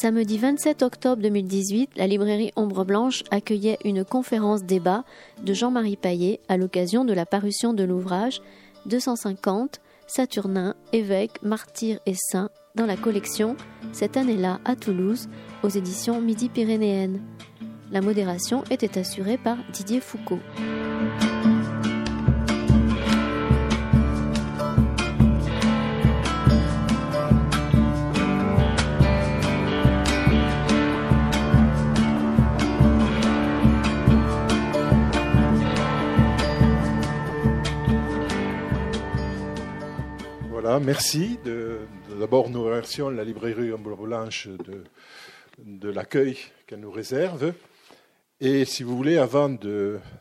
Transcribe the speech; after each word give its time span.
Samedi 0.00 0.38
27 0.38 0.84
octobre 0.84 1.20
2018, 1.22 1.90
la 1.96 2.06
librairie 2.06 2.52
Ombre 2.54 2.84
Blanche 2.84 3.24
accueillait 3.32 3.80
une 3.84 4.04
conférence 4.04 4.62
débat 4.62 5.02
de 5.42 5.52
Jean-Marie 5.52 5.96
Paillet 5.96 6.38
à 6.48 6.56
l'occasion 6.56 7.04
de 7.04 7.12
la 7.12 7.26
parution 7.26 7.74
de 7.74 7.82
l'ouvrage 7.82 8.40
250 8.86 9.80
Saturnin, 10.06 10.76
évêque, 10.92 11.42
martyr 11.42 11.98
et 12.06 12.14
saint 12.14 12.48
dans 12.76 12.86
la 12.86 12.96
collection 12.96 13.56
Cette 13.90 14.16
année-là 14.16 14.60
à 14.64 14.76
Toulouse 14.76 15.28
aux 15.64 15.68
éditions 15.68 16.20
Midi-Pyrénéennes. 16.20 17.20
La 17.90 18.00
modération 18.00 18.62
était 18.70 19.00
assurée 19.00 19.36
par 19.36 19.56
Didier 19.72 19.98
Foucault. 19.98 20.38
Merci. 40.80 41.38
D'abord, 42.18 42.50
nous 42.50 42.62
remercions 42.62 43.10
la 43.10 43.24
librairie 43.24 43.72
Ombre 43.72 43.96
Blanche 43.96 44.48
de, 45.58 45.88
l'accueil 45.88 46.36
qu'elle 46.66 46.80
nous 46.80 46.90
réserve. 46.90 47.52
Et 48.40 48.64
si 48.64 48.82
vous 48.82 48.96
voulez, 48.96 49.18
avant 49.18 49.48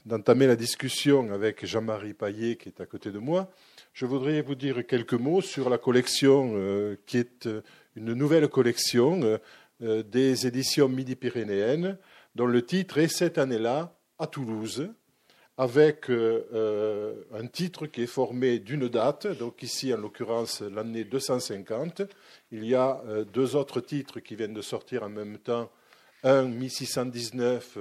d'entamer 0.06 0.48
la 0.48 0.56
discussion 0.56 1.32
avec 1.32 1.66
Jean-Marie 1.66 2.14
Paillet, 2.14 2.56
qui 2.56 2.70
est 2.70 2.82
à 2.82 2.86
côté 2.86 3.12
de 3.12 3.20
moi, 3.20 3.52
je 3.94 4.06
voudrais 4.06 4.42
vous 4.42 4.56
dire 4.56 4.86
quelques 4.86 5.14
mots 5.14 5.42
sur 5.42 5.70
la 5.70 5.78
collection 5.78 6.54
euh, 6.56 6.96
qui 7.06 7.18
est 7.18 7.48
euh, 7.48 7.62
une 7.96 8.14
nouvelle 8.14 8.48
collection 8.48 9.40
euh, 9.82 10.04
des 10.04 10.48
éditions 10.48 10.88
Midi-Pyrénéennes, 10.88 11.98
dont 12.36 12.48
le 12.48 12.66
titre 12.66 12.98
est 13.00 13.08
Cette 13.08 13.38
année-là 13.38 13.96
à 14.20 14.28
Toulouse, 14.28 14.90
avec 15.58 16.12
euh, 16.12 16.48
euh, 16.54 17.16
un 17.34 17.48
titre 17.48 17.88
qui 17.88 18.04
est 18.04 18.08
formé 18.08 18.60
d'une 18.60 18.88
date, 18.88 19.26
donc 19.26 19.64
ici 19.64 19.92
en 19.92 19.98
l'occurrence 19.98 20.62
l'année 20.62 21.04
250. 21.04 22.04
Il 22.52 22.64
y 22.64 22.76
a 22.76 23.02
euh, 23.08 23.26
deux 23.26 23.56
autres 23.56 23.82
titres 23.82 24.20
qui 24.20 24.36
viennent 24.36 24.54
de 24.54 24.62
sortir 24.62 25.02
en 25.02 25.10
même 25.10 25.40
temps. 25.40 25.70
Un 26.24 26.44
1619 26.44 27.78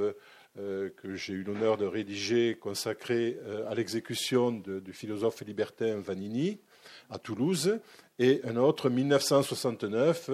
que 0.57 1.15
j'ai 1.17 1.35
eu 1.35 1.43
l'honneur 1.43 1.77
de 1.77 1.85
rédiger, 1.85 2.55
consacré 2.55 3.39
à 3.69 3.75
l'exécution 3.75 4.53
du 4.53 4.93
philosophe 4.93 5.43
libertin 5.43 5.97
Vanini 5.99 6.59
à 7.11 7.19
Toulouse, 7.19 7.79
et 8.19 8.41
un 8.45 8.57
autre 8.57 8.89
1969, 8.89 10.31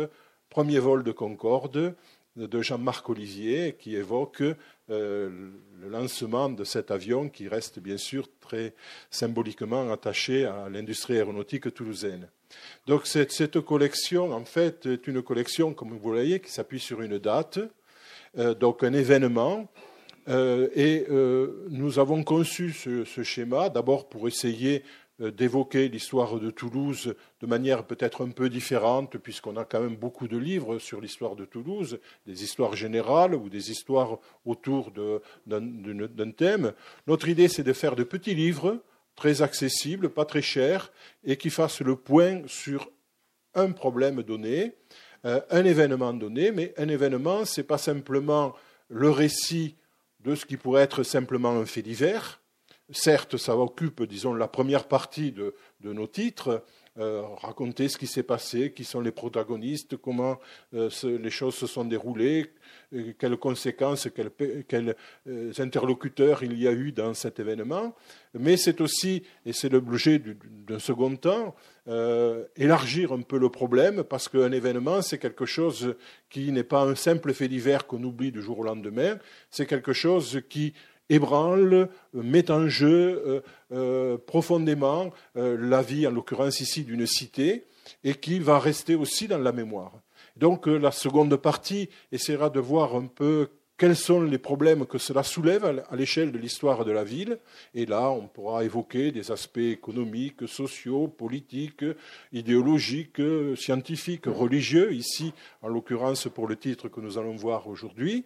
premier 0.49 0.79
vol 0.79 1.03
de 1.05 1.13
Concorde 1.13 1.95
de 2.37 2.63
Jean-Marc 2.63 3.09
Olivier, 3.09 3.77
qui 3.79 3.97
évoque 3.97 4.43
euh, 4.93 5.31
le 5.81 5.89
lancement 5.89 6.49
de 6.49 6.65
cet 6.65 6.91
avion 6.91 7.29
qui 7.29 7.49
reste 7.49 7.81
bien 7.81 7.97
sûr 7.97 8.29
très 8.41 8.75
symboliquement 9.11 9.91
attaché 9.91 10.45
à 10.45 10.69
l'industrie 10.69 11.17
aéronautique 11.17 11.73
toulousaine. 11.75 12.29
Donc 12.87 13.07
cette, 13.07 13.61
collection, 13.61 14.33
en 14.33 14.45
fait, 14.45 14.87
est 14.87 15.07
une 15.07 15.23
collection, 15.23 15.75
comme 15.75 15.91
vous 15.91 15.99
voyez, 15.99 16.39
qui 16.41 16.51
s'appuie 16.51 16.79
sur 16.79 17.03
une 17.03 17.19
date, 17.19 17.59
euh, 18.39 18.55
donc 18.55 18.85
un 18.85 18.93
événement. 18.93 19.69
Euh, 20.29 20.69
et 20.77 21.05
nous 21.71 21.99
avons 21.99 22.23
conçu 22.23 22.73
ce 22.73 23.23
schéma 23.25 23.71
d'abord 23.71 24.09
pour 24.09 24.29
essayer 24.29 24.85
d'évoquer 25.19 25.89
l'histoire 25.89 26.41
de 26.41 26.51
Toulouse 26.51 27.15
de 27.41 27.47
manière 27.47 27.85
peut-être 27.85 28.25
un 28.25 28.31
peu 28.31 28.49
différente, 28.49 29.19
puisqu'on 29.19 29.57
a 29.57 29.65
quand 29.65 29.81
même 29.81 29.97
beaucoup 29.97 30.27
de 30.27 30.37
livres 30.37 30.79
sur 30.79 31.01
l'histoire 31.01 31.37
de 31.37 31.45
Toulouse, 31.45 31.99
des 32.27 32.43
histoires 32.43 32.75
générales 32.75 33.35
ou 33.35 33.49
des 33.49 33.71
histoires 33.71 34.19
autour 34.45 34.91
d'un 35.47 36.31
thème. 36.37 36.73
Notre 37.07 37.29
idée, 37.29 37.49
c'est 37.49 37.63
de 37.63 37.73
faire 37.73 37.95
de 37.95 38.05
petits 38.05 38.35
livres 38.35 38.83
très 39.15 39.43
accessibles, 39.43 40.09
pas 40.09 40.25
très 40.25 40.43
chers, 40.43 40.93
et 41.25 41.37
qui 41.37 41.51
fassent 41.51 41.83
le 41.83 41.97
point 41.97 42.43
sur 42.47 42.91
un 43.55 43.71
problème 43.73 44.23
donné, 44.23 44.73
euh, 45.25 45.41
un 45.51 45.65
événement 45.65 46.13
donné, 46.13 46.53
mais 46.53 46.75
un 46.77 46.89
événement, 46.89 47.45
ce 47.45 47.61
n'est 47.61 47.67
pas 47.67 47.79
simplement 47.79 48.55
le 48.89 49.11
récit 49.11 49.77
de 50.21 50.35
ce 50.35 50.47
qui 50.47 50.57
pourrait 50.57 50.83
être 50.83 51.03
simplement 51.03 51.51
un 51.51 51.67
fait 51.67 51.83
divers, 51.83 52.42
certes, 52.93 53.37
ça 53.37 53.57
occupe, 53.57 54.03
disons, 54.05 54.35
la 54.35 54.49
première 54.49 54.87
partie 54.89 55.33
de, 55.33 55.55
nos 55.83 56.07
titres, 56.07 56.65
euh, 56.99 57.23
raconter 57.41 57.89
ce 57.89 57.97
qui 57.97 58.07
s'est 58.07 58.23
passé, 58.23 58.73
qui 58.73 58.85
sont 58.85 59.01
les 59.01 59.13
protagonistes, 59.13 59.97
comment 59.97 60.39
euh, 60.75 60.91
les 61.05 61.31
choses 61.31 61.55
se 61.55 61.67
sont 61.67 61.85
déroulées, 61.87 62.53
euh, 62.93 63.15
quelles 63.19 63.37
conséquences, 63.39 64.09
quels, 64.69 64.97
interlocuteurs 65.59 66.43
il 66.43 66.59
y 66.59 66.69
a 66.69 66.73
eu 66.73 66.93
dans 66.93 67.15
cet 67.15 67.41
événement. 67.41 67.95
Mais 68.35 68.57
c'est 68.57 68.81
aussi, 68.81 69.23
et 69.47 69.53
c'est 69.53 69.71
l'objet 69.71 70.21
d'un 70.67 70.79
second 70.79 71.17
temps, 71.17 71.55
élargir 72.57 73.13
un 73.13 73.23
peu 73.23 73.39
le 73.39 73.49
problème, 73.49 74.05
parce 74.05 74.29
qu'un 74.29 74.53
événement, 74.53 75.03
c'est 75.03 75.19
quelque 75.19 75.47
chose 75.47 75.97
qui 76.31 76.53
n'est 76.53 76.63
pas 76.63 76.83
un 76.83 76.95
simple 76.95 77.33
fait 77.35 77.49
divers 77.49 77.87
qu'on 77.87 78.03
oublie 78.05 78.31
du 78.31 78.41
jour 78.41 78.61
au 78.61 78.65
lendemain, 78.65 79.19
c'est 79.51 79.67
quelque 79.67 79.93
chose 79.93 80.41
qui 80.49 80.75
ébranle, 81.09 81.89
met 82.15 82.51
en 82.51 82.69
jeu 82.69 83.23
euh, 83.27 83.41
euh, 83.73 84.19
profondément 84.19 85.11
euh, 85.37 85.57
la 85.59 85.83
vie, 85.83 86.07
en 86.07 86.11
l'occurrence 86.11 86.61
ici, 86.61 86.85
d'une 86.85 87.07
cité, 87.07 87.65
et 88.05 88.15
qui 88.15 88.39
va 88.39 88.59
rester 88.59 88.95
aussi 88.95 89.29
dans 89.29 89.39
la 89.39 89.53
mémoire. 89.53 89.93
Donc 90.37 90.67
la 90.67 90.93
seconde 90.93 91.37
partie 91.37 91.91
essaiera 92.11 92.49
de 92.49 92.61
voir 92.61 92.97
un 92.97 93.07
peu 93.07 93.49
quels 93.77 93.97
sont 93.97 94.23
les 94.23 94.39
problèmes 94.39 94.87
que 94.87 94.97
cela 94.97 95.25
soulève 95.25 95.83
à 95.91 95.97
l'échelle 95.97 96.31
de 96.31 96.39
l'histoire 96.39 96.85
de 96.85 96.93
la 96.93 97.03
ville. 97.03 97.39
Et 97.75 97.85
là, 97.85 98.11
on 98.11 98.29
pourra 98.29 98.65
évoquer 98.65 99.11
des 99.11 99.33
aspects 99.33 99.59
économiques, 99.59 100.47
sociaux, 100.47 101.09
politiques, 101.09 101.85
idéologiques, 102.33 103.21
scientifiques, 103.57 104.27
religieux, 104.27 104.93
ici, 104.93 105.33
en 105.63 105.69
l'occurrence 105.69 106.29
pour 106.33 106.47
le 106.47 106.57
titre 106.57 106.89
que 106.89 107.01
nous 107.01 107.19
allons 107.19 107.35
voir 107.35 107.67
aujourd'hui. 107.67 108.25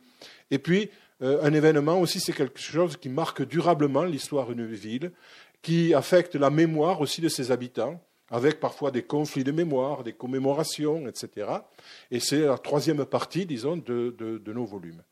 Et 0.50 0.58
puis, 0.58 0.82
euh, 0.84 1.05
un 1.20 1.52
événement 1.52 2.00
aussi, 2.00 2.20
c'est 2.20 2.32
quelque 2.32 2.60
chose 2.60 2.96
qui 2.96 3.08
marque 3.08 3.42
durablement 3.42 4.04
l'histoire 4.04 4.48
d'une 4.48 4.66
ville, 4.66 5.12
qui 5.62 5.94
affecte 5.94 6.34
la 6.34 6.50
mémoire 6.50 7.00
aussi 7.00 7.20
de 7.20 7.28
ses 7.28 7.50
habitants, 7.50 8.00
avec 8.30 8.60
parfois 8.60 8.90
des 8.90 9.02
conflits 9.02 9.44
de 9.44 9.52
mémoire, 9.52 10.02
des 10.02 10.12
commémorations, 10.12 11.06
etc. 11.08 11.48
Et 12.10 12.20
c'est 12.20 12.40
la 12.40 12.58
troisième 12.58 13.04
partie, 13.04 13.46
disons, 13.46 13.76
de 13.76 14.52
nos 14.52 14.64
volumes. 14.64 15.02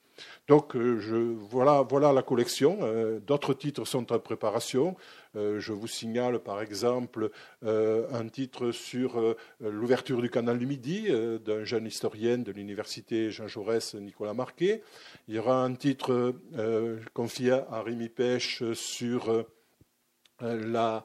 Donc 0.47 0.77
euh, 0.77 1.37
voilà, 1.49 2.12
la 2.12 2.22
collection. 2.22 2.78
Euh, 2.82 3.19
d'autres 3.19 3.55
titres 3.55 3.84
sont 3.84 4.12
en 4.12 4.19
préparation. 4.19 4.94
Euh, 5.37 5.59
je 5.59 5.72
vous 5.72 5.87
signale 5.87 6.38
par 6.38 6.60
exemple 6.60 7.31
un 7.62 8.28
titre 8.28 8.72
sur 8.72 9.34
l'ouverture 9.60 10.21
du 10.21 10.31
canal 10.31 10.59
du 10.59 10.66
Midi 10.66 11.09
d'un 11.44 11.65
jeune 11.65 11.87
historien 11.87 12.38
de 12.38 12.53
l'université 12.53 13.31
Jean 13.31 13.49
Jaurès, 13.49 13.94
Nicolas 13.94 14.34
Marquet. 14.34 14.82
Il 15.28 15.34
y 15.34 15.38
aura 15.38 15.65
un 15.65 15.75
titre 15.75 16.34
confié 17.15 17.53
à 17.53 17.82
Rémi 17.82 18.09
Pêche 18.09 18.62
sur 18.75 19.44
la, 20.41 21.05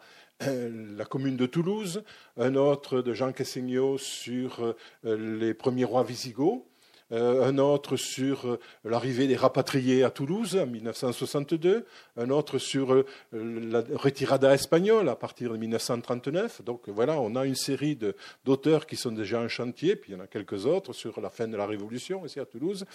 commune 1.09 1.37
de 1.37 1.45
Toulouse, 1.45 2.03
un 2.37 2.55
autre 2.55 3.01
de 3.01 3.13
Jean 3.13 3.31
Cassigno 3.31 3.97
sur 3.97 4.75
les 5.03 5.53
premiers 5.53 5.85
rois 5.85 6.03
visigoths, 6.03 6.68
un 7.11 7.57
autre 7.57 7.95
sur 7.95 8.45
euh, 8.45 8.59
l'arrivée 8.83 9.27
des 9.27 9.35
rapatriés 9.35 10.03
à 10.03 10.11
Toulouse 10.11 10.55
en 10.55 10.67
1962, 10.67 11.85
un 12.17 12.29
autre 12.29 12.59
sur 12.59 12.93
euh, 12.93 13.05
la 13.33 13.83
retirada 13.93 14.53
espagnole 14.53 15.09
à 15.09 15.15
partir 15.15 15.51
de 15.51 15.57
1939. 15.57 16.63
Donc 16.63 16.87
voilà, 16.87 17.19
on 17.19 17.35
a 17.35 17.45
une 17.45 17.55
série 17.55 17.97
d'auteurs 18.45 18.85
qui 18.85 18.95
sont 18.95 19.11
déjà 19.11 19.39
en 19.39 19.47
chantier, 19.47 19.95
puis 19.95 20.11
il 20.11 20.15
y 20.15 20.17
en 20.19 20.23
a 20.23 20.27
quelques 20.27 20.65
autres 20.65 20.93
sur 20.93 21.19
la 21.19 21.29
fin 21.29 21.47
de 21.47 21.57
la 21.57 21.65
Révolution 21.65 22.25
ici 22.25 22.39
à 22.39 22.45
Toulouse. 22.45 22.85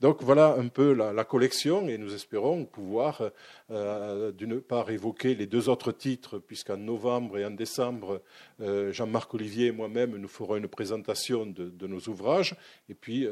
Donc 0.00 0.22
voilà 0.22 0.54
un 0.58 0.68
peu 0.68 0.92
la, 0.92 1.24
collection 1.24 1.88
et 1.88 1.96
nous 1.98 2.14
espérons 2.14 2.64
pouvoir 2.64 3.22
d'une 3.70 4.60
part 4.60 4.90
évoquer 4.90 5.34
les 5.34 5.46
deux 5.46 5.68
autres 5.68 5.92
titres, 5.92 6.38
puisqu'en 6.38 6.76
novembre 6.76 7.38
et 7.38 7.44
en 7.44 7.50
décembre, 7.50 8.20
Jean-Marc 8.60 9.32
Olivier 9.34 9.68
et 9.68 9.72
moi-même 9.72 10.16
nous 10.16 10.28
ferons 10.28 10.56
une 10.56 10.68
présentation 10.68 11.46
de, 11.46 11.86
nos 11.86 12.00
ouvrages, 12.08 12.56
et 12.88 12.94
puis 12.94 13.26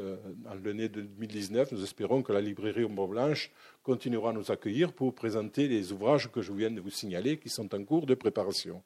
en 0.49 0.55
l'année 0.63 0.89
2019, 0.89 1.71
nous 1.71 1.83
espérons 1.83 2.21
que 2.21 2.33
la 2.33 2.41
librairie 2.41 2.83
Ombre 2.83 3.07
Blanche 3.07 3.51
continuera 3.83 4.29
à 4.29 4.33
nous 4.33 4.51
accueillir 4.51 4.93
pour 4.93 5.13
présenter 5.13 5.67
les 5.67 5.91
ouvrages 5.91 6.31
que 6.31 6.41
je 6.41 6.53
viens 6.53 6.71
de 6.71 6.81
vous 6.81 6.89
signaler 6.89 7.37
qui 7.37 7.49
sont 7.49 7.73
en 7.73 7.83
cours 7.83 8.05
de 8.05 8.13
préparation. 8.13 8.81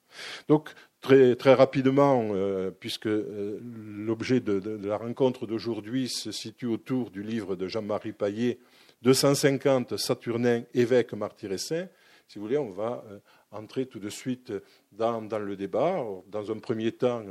Donc, 0.47 0.69
très, 1.01 1.36
très 1.36 1.53
rapidement, 1.53 2.30
euh, 2.31 2.71
puisque 2.71 3.07
euh, 3.07 3.59
l'objet 3.62 4.39
de, 4.39 4.80
la 4.86 4.97
rencontre 4.97 5.45
d'aujourd'hui 5.45 6.09
se 6.09 6.31
situe 6.31 6.68
autour 6.68 7.12
du 7.12 7.24
livre 7.24 7.56
de 7.56 7.68
Jean-Marie 7.68 8.13
Paillet, 8.13 8.59
250 9.01 9.98
Saturnin, 9.98 10.63
évêque, 10.74 11.13
martyr 11.13 11.51
et 11.51 11.57
saint, 11.57 11.88
si 12.27 12.39
vous 12.39 12.45
voulez, 12.45 12.57
on 12.57 12.71
va 12.71 13.03
euh, 13.12 13.19
entrer 13.51 13.86
tout 13.86 14.00
de 14.00 14.09
suite 14.09 14.51
dans, 14.91 15.21
dans 15.21 15.39
le 15.39 15.56
débat. 15.56 16.03
Dans 16.27 16.51
un 16.51 16.57
premier 16.57 16.91
temps, 16.91 17.24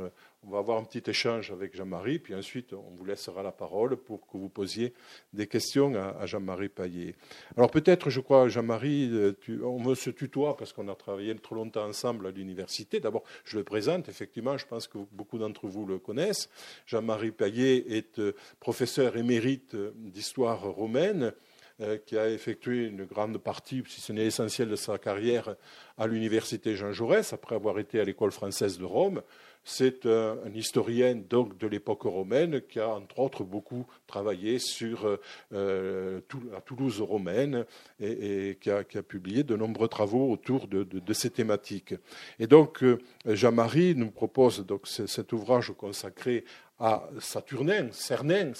on 0.47 0.51
va 0.51 0.59
avoir 0.59 0.77
un 0.77 0.83
petit 0.83 1.09
échange 1.09 1.51
avec 1.51 1.75
Jean-Marie, 1.75 2.19
puis 2.19 2.35
ensuite 2.35 2.73
on 2.73 2.95
vous 2.95 3.05
laissera 3.05 3.41
la 3.41 3.51
parole 3.51 3.97
pour 3.97 4.27
que 4.27 4.37
vous 4.37 4.49
posiez 4.49 4.93
des 5.33 5.47
questions 5.47 5.93
à, 5.95 6.25
Jean-Marie 6.25 6.69
Paillet. 6.69 7.15
Alors 7.57 7.71
peut-être, 7.71 8.09
je 8.09 8.19
crois, 8.19 8.47
Jean-Marie, 8.47 9.09
euh, 9.11 9.33
on 9.63 9.79
me 9.79 9.95
se 9.95 10.09
tutoie 10.09 10.55
parce 10.55 10.71
qu'on 10.71 10.87
a 10.87 10.95
travaillé 10.95 11.35
trop 11.35 11.55
longtemps 11.55 11.85
ensemble 11.85 12.27
à 12.27 12.31
l'université. 12.31 12.99
D'abord, 12.99 13.23
je 13.43 13.57
le 13.57 13.63
présente, 13.63 14.07
effectivement, 14.07 14.57
je 14.57 14.65
pense 14.65 14.87
que 14.87 14.99
beaucoup 15.11 15.37
d'entre 15.37 15.67
vous 15.67 15.85
le 15.85 15.97
connaissent. 15.97 16.49
Jean-Marie 16.85 17.31
Paillet 17.31 17.83
est 17.89 18.19
euh, 18.19 18.35
professeur 18.59 19.17
émérite 19.17 19.75
d'histoire 19.95 20.61
romaine 20.61 21.33
euh, 21.81 21.97
qui 21.97 22.17
a 22.17 22.29
effectué 22.29 22.85
une 22.85 23.03
grande 23.03 23.37
partie, 23.37 23.83
si 23.87 23.99
ce 23.99 24.13
n'est 24.13 24.23
l'essentiel 24.23 24.69
de 24.69 24.77
sa 24.77 24.97
carrière, 24.97 25.57
à 25.97 26.07
l'université 26.07 26.73
Jean 26.73 26.93
Jaurès, 26.93 27.33
après 27.33 27.55
avoir 27.55 27.79
été 27.79 27.99
à 27.99 28.05
l'école 28.05 28.31
française 28.31 28.77
de 28.77 28.85
Rome. 28.85 29.21
C'est 29.67 30.05
un, 30.05 30.37
historien 30.53 31.15
donc 31.15 31.57
de 31.57 31.65
l'époque 31.65 32.03
romaine 32.03 32.61
qui 32.61 32.79
a 32.79 32.87
entre 32.87 33.17
autres 33.17 33.43
beaucoup 33.43 33.87
travaillé 34.05 34.59
sur 34.59 35.17
euh, 35.53 36.21
la 36.51 36.61
Toulouse 36.61 37.01
romaine 37.01 37.65
et, 37.99 38.59
qui, 38.61 38.69
a, 38.69 38.83
publié 38.83 39.43
de 39.43 39.55
nombreux 39.55 39.87
travaux 39.87 40.31
autour 40.31 40.67
de, 40.67 41.13
ces 41.13 41.31
thématiques. 41.31 41.95
Et 42.37 42.45
donc 42.45 42.83
euh, 42.83 42.99
Jean-Marie 43.25 43.95
nous 43.95 44.11
propose 44.11 44.63
donc 44.63 44.85
cet 44.85 45.33
ouvrage 45.33 45.73
consacré 45.75 46.45
à 46.79 47.09
Saturnin, 47.19 47.87
Cernin, 47.91 48.51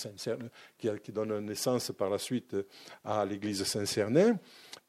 qui, 0.78 1.12
donne 1.12 1.40
naissance 1.46 1.92
par 1.92 2.10
la 2.10 2.18
suite 2.18 2.56
à 3.04 3.26
l'église 3.26 3.64
Saint-Cernin. 3.64 4.40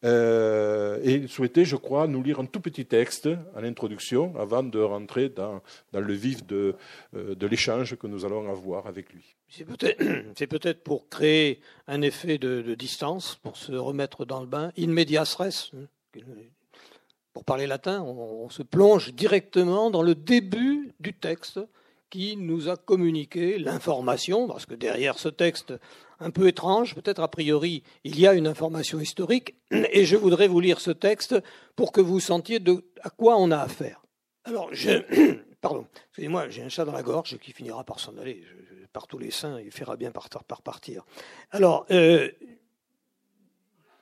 Euh, 0.06 1.00
et 1.02 1.26
souhaitait, 1.26 1.64
je 1.64 1.74
crois, 1.74 2.06
nous 2.06 2.22
lire 2.22 2.38
un 2.38 2.46
tout 2.46 2.60
petit 2.60 2.86
texte 2.86 3.28
à 3.56 3.60
l'introduction 3.60 4.34
avant 4.38 4.62
de 4.62 4.78
rentrer 4.78 5.28
dans, 5.28 5.60
le 5.92 6.12
vif 6.12 6.46
de, 6.46 6.76
euh, 7.16 7.34
de 7.34 7.46
l'échange 7.46 7.96
que 7.96 8.06
nous 8.06 8.24
allons 8.24 8.48
avoir 8.48 8.86
avec 8.86 9.12
lui. 9.12 9.34
C'est 9.48 9.64
peut-être 9.64 10.80
pour 10.84 11.08
créer 11.08 11.60
un 11.88 12.02
effet 12.02 12.38
de, 12.38 12.74
distance, 12.74 13.36
pour 13.42 13.56
se 13.56 13.72
remettre 13.72 14.24
dans 14.24 14.40
le 14.40 14.46
bain, 14.46 14.70
in 14.78 14.88
medias 14.88 15.34
res. 15.38 15.72
Hein, 15.74 16.20
pour 17.32 17.44
parler 17.44 17.66
latin, 17.66 18.02
on 18.02 18.48
se 18.48 18.62
plonge 18.62 19.12
directement 19.12 19.90
dans 19.90 20.02
le 20.02 20.14
début 20.14 20.94
du 21.00 21.12
texte 21.12 21.60
qui 22.08 22.36
nous 22.36 22.68
a 22.68 22.76
communiqué 22.76 23.58
l'information, 23.58 24.46
parce 24.46 24.64
que 24.64 24.74
derrière 24.74 25.18
ce 25.18 25.28
texte 25.28 25.74
un 26.20 26.30
peu 26.30 26.48
étrange, 26.48 26.94
peut-être 26.94 27.22
a 27.22 27.28
priori, 27.28 27.82
il 28.04 28.18
y 28.18 28.26
a 28.26 28.34
une 28.34 28.46
information 28.46 29.00
historique, 29.00 29.54
et 29.70 30.04
je 30.04 30.16
voudrais 30.16 30.48
vous 30.48 30.60
lire 30.60 30.80
ce 30.80 30.90
texte 30.90 31.36
pour 31.74 31.92
que 31.92 32.00
vous 32.00 32.20
sentiez 32.20 32.60
à 33.02 33.10
quoi 33.10 33.36
on 33.36 33.50
a 33.50 33.58
affaire. 33.58 34.02
Alors, 34.44 34.70
pardon, 35.60 35.86
excusez-moi, 36.08 36.48
j'ai 36.48 36.62
un 36.62 36.68
chat 36.68 36.84
dans 36.84 36.92
la 36.92 37.02
gorge 37.02 37.38
qui 37.38 37.52
finira 37.52 37.84
par 37.84 38.00
s'en 38.00 38.16
aller 38.16 38.44
par 38.92 39.06
tous 39.06 39.18
les 39.18 39.30
seins, 39.30 39.60
il 39.60 39.70
fera 39.70 39.96
bien 39.96 40.10
par, 40.10 40.30
par 40.30 40.62
partir. 40.62 41.04
Alors, 41.50 41.84
euh, 41.90 42.30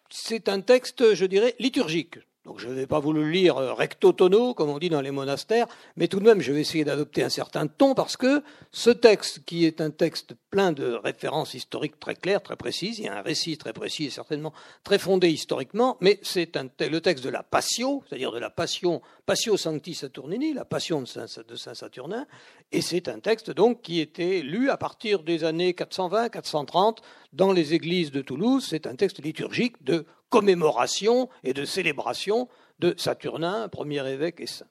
c'est 0.08 0.48
un 0.48 0.60
texte, 0.60 1.14
je 1.14 1.24
dirais, 1.24 1.56
liturgique. 1.58 2.18
Donc 2.44 2.60
je 2.60 2.68
ne 2.68 2.74
vais 2.74 2.86
pas 2.86 3.00
vous 3.00 3.14
le 3.14 3.28
lire 3.28 3.56
euh, 3.56 3.72
recto 3.72 4.12
tono, 4.12 4.52
comme 4.52 4.68
on 4.68 4.78
dit 4.78 4.90
dans 4.90 5.00
les 5.00 5.10
monastères, 5.10 5.66
mais 5.96 6.08
tout 6.08 6.20
de 6.20 6.24
même 6.24 6.42
je 6.42 6.52
vais 6.52 6.60
essayer 6.60 6.84
d'adopter 6.84 7.22
un 7.22 7.30
certain 7.30 7.66
ton 7.66 7.94
parce 7.94 8.18
que 8.18 8.42
ce 8.70 8.90
texte, 8.90 9.44
qui 9.46 9.64
est 9.64 9.80
un 9.80 9.90
texte 9.90 10.34
plein 10.50 10.72
de 10.72 10.92
références 10.92 11.54
historiques 11.54 11.98
très 11.98 12.14
claires, 12.14 12.42
très 12.42 12.56
précises, 12.56 12.98
il 12.98 13.06
y 13.06 13.08
a 13.08 13.16
un 13.16 13.22
récit 13.22 13.56
très 13.56 13.72
précis 13.72 14.04
et 14.04 14.10
certainement 14.10 14.52
très 14.82 14.98
fondé 14.98 15.30
historiquement, 15.30 15.96
mais 16.00 16.18
c'est 16.22 16.54
le 16.80 17.00
texte 17.00 17.24
de 17.24 17.30
la 17.30 17.42
Passio, 17.42 18.02
c'est-à-dire 18.06 18.32
de 18.32 18.38
la 18.38 18.50
Passion, 18.50 19.00
Passio 19.24 19.56
Sancti 19.56 19.94
Saturnini, 19.94 20.52
la 20.52 20.66
Passion 20.66 21.00
de 21.00 21.06
Saint, 21.06 21.26
Saturnin, 21.74 22.26
et 22.72 22.82
c'est 22.82 23.08
un 23.08 23.20
texte 23.20 23.52
donc 23.52 23.80
qui 23.80 24.00
était 24.00 24.42
lu 24.42 24.68
à 24.68 24.76
partir 24.76 25.22
des 25.22 25.44
années 25.44 25.72
420-430 25.72 26.98
dans 27.32 27.52
les 27.52 27.72
églises 27.72 28.10
de 28.10 28.20
Toulouse. 28.20 28.66
C'est 28.68 28.86
un 28.86 28.96
texte 28.96 29.22
liturgique 29.22 29.82
de 29.82 30.06
commémoration 30.34 31.28
et 31.44 31.52
de 31.52 31.64
célébration 31.64 32.48
de 32.80 32.92
Saturnin, 32.96 33.68
premier 33.68 34.04
évêque 34.08 34.40
et 34.40 34.48
saint. 34.48 34.66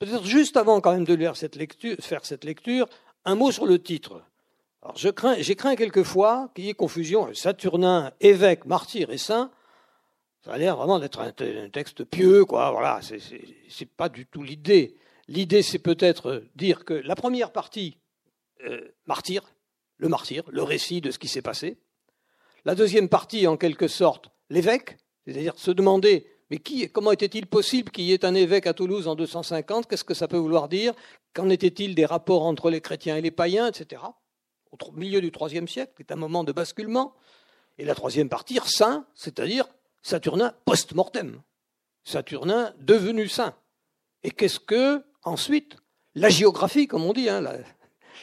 Peut-être 0.00 0.24
juste 0.24 0.56
avant 0.56 0.80
quand 0.80 0.90
même 0.90 1.04
de 1.04 1.14
lire 1.14 1.36
cette 1.36 1.54
lecture, 1.54 1.94
faire 2.00 2.26
cette 2.26 2.42
lecture, 2.42 2.88
un 3.24 3.36
mot 3.36 3.52
sur 3.52 3.64
le 3.64 3.80
titre. 3.80 4.24
Alors 4.82 4.96
je 4.96 5.08
crains, 5.08 5.36
j'ai 5.38 5.54
craint 5.54 5.76
quelquefois 5.76 6.50
qu'il 6.56 6.64
y 6.64 6.68
ait 6.68 6.74
confusion. 6.74 7.32
Saturnin, 7.32 8.10
évêque, 8.20 8.64
martyr 8.64 9.12
et 9.12 9.18
saint, 9.18 9.52
ça 10.44 10.54
a 10.54 10.58
l'air 10.58 10.76
vraiment 10.76 10.98
d'être 10.98 11.20
un, 11.20 11.30
texte 11.30 12.02
pieux, 12.02 12.44
quoi. 12.44 12.72
Voilà, 12.72 12.98
c'est, 13.02 13.84
pas 13.96 14.08
du 14.08 14.26
tout 14.26 14.42
l'idée. 14.42 14.96
L'idée, 15.28 15.62
c'est 15.62 15.78
peut-être 15.78 16.42
dire 16.56 16.84
que 16.84 16.94
la 16.94 17.14
première 17.14 17.52
partie, 17.52 17.98
euh, 18.66 18.80
martyr, 19.06 19.44
le 19.98 20.08
martyr, 20.08 20.42
le 20.50 20.64
récit 20.64 21.00
de 21.00 21.12
ce 21.12 21.20
qui 21.20 21.28
s'est 21.28 21.40
passé. 21.40 21.78
La 22.64 22.74
deuxième 22.74 23.08
partie, 23.08 23.46
en 23.46 23.56
quelque 23.56 23.86
sorte, 23.86 24.32
l'évêque, 24.52 24.98
c'est-à-dire 25.26 25.54
se 25.56 25.70
demander 25.70 26.26
mais 26.52 26.58
qui, 26.58 26.86
comment 26.90 27.12
était-il 27.12 27.46
possible 27.46 27.90
qu'il 27.90 28.04
y 28.04 28.12
ait 28.12 28.26
un 28.26 28.34
évêque 28.34 28.66
à 28.66 28.74
Toulouse 28.74 29.08
en 29.08 29.14
250 29.14 29.88
Qu'est-ce 29.88 30.04
que 30.04 30.12
ça 30.12 30.28
peut 30.28 30.36
vouloir 30.36 30.68
dire? 30.68 30.92
Qu'en 31.32 31.48
était-il 31.48 31.94
des 31.94 32.04
rapports 32.04 32.42
entre 32.42 32.68
les 32.68 32.82
chrétiens 32.82 33.16
et 33.16 33.22
les 33.22 33.30
païens, 33.30 33.68
etc. 33.68 34.02
Au 34.70 34.92
milieu 34.92 35.22
du 35.22 35.32
IIIe 35.34 35.66
siècle, 35.66 35.94
qui 35.96 36.02
est 36.02 36.12
un 36.12 36.16
moment 36.16 36.44
de 36.44 36.52
basculement. 36.52 37.14
Et 37.78 37.86
la 37.86 37.94
troisième 37.94 38.28
partie, 38.28 38.58
saint, 38.66 39.06
c'est-à-dire 39.14 39.66
Saturnin 40.02 40.52
post-mortem. 40.66 41.40
Saturnin 42.04 42.74
devenu 42.80 43.28
saint. 43.28 43.54
Et 44.22 44.30
qu'est-ce 44.30 44.60
que, 44.60 45.02
ensuite, 45.22 45.78
la 46.14 46.28
géographie, 46.28 46.86
comme 46.86 47.04
on 47.04 47.14
dit, 47.14 47.30
hein, 47.30 47.42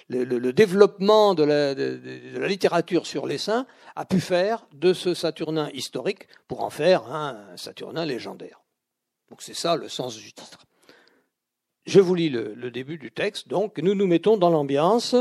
le, 0.09 0.51
développement 0.51 1.33
de 1.33 1.43
la, 1.43 2.47
littérature 2.47 3.05
sur 3.05 3.27
les 3.27 3.37
saints 3.37 3.65
a 3.95 4.05
pu 4.05 4.19
faire 4.19 4.67
de 4.73 4.93
ce 4.93 5.13
Saturnin 5.13 5.69
historique 5.73 6.27
pour 6.47 6.63
en 6.63 6.69
faire 6.69 7.07
un 7.11 7.55
Saturnin 7.55 8.05
légendaire. 8.05 8.61
C'est 9.37 9.55
ça 9.55 9.75
le 9.75 9.89
sens 9.89 10.15
du 10.15 10.33
titre. 10.33 10.65
Je 11.85 11.99
vous 11.99 12.15
lis 12.15 12.29
le, 12.29 12.71
début 12.71 12.97
du 12.97 13.11
texte. 13.11 13.47
Donc 13.47 13.77
nous 13.79 13.95
nous 13.95 14.07
mettons 14.07 14.37
dans 14.37 14.49
l'ambiance. 14.49 15.15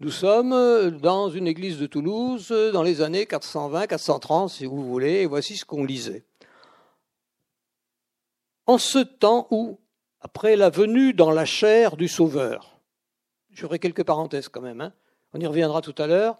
Nous 0.00 0.10
sommes 0.10 0.98
dans 0.98 1.28
une 1.28 1.48
église 1.48 1.78
de 1.78 1.86
Toulouse 1.86 2.54
dans 2.72 2.82
les 2.82 3.00
années 3.00 3.24
420-430, 3.24 4.48
si 4.48 4.64
vous 4.64 4.84
voulez, 4.84 5.22
et 5.22 5.26
voici 5.26 5.56
ce 5.56 5.64
qu'on 5.64 5.84
lisait. 5.84 6.24
En 8.66 8.78
ce 8.78 8.98
temps 8.98 9.48
où, 9.50 9.80
après 10.20 10.54
la 10.54 10.70
venue 10.70 11.14
dans 11.14 11.30
la 11.30 11.44
chair 11.44 11.96
du 11.96 12.06
Sauveur, 12.06 12.77
J'aurai 13.58 13.80
quelques 13.80 14.04
parenthèses 14.04 14.48
quand 14.48 14.60
même, 14.60 14.80
hein. 14.80 14.92
on 15.32 15.40
y 15.40 15.46
reviendra 15.46 15.80
tout 15.80 15.94
à 15.98 16.06
l'heure, 16.06 16.38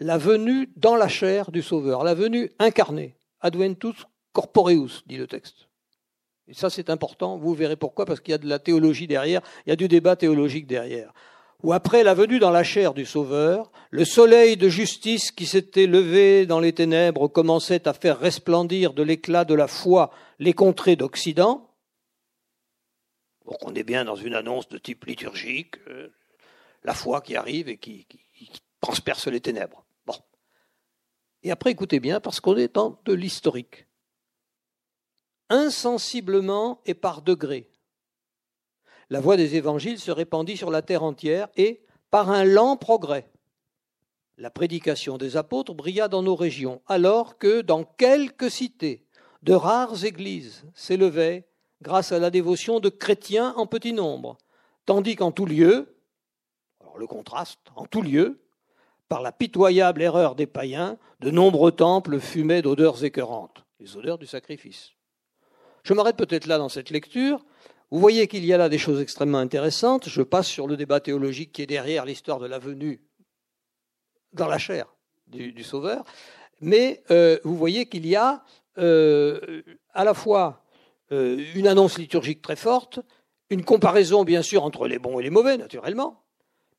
la 0.00 0.18
venue 0.18 0.72
dans 0.74 0.96
la 0.96 1.06
chair 1.06 1.52
du 1.52 1.62
Sauveur, 1.62 2.02
la 2.02 2.14
venue 2.14 2.50
incarnée, 2.58 3.14
adventus 3.40 3.94
corporeus, 4.32 5.04
dit 5.06 5.18
le 5.18 5.28
texte. 5.28 5.68
Et 6.48 6.54
ça 6.54 6.68
c'est 6.68 6.90
important, 6.90 7.36
vous 7.36 7.54
verrez 7.54 7.76
pourquoi, 7.76 8.06
parce 8.06 8.18
qu'il 8.18 8.32
y 8.32 8.34
a 8.34 8.38
de 8.38 8.48
la 8.48 8.58
théologie 8.58 9.06
derrière, 9.06 9.40
il 9.66 9.70
y 9.70 9.72
a 9.72 9.76
du 9.76 9.86
débat 9.86 10.16
théologique 10.16 10.66
derrière. 10.66 11.12
Ou 11.62 11.72
après 11.72 12.02
la 12.02 12.14
venue 12.14 12.40
dans 12.40 12.50
la 12.50 12.64
chair 12.64 12.92
du 12.92 13.06
Sauveur, 13.06 13.70
le 13.90 14.04
soleil 14.04 14.56
de 14.56 14.68
justice 14.68 15.30
qui 15.30 15.46
s'était 15.46 15.86
levé 15.86 16.44
dans 16.44 16.58
les 16.58 16.72
ténèbres 16.72 17.28
commençait 17.28 17.86
à 17.86 17.92
faire 17.92 18.18
resplendir 18.18 18.94
de 18.94 19.04
l'éclat 19.04 19.44
de 19.44 19.54
la 19.54 19.68
foi 19.68 20.10
les 20.40 20.54
contrées 20.54 20.96
d'Occident. 20.96 21.70
Donc 23.44 23.58
on 23.62 23.76
est 23.76 23.84
bien 23.84 24.04
dans 24.04 24.16
une 24.16 24.34
annonce 24.34 24.68
de 24.68 24.78
type 24.78 25.04
liturgique, 25.04 25.76
euh, 25.86 26.08
la 26.82 26.94
foi 26.94 27.20
qui 27.20 27.36
arrive 27.36 27.68
et 27.68 27.78
qui, 27.78 28.06
transperce 28.80 29.26
les 29.26 29.40
ténèbres. 29.40 29.84
Bon. 30.06 30.14
Et 31.42 31.50
après, 31.50 31.72
écoutez 31.72 31.98
bien, 31.98 32.20
parce 32.20 32.38
qu'on 32.38 32.56
est 32.56 32.74
dans 32.74 33.00
de 33.04 33.12
l'historique. 33.12 33.86
Insensiblement 35.50 36.80
et 36.86 36.94
par 36.94 37.22
degrés, 37.22 37.70
la 39.10 39.20
voix 39.20 39.36
des 39.36 39.56
évangiles 39.56 39.98
se 39.98 40.10
répandit 40.10 40.56
sur 40.56 40.70
la 40.70 40.82
terre 40.82 41.02
entière 41.02 41.48
et, 41.56 41.82
par 42.10 42.30
un 42.30 42.44
lent 42.44 42.76
progrès, 42.76 43.28
la 44.36 44.50
prédication 44.50 45.18
des 45.18 45.36
apôtres 45.36 45.74
brilla 45.74 46.06
dans 46.06 46.22
nos 46.22 46.36
régions, 46.36 46.82
alors 46.86 47.38
que 47.38 47.62
dans 47.62 47.84
quelques 47.84 48.50
cités, 48.50 49.04
de 49.42 49.52
rares 49.52 50.04
églises 50.04 50.64
s'élevaient 50.74 51.48
grâce 51.82 52.12
à 52.12 52.18
la 52.18 52.30
dévotion 52.30 52.80
de 52.80 52.88
chrétiens 52.88 53.54
en 53.56 53.66
petit 53.66 53.92
nombre, 53.92 54.36
tandis 54.84 55.16
qu'en 55.16 55.32
tout 55.32 55.46
lieu, 55.46 55.97
le 56.98 57.06
contraste, 57.06 57.60
en 57.76 57.86
tout 57.86 58.02
lieu, 58.02 58.40
par 59.08 59.22
la 59.22 59.32
pitoyable 59.32 60.02
erreur 60.02 60.34
des 60.34 60.46
païens, 60.46 60.98
de 61.20 61.30
nombreux 61.30 61.72
temples 61.72 62.20
fumaient 62.20 62.62
d'odeurs 62.62 63.04
écœurantes, 63.04 63.64
les 63.80 63.96
odeurs 63.96 64.18
du 64.18 64.26
sacrifice. 64.26 64.92
Je 65.82 65.94
m'arrête 65.94 66.16
peut-être 66.16 66.46
là 66.46 66.58
dans 66.58 66.68
cette 66.68 66.90
lecture. 66.90 67.44
Vous 67.90 67.98
voyez 67.98 68.28
qu'il 68.28 68.44
y 68.44 68.52
a 68.52 68.58
là 68.58 68.68
des 68.68 68.76
choses 68.76 69.00
extrêmement 69.00 69.38
intéressantes. 69.38 70.08
Je 70.08 70.20
passe 70.20 70.46
sur 70.46 70.66
le 70.66 70.76
débat 70.76 71.00
théologique 71.00 71.52
qui 71.52 71.62
est 71.62 71.66
derrière 71.66 72.04
l'histoire 72.04 72.38
de 72.38 72.46
la 72.46 72.58
venue 72.58 73.00
dans 74.34 74.48
la 74.48 74.58
chair 74.58 74.94
du, 75.26 75.62
Sauveur. 75.62 76.04
Mais 76.60 77.02
euh, 77.10 77.38
vous 77.44 77.56
voyez 77.56 77.86
qu'il 77.86 78.06
y 78.06 78.16
a 78.16 78.44
euh, 78.78 79.62
à 79.94 80.04
la 80.04 80.14
fois 80.14 80.62
euh, 81.12 81.42
une 81.54 81.66
annonce 81.66 81.98
liturgique 81.98 82.42
très 82.42 82.56
forte, 82.56 83.00
une 83.50 83.64
comparaison 83.64 84.24
bien 84.24 84.42
sûr 84.42 84.64
entre 84.64 84.86
les 84.86 84.98
bons 84.98 85.18
et 85.18 85.22
les 85.22 85.30
mauvais, 85.30 85.56
naturellement, 85.56 86.22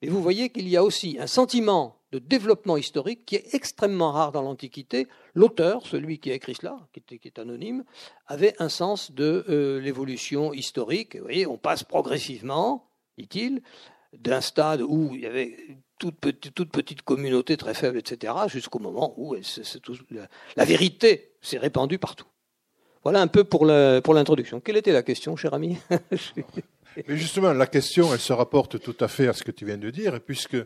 Et 0.01 0.09
vous 0.09 0.21
voyez 0.21 0.49
qu'il 0.49 0.67
y 0.67 0.77
a 0.77 0.83
aussi 0.83 1.17
un 1.19 1.27
sentiment 1.27 1.99
de 2.11 2.19
développement 2.19 2.77
historique 2.77 3.25
qui 3.25 3.35
est 3.35 3.53
extrêmement 3.53 4.11
rare 4.11 4.31
dans 4.31 4.41
l'Antiquité. 4.41 5.07
L'auteur, 5.35 5.85
celui 5.85 6.19
qui 6.19 6.31
a 6.31 6.33
écrit 6.33 6.55
cela, 6.55 6.87
qui 6.93 7.19
est, 7.23 7.39
anonyme, 7.39 7.83
avait 8.27 8.55
un 8.59 8.69
sens 8.69 9.11
de 9.11 9.45
euh, 9.49 9.79
l'évolution 9.79 10.53
historique. 10.53 11.17
Vous 11.17 11.23
voyez, 11.23 11.45
on 11.45 11.57
passe 11.57 11.83
progressivement, 11.83 12.89
dit-il, 13.17 13.61
d'un 14.17 14.41
stade 14.41 14.81
où 14.81 15.11
il 15.13 15.21
y 15.21 15.25
avait 15.25 15.55
toute 15.99 16.19
petite 16.71 17.01
communauté 17.03 17.57
très 17.57 17.73
faible, 17.73 17.97
etc., 17.97 18.33
jusqu'au 18.47 18.79
moment 18.79 19.13
où 19.17 19.35
la, 20.55 20.65
vérité 20.65 21.33
s'est 21.41 21.57
répandue 21.57 21.99
partout. 21.99 22.25
Voilà 23.03 23.21
un 23.21 23.27
peu 23.27 23.43
pour 23.43 23.65
l'introduction. 23.65 24.61
Quelle 24.61 24.77
était 24.77 24.93
la 24.93 25.03
question, 25.03 25.35
cher 25.35 25.53
ami? 25.53 25.77
Mais 26.95 27.17
justement, 27.17 27.53
la 27.53 27.67
question, 27.67 28.13
elle 28.13 28.19
se 28.19 28.33
rapporte 28.33 28.79
tout 28.79 28.95
à 28.99 29.07
fait 29.07 29.27
à 29.27 29.33
ce 29.33 29.43
que 29.43 29.51
tu 29.51 29.65
viens 29.65 29.77
de 29.77 29.89
dire, 29.89 30.19
puisque, 30.21 30.57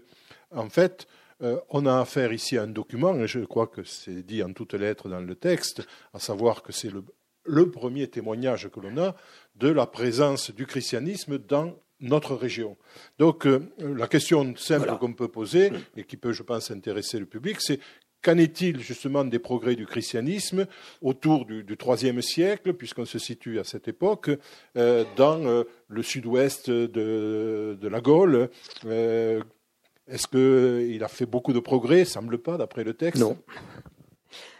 en 0.52 0.70
fait, 0.70 1.08
euh, 1.42 1.60
on 1.70 1.86
a 1.86 2.00
affaire 2.00 2.32
ici 2.32 2.58
à 2.58 2.64
un 2.64 2.68
document, 2.68 3.16
et 3.16 3.28
je 3.28 3.40
crois 3.40 3.68
que 3.68 3.84
c'est 3.84 4.24
dit 4.24 4.44
en 4.44 4.54
toutes 4.54 4.74
lettres 4.74 5.10
dans 5.10 5.20
le 5.20 5.36
texte, 5.36 5.86
à 6.14 6.20
savoir 6.20 6.64
que 6.64 6.72
c'est 6.72 6.90
le, 6.90 7.04
le, 7.44 7.70
premier 7.70 8.08
témoignage 8.08 8.70
que 8.70 8.80
l'on 8.80 8.98
a 8.98 9.16
de 9.56 9.70
la 9.70 9.86
présence 9.86 10.52
du 10.52 10.66
christianisme 10.66 11.38
dans 11.38 11.76
notre 12.00 12.36
région. 12.36 12.78
Donc 13.18 13.48
euh, 13.48 13.72
la 13.80 14.08
question 14.08 14.56
simple 14.56 14.96
qu'on 15.00 15.14
peut 15.14 15.28
poser, 15.28 15.72
et 15.98 16.04
qui 16.04 16.18
peut, 16.18 16.34
je 16.34 16.44
pense, 16.44 16.72
intéresser 16.72 17.20
le 17.20 17.26
public, 17.26 17.58
c'est 17.60 17.80
Qu'en 18.24 18.38
est-il 18.38 18.80
justement 18.80 19.26
des 19.26 19.40
progrès 19.40 19.76
du 19.76 19.86
christianisme 19.86 20.66
autour 21.02 21.46
du, 21.46 21.66
IIIe 21.66 22.24
siècle, 22.24 22.74
puisqu'on 22.74 23.06
se 23.06 23.20
situe 23.20 23.60
à 23.60 23.64
cette 23.64 23.88
époque, 23.88 24.32
euh, 24.78 25.04
dans 25.18 25.46
euh, 25.46 25.64
le 25.90 26.04
sud-ouest 26.04 26.70
de, 26.70 27.78
la 27.82 28.02
Gaule? 28.02 28.50
Est-ce 28.86 30.28
qu'il 30.28 31.04
a 31.04 31.08
fait 31.08 31.26
beaucoup 31.26 31.54
de 31.54 31.60
progrès? 31.60 32.06
Semble 32.06 32.38
pas, 32.38 32.58
d'après 32.58 32.84
le 32.84 32.94
texte. 32.94 33.22
Non. 33.22 33.38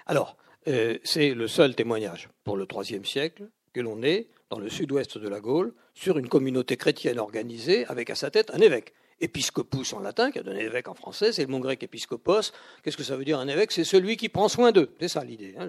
Alors, 0.06 0.38
c'est 0.66 1.34
le 1.34 1.48
seul 1.48 1.76
témoignage 1.76 2.30
pour 2.44 2.58
le 2.58 2.68
IIIe 2.70 3.06
siècle 3.06 3.50
que 3.74 3.82
l'on 3.82 4.04
ait 4.04 4.28
dans 4.54 4.60
le 4.60 4.70
sud-ouest 4.70 5.18
de 5.18 5.28
la 5.28 5.40
Gaule, 5.40 5.74
sur 5.96 6.20
une 6.20 6.30
communauté 6.30 6.78
chrétienne 6.78 7.18
organisée 7.18 7.86
avec 7.88 8.12
à 8.12 8.16
sa 8.16 8.30
tête 8.30 8.52
un 8.54 8.60
évêque. 8.60 8.94
Episcopus 9.24 9.94
en 9.94 10.00
latin, 10.00 10.32
qui 10.32 10.40
a 10.40 10.44
donné 10.44 10.62
évêque 10.62 10.88
en 10.88 10.94
français, 10.94 11.32
c'est 11.32 11.44
le 11.44 11.48
mot 11.48 11.60
grec 11.60 11.82
episcopos. 11.82 12.52
Qu'est-ce 12.84 12.98
que 12.98 13.04
ça 13.04 13.16
veut 13.16 13.26
dire 13.26 13.40
un 13.40 13.48
évêque? 13.48 13.72
C'est 13.72 13.84
celui 13.84 14.18
qui 14.18 14.30
prend 14.30 14.50
soin 14.50 14.72
d'eux. 14.72 14.94
C'est 15.00 15.08
ça 15.08 15.24
l'idée, 15.24 15.56
hein, 15.58 15.68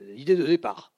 l'idée 0.00 0.36
de 0.36 0.46
départ. 0.46 0.92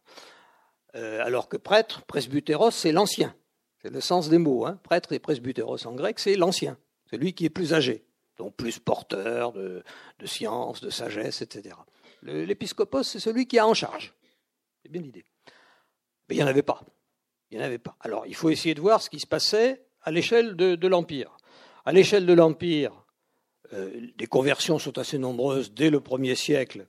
Euh, 0.94 1.24
alors 1.24 1.48
que 1.48 1.56
prêtre, 1.56 2.02
presbytéros, 2.02 2.70
c'est 2.70 2.92
l'ancien. 2.92 3.34
C'est 3.82 3.90
le 3.90 4.00
sens 4.00 4.28
des 4.28 4.38
mots. 4.38 4.66
Hein. 4.66 4.78
Prêtre 4.82 5.12
et 5.12 5.18
presbytéros 5.18 5.86
en 5.86 5.94
grec, 5.94 6.18
c'est 6.18 6.36
l'ancien. 6.36 6.78
C'est 7.10 7.16
lui 7.16 7.34
qui 7.34 7.44
est 7.44 7.50
plus 7.50 7.74
âgé, 7.74 8.04
donc 8.38 8.54
plus 8.54 8.78
porteur 8.78 9.52
de, 9.52 9.82
de 10.18 10.26
science, 10.26 10.80
de 10.80 10.90
sagesse, 10.90 11.42
etc. 11.42 11.74
L'épiscopos, 12.22 13.02
c'est 13.02 13.20
celui 13.20 13.46
qui 13.46 13.58
a 13.58 13.66
en 13.66 13.74
charge. 13.74 14.14
C'est 14.82 14.90
bien 14.90 15.02
l'idée. 15.02 15.24
Mais 16.28 16.36
il 16.36 16.38
n'y 16.38 16.44
en 16.44 16.46
avait 16.46 16.62
pas. 16.62 16.82
En 17.58 17.60
avait 17.60 17.78
pas. 17.78 17.96
Alors, 18.00 18.26
il 18.26 18.34
faut 18.34 18.50
essayer 18.50 18.74
de 18.74 18.80
voir 18.80 19.02
ce 19.02 19.10
qui 19.10 19.20
se 19.20 19.26
passait 19.26 19.84
à 20.02 20.10
l'échelle 20.10 20.56
de, 20.56 20.88
l'Empire. 20.88 21.36
À 21.84 21.92
l'échelle 21.92 22.26
de 22.26 22.32
l'Empire, 22.32 22.92
euh, 23.72 24.08
des 24.16 24.26
conversions 24.26 24.78
sont 24.78 24.98
assez 24.98 25.18
nombreuses 25.18 25.72
dès 25.72 25.90
le 25.90 26.00
premier 26.00 26.34
siècle 26.34 26.86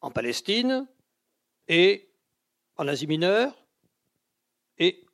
en 0.00 0.10
Palestine 0.10 0.86
et 1.68 2.10
en 2.76 2.88
Asie 2.88 3.06
mineure 3.06 3.66
et 4.78 5.04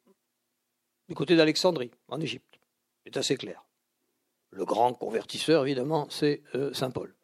du 1.08 1.14
côté 1.14 1.36
d'Alexandrie, 1.36 1.90
en 2.08 2.20
Égypte. 2.20 2.58
C'est 3.04 3.16
assez 3.16 3.36
clair. 3.36 3.64
Le 4.50 4.64
grand 4.64 4.92
convertisseur, 4.94 5.64
évidemment, 5.64 6.08
c'est 6.10 6.42
euh, 6.54 6.72
Saint 6.72 6.90
Paul 6.90 7.16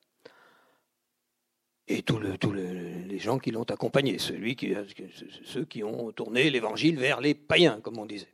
et 1.89 2.03
tous 2.03 2.19
les 2.21 3.19
gens 3.19 3.39
qui 3.39 3.51
l'ont 3.51 3.65
accompagné, 3.65 4.17
qui, 4.17 4.75
ceux 5.45 5.65
qui 5.65 5.83
ont 5.85 6.13
tourné 6.13 6.49
l'évangile 6.51 6.99
vers 6.99 7.21
les 7.21 7.35
païens, 7.35 7.81
comme 7.81 7.99
on 7.99 8.07
disait. 8.07 8.33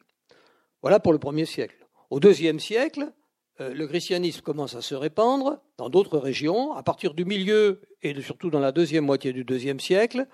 Voilà 0.83 1.01
pour 1.01 1.13
le 1.13 1.19
premier 1.19 1.45
siècle. 1.45 1.87
Au 2.11 2.21
deuxième 2.21 2.61
siècle, 2.61 3.01
euh, 3.03 3.11
le 3.59 3.87
christianisme 3.87 4.43
commence 4.43 4.75
à 4.75 4.83
se 4.83 4.95
répandre 4.95 5.61
dans 5.77 5.89
d'autres 5.89 6.19
régions. 6.19 6.73
À 6.75 6.83
partir 6.83 7.15
du 7.15 7.25
milieu 7.25 7.81
et 8.03 8.21
surtout 8.21 8.51
dans 8.51 8.61
la 8.61 8.73
deuxième 8.73 9.05
moitié 9.05 9.33
du 9.33 9.45
deuxième 9.45 9.81
siècle, 9.81 10.27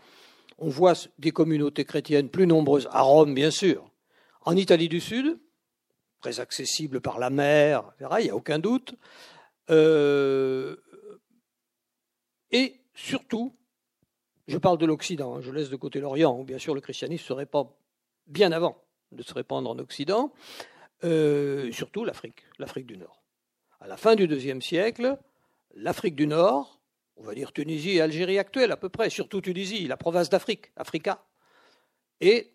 on 0.58 0.68
voit 0.68 0.94
des 1.18 1.30
communautés 1.30 1.84
chrétiennes 1.84 2.28
plus 2.28 2.46
nombreuses, 2.46 2.88
à 2.90 3.02
Rome 3.02 3.34
bien 3.34 3.50
sûr, 3.50 3.90
en 4.42 4.56
Italie 4.56 4.88
du 4.88 5.00
Sud, 5.00 5.38
très 6.20 6.40
accessible 6.40 7.00
par 7.00 7.18
la 7.18 7.30
mer, 7.30 7.92
il 8.00 8.24
n'y 8.24 8.30
a 8.30 8.36
aucun 8.36 8.58
doute, 8.58 8.94
euh, 9.70 10.76
et 12.50 12.80
surtout, 12.94 13.56
je 14.46 14.58
parle 14.58 14.78
de 14.78 14.86
l'Occident, 14.86 15.36
hein, 15.36 15.40
je 15.40 15.50
laisse 15.50 15.70
de 15.70 15.76
côté 15.76 16.00
l'Orient, 16.00 16.38
où 16.38 16.44
bien 16.44 16.58
sûr 16.58 16.74
le 16.74 16.80
christianisme 16.80 17.24
se 17.24 17.32
répand 17.32 17.68
bien 18.26 18.52
avant 18.52 18.82
de 19.12 19.22
se 19.22 19.34
répandre 19.34 19.70
en 19.70 19.78
Occident, 19.78 20.32
euh, 21.04 21.70
surtout 21.72 22.04
l'Afrique, 22.04 22.44
l'Afrique 22.58 22.86
du 22.86 22.96
Nord. 22.96 23.22
À 23.80 23.86
la 23.86 23.96
fin 23.96 24.14
du 24.14 24.24
IIe 24.24 24.62
siècle, 24.62 25.18
l'Afrique 25.74 26.14
du 26.14 26.26
Nord, 26.26 26.80
on 27.16 27.24
va 27.24 27.34
dire 27.34 27.52
Tunisie 27.52 27.96
et 27.96 28.00
Algérie 28.00 28.38
actuelle 28.38 28.72
à 28.72 28.76
peu 28.76 28.88
près, 28.88 29.10
surtout 29.10 29.40
Tunisie, 29.40 29.86
la 29.86 29.96
province 29.96 30.30
d'Afrique, 30.30 30.72
Africa, 30.76 31.24
est, 32.20 32.52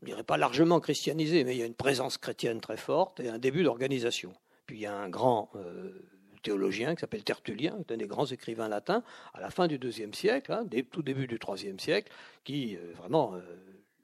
je 0.00 0.04
ne 0.04 0.06
dirais 0.06 0.22
pas 0.22 0.36
largement 0.36 0.78
christianisée, 0.78 1.44
mais 1.44 1.56
il 1.56 1.58
y 1.58 1.62
a 1.62 1.66
une 1.66 1.74
présence 1.74 2.16
chrétienne 2.16 2.60
très 2.60 2.76
forte 2.76 3.20
et 3.20 3.28
un 3.28 3.38
début 3.38 3.64
d'organisation. 3.64 4.32
Puis 4.66 4.76
il 4.76 4.82
y 4.82 4.86
a 4.86 4.94
un 4.94 5.08
grand 5.08 5.50
euh, 5.56 6.08
théologien 6.42 6.94
qui 6.94 7.00
s'appelle 7.00 7.24
Tertullien, 7.24 7.78
un 7.88 7.96
des 7.96 8.06
grands 8.06 8.26
écrivains 8.26 8.68
latins, 8.68 9.02
à 9.34 9.40
la 9.40 9.50
fin 9.50 9.66
du 9.66 9.76
IIe 9.76 10.14
siècle, 10.14 10.52
hein, 10.52 10.64
tout 10.90 11.02
début 11.02 11.26
du 11.26 11.38
IIIe 11.44 11.80
siècle, 11.80 12.12
qui 12.44 12.76
euh, 12.76 12.92
vraiment 12.94 13.34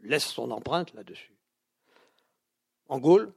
laisse 0.03 0.27
son 0.27 0.51
empreinte 0.51 0.93
là-dessus. 0.95 1.38
En 2.89 2.99
Gaule, 2.99 3.33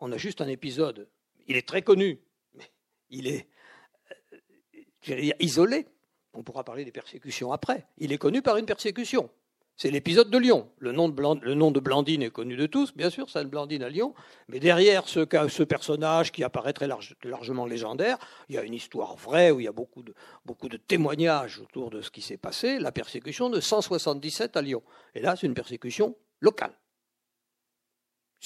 on 0.00 0.10
a 0.12 0.16
juste 0.16 0.40
un 0.40 0.48
épisode. 0.48 1.08
Il 1.46 1.56
est 1.56 1.66
très 1.66 1.82
connu, 1.82 2.20
mais 2.54 2.70
il 3.10 3.26
est 3.26 3.48
euh, 5.10 5.30
isolé. 5.40 5.86
On 6.32 6.42
pourra 6.42 6.64
parler 6.64 6.84
des 6.84 6.92
persécutions 6.92 7.52
après. 7.52 7.86
Il 7.98 8.12
est 8.12 8.18
connu 8.18 8.42
par 8.42 8.56
une 8.56 8.66
persécution. 8.66 9.30
C'est 9.76 9.92
l'épisode 9.92 10.28
de 10.28 10.38
Lyon. 10.38 10.68
Le 10.78 10.90
nom 10.90 11.08
de, 11.08 11.80
Blandine 11.80 12.22
est 12.22 12.30
connu 12.30 12.56
de 12.56 12.66
tous, 12.66 12.92
bien 12.96 13.10
sûr, 13.10 13.30
Sainte 13.30 13.48
Blandine 13.48 13.84
à 13.84 13.88
Lyon. 13.88 14.12
Mais 14.48 14.58
derrière 14.58 15.08
ce, 15.08 15.20
personnage 15.62 16.32
qui 16.32 16.42
apparaît 16.42 16.72
très 16.72 16.88
largement 17.22 17.64
légendaire, 17.64 18.18
il 18.48 18.56
y 18.56 18.58
a 18.58 18.64
une 18.64 18.74
histoire 18.74 19.14
vraie 19.16 19.52
où 19.52 19.60
il 19.60 19.64
y 19.64 19.68
a 19.68 19.72
beaucoup 19.72 20.02
de, 20.02 20.14
beaucoup 20.44 20.68
de 20.68 20.78
témoignages 20.78 21.60
autour 21.60 21.90
de 21.90 22.00
ce 22.00 22.10
qui 22.10 22.22
s'est 22.22 22.36
passé. 22.36 22.80
La 22.80 22.90
persécution 22.90 23.50
de 23.50 23.60
177 23.60 24.56
à 24.56 24.62
Lyon. 24.62 24.82
Et 25.14 25.20
là, 25.20 25.36
c'est 25.36 25.46
une 25.46 25.54
persécution 25.54 26.16
locale. 26.40 26.72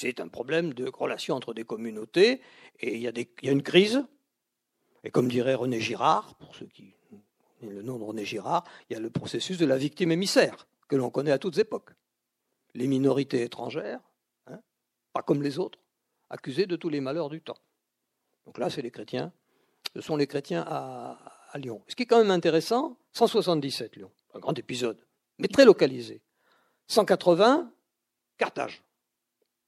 C'est 0.03 0.19
un 0.19 0.27
problème 0.27 0.73
de 0.73 0.91
relation 0.93 1.33
entre 1.33 1.53
des 1.53 1.63
communautés 1.63 2.41
et 2.81 2.97
il 2.97 3.01
y, 3.01 3.07
a 3.07 3.51
une 3.51 3.63
crise. 3.63 4.03
Et 5.05 5.11
comme 5.11 5.29
dirait 5.29 5.53
René 5.53 5.79
Girard, 5.79 6.35
pour 6.35 6.57
ceux 6.57 6.65
qui 6.65 6.93
le 7.61 7.81
nom 7.81 7.97
de 7.97 8.03
René 8.03 8.25
Girard, 8.25 8.65
il 8.89 8.95
y 8.95 8.95
a 8.97 8.99
le 8.99 9.09
processus 9.09 9.57
de 9.57 9.65
la 9.65 9.77
victime 9.77 10.11
émissaire 10.11 10.67
que 10.89 10.97
l'on 10.97 11.09
connaît 11.09 11.31
à 11.31 11.37
toutes 11.37 11.57
époques. 11.57 11.91
Les 12.75 12.87
minorités 12.87 13.43
étrangères, 13.43 14.01
hein, 14.47 14.59
pas 15.13 15.21
comme 15.21 15.41
les 15.41 15.57
autres, 15.57 15.79
accusées 16.29 16.65
de 16.65 16.75
tous 16.75 16.89
les 16.89 16.99
malheurs 16.99 17.29
du 17.29 17.39
temps. 17.39 17.59
Donc 18.45 18.57
là, 18.57 18.69
c'est 18.69 18.81
les 18.81 18.91
chrétiens. 18.91 19.31
Ce 19.95 20.01
sont 20.01 20.17
les 20.17 20.27
chrétiens 20.27 20.65
à, 20.67 21.17
Lyon. 21.55 21.81
Ce 21.87 21.95
qui 21.95 22.03
est 22.03 22.07
quand 22.07 22.17
même 22.17 22.31
intéressant, 22.31 22.97
177 23.13 23.95
Lyon, 23.95 24.11
un 24.33 24.39
grand 24.39 24.59
épisode, 24.59 24.97
mais 25.37 25.47
très 25.47 25.63
localisé. 25.63 26.19
180, 26.87 27.71
Carthage. 28.37 28.83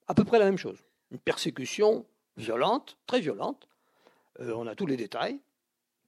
À 0.08 0.14
peu 0.14 0.24
près 0.24 0.38
la 0.38 0.44
même 0.44 0.58
chose. 0.58 0.78
Une 1.10 1.18
persécution 1.18 2.06
violente, 2.36 2.96
très 3.06 3.20
violente. 3.20 3.68
Euh, 4.40 4.52
on 4.54 4.66
a 4.66 4.74
tous 4.74 4.86
les 4.86 4.96
détails 4.96 5.40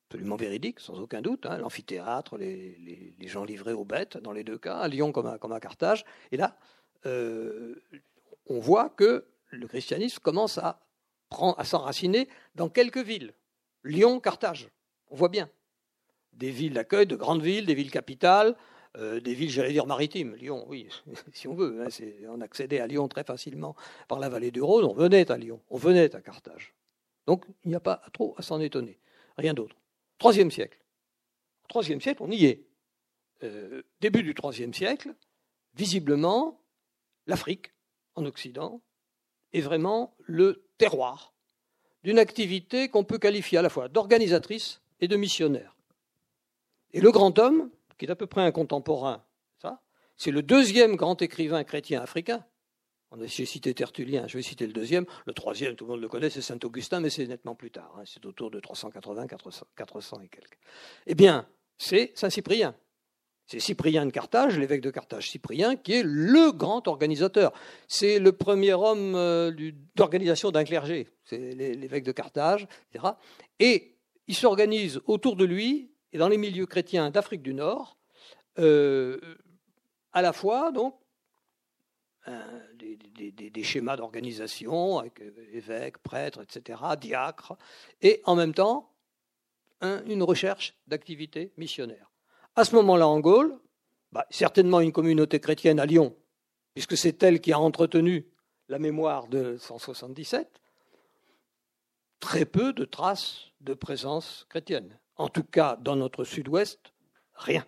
absolument 0.09 0.37
véridique, 0.37 0.81
sans 0.81 0.99
aucun 1.01 1.21
doute. 1.21 1.45
Hein, 1.45 1.59
l'amphithéâtre, 1.59 2.39
les, 2.39 3.15
gens 3.27 3.45
livrés 3.45 3.75
aux 3.75 3.85
bêtes, 3.85 4.17
dans 4.17 4.33
les 4.33 4.43
deux 4.43 4.57
cas, 4.57 4.79
à 4.79 4.89
Lyon 4.89 5.13
comme 5.13 5.27
à, 5.27 5.61
Carthage. 5.61 6.05
Et 6.33 6.39
là, 6.39 6.57
euh, 7.05 7.75
on 8.47 8.59
voit 8.59 8.89
que 8.89 9.27
le 9.51 9.69
christianisme 9.69 10.21
commence 10.23 10.57
à, 10.57 10.81
à 11.31 11.65
s'enraciner 11.65 12.27
dans 12.55 12.71
quelques 12.71 12.99
villes. 12.99 13.35
Lyon, 13.85 14.19
Carthage, 14.19 14.71
on 15.11 15.17
voit 15.17 15.29
bien. 15.29 15.51
Des 16.33 16.51
villes 16.51 16.73
d'accueil, 16.73 17.07
de 17.07 17.17
grandes 17.17 17.43
villes, 17.43 17.67
des 17.67 17.75
villes 17.75 17.91
capitales, 17.91 18.57
euh, 18.99 19.21
des 19.21 19.35
villes, 19.35 19.51
j'allais 19.51 19.73
dire, 19.73 19.87
maritimes. 19.87 20.35
Lyon, 20.35 20.65
oui, 20.69 20.89
si 21.33 21.47
on 21.47 21.55
veut. 21.55 21.83
Hein, 21.83 21.89
on 22.29 22.41
accédait 22.41 22.81
à 22.81 22.87
Lyon 22.87 23.09
très 23.09 23.25
facilement 23.25 23.77
par 24.09 24.19
la 24.19 24.29
vallée 24.29 24.51
du 24.51 24.61
Rhône, 24.61 24.85
on 24.85 24.93
venait 24.93 25.31
à 25.31 25.37
Lyon, 25.37 25.61
on 25.71 25.77
venait 25.77 26.15
à 26.15 26.21
Carthage. 26.21 26.75
Donc 27.27 27.45
il 27.65 27.69
n'y 27.69 27.75
a 27.75 27.81
pas 27.81 28.03
trop 28.13 28.35
à 28.39 28.43
s'en 28.43 28.61
étonner. 28.61 28.99
Rien 29.37 29.55
d'autre. 29.55 29.77
Troisième 30.19 30.51
siècle. 30.51 30.79
Troisième 31.69 32.01
siècle, 32.01 32.23
on 32.23 32.31
y 32.31 32.47
est. 32.47 32.65
Euh, 33.45 33.83
début 34.01 34.23
du 34.23 34.35
troisième 34.35 34.75
siècle, 34.75 35.15
visiblement, 35.75 36.61
l'Afrique, 37.27 37.73
en 38.17 38.25
Occident, 38.25 38.81
est 39.53 39.61
vraiment 39.61 40.17
le 40.25 40.65
terroir 40.77 41.35
d'une 42.03 42.19
activité 42.19 42.89
qu'on 42.89 43.05
peut 43.05 43.19
qualifier 43.19 43.59
à 43.59 43.63
la 43.63 43.69
fois 43.69 43.89
d'organisatrice 43.89 44.81
et 45.01 45.09
de 45.09 45.17
missionnaire. 45.17 45.77
Et 46.93 47.01
le 47.01 47.13
grand 47.13 47.39
homme, 47.39 47.71
qui 47.99 48.07
est 48.07 48.11
à 48.11 48.17
peu 48.17 48.27
près 48.27 48.43
un 48.43 48.53
contemporain, 48.53 49.25
ça, 49.61 49.83
c'est 50.17 50.31
le 50.31 50.43
deuxième 50.43 50.97
grand 50.97 51.21
écrivain 51.21 51.65
chrétien 51.65 52.01
africain. 52.01 52.45
On 53.11 53.21
a 53.23 53.27
cité 53.27 53.73
Tertullien, 53.73 54.27
je 54.27 54.37
vais 54.37 54.43
citer 54.43 54.67
le 54.67 54.73
deuxième. 54.73 55.07
Le 55.27 55.33
troisième, 55.33 55.77
tout 55.77 55.87
le 55.87 55.93
monde 55.93 56.01
le 56.03 56.09
connaît, 56.09 56.29
c'est 56.29 56.43
Saint 56.43 56.59
Augustin, 56.63 57.01
mais 57.01 57.09
c'est 57.09 57.27
nettement 57.27 57.55
plus 57.55 57.71
tard. 57.71 57.95
Hein. 57.97 58.03
c'est 58.05 58.25
autour 58.27 58.51
de 58.51 58.61
380, 58.61 59.27
400, 59.77 60.21
et 60.21 60.29
quelques. 60.29 60.59
Eh 61.07 61.15
bien, 61.15 61.47
c'est 61.79 62.13
Saint 62.15 62.29
Cyprien. 62.29 62.75
C'est 63.47 63.61
Cyprien 63.61 64.05
de 64.05 64.11
Carthage, 64.11 64.59
l'évêque 64.59 64.83
de 64.83 64.91
Carthage, 64.91 65.31
Cyprien, 65.31 65.77
qui 65.77 65.95
est 65.95 66.03
le 66.05 66.53
grand 66.53 66.87
organisateur. 66.87 67.55
C'est 67.87 68.19
le 68.19 68.33
premier 68.33 68.75
homme 68.75 69.15
euh, 69.15 69.73
d'organisation 69.95 70.51
d'un 70.51 70.65
clergé. 70.65 71.09
C'est 71.25 71.55
l'évêque 71.55 72.05
de 72.05 72.13
Carthage, 72.13 72.69
etc. 72.93 73.15
Et 73.59 73.97
il 74.27 74.35
s'organise 74.35 75.01
autour 75.07 75.35
de 75.37 75.47
lui 75.47 75.91
et 76.13 76.19
dans 76.19 76.29
les 76.29 76.39
milieux 76.39 76.67
chrétiens 76.67 77.11
d'Afrique 77.11 77.43
du 77.43 77.55
Nord, 77.55 77.97
euh, 78.59 79.19
à 80.13 80.23
la 80.23 80.33
fois 80.33 80.73
donc 80.73 80.95
des, 82.75 83.63
schémas 83.63 83.97
d'organisation 83.97 84.99
avec 84.99 85.21
euh, 85.21 85.33
évêques, 85.53 85.99
prêtres, 85.99 86.43
etc., 86.43 86.81
diacres, 87.01 87.57
et 88.03 88.23
en 88.25 88.35
même 88.35 88.55
temps 88.55 88.93
une 89.81 90.25
recherche 90.25 90.75
d'activité 90.89 91.53
missionnaire. 91.57 92.11
À 92.57 92.65
ce 92.65 92.75
moment-là, 92.75 93.07
en 93.07 93.21
Gaule, 93.21 93.61
bah, 94.11 94.27
certainement 94.31 94.81
une 94.81 94.91
communauté 94.91 95.39
chrétienne 95.39 95.79
à 95.79 95.87
Lyon, 95.87 96.17
puisque 96.75 96.97
c'est 96.97 97.23
elle 97.23 97.41
qui 97.41 97.53
a 97.53 97.61
entretenu 97.61 98.27
la 98.69 98.81
mémoire 98.81 99.29
de 99.29 99.57
177, 99.57 100.61
très 102.19 102.45
peu 102.45 102.73
de 102.73 102.85
traces 102.85 103.53
de 103.61 103.75
présence 103.75 104.47
chrétienne. 104.49 104.99
En 105.19 105.29
tout 105.29 105.43
cas, 105.43 105.77
dans 105.81 105.97
notre 105.97 106.25
sud-ouest, 106.25 106.93
rien. 107.35 107.65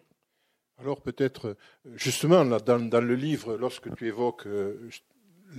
Alors 0.78 1.02
peut-être, 1.02 1.56
justement, 1.94 2.44
dans, 2.44 3.00
le 3.00 3.14
livre, 3.14 3.56
lorsque 3.56 3.94
tu 3.96 4.06
évoques 4.06 4.46
euh, 4.46 4.88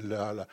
la, 0.04 0.48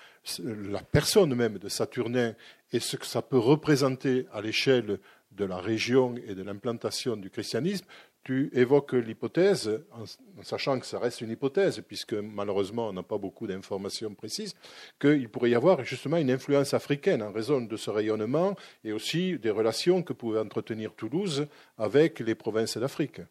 la, 0.44 0.82
personne 0.82 1.34
même 1.34 1.58
de 1.58 1.68
Saturnin 1.68 2.34
et 2.72 2.80
ce 2.80 2.96
que 2.96 3.06
ça 3.06 3.22
peut 3.22 3.38
représenter 3.38 4.26
à 4.32 4.42
l'échelle 4.42 4.98
de 5.30 5.44
la 5.44 5.58
région 5.58 6.16
et 6.26 6.34
de 6.34 6.42
l'implantation 6.42 7.16
du 7.16 7.30
christianisme, 7.30 7.86
tu 8.28 8.50
évoques 8.52 8.92
l'hypothèse, 8.92 9.82
en, 9.90 10.04
sachant 10.42 10.78
que 10.78 10.84
ça 10.84 10.98
reste 10.98 11.22
une 11.22 11.30
hypothèse, 11.30 11.80
puisque 11.88 12.12
malheureusement 12.12 12.88
on 12.88 12.92
n'a 12.92 13.02
pas 13.02 13.16
beaucoup 13.16 13.46
d'informations 13.46 14.12
précises, 14.12 14.54
qu'il 15.00 15.30
pourrait 15.30 15.48
y 15.48 15.54
avoir 15.54 15.82
justement 15.82 16.18
une 16.18 16.30
influence 16.30 16.74
africaine 16.74 17.22
en 17.22 17.32
raison 17.32 17.62
de 17.62 17.76
ce 17.78 17.88
rayonnement 17.88 18.54
et 18.84 18.92
aussi 18.92 19.38
des 19.38 19.48
relations 19.48 20.02
que 20.02 20.12
pouvait 20.12 20.40
entretenir 20.40 20.92
Toulouse 20.92 21.46
avec 21.78 22.20
les 22.20 22.34
provinces 22.34 22.76
d'Afrique. 22.76 23.22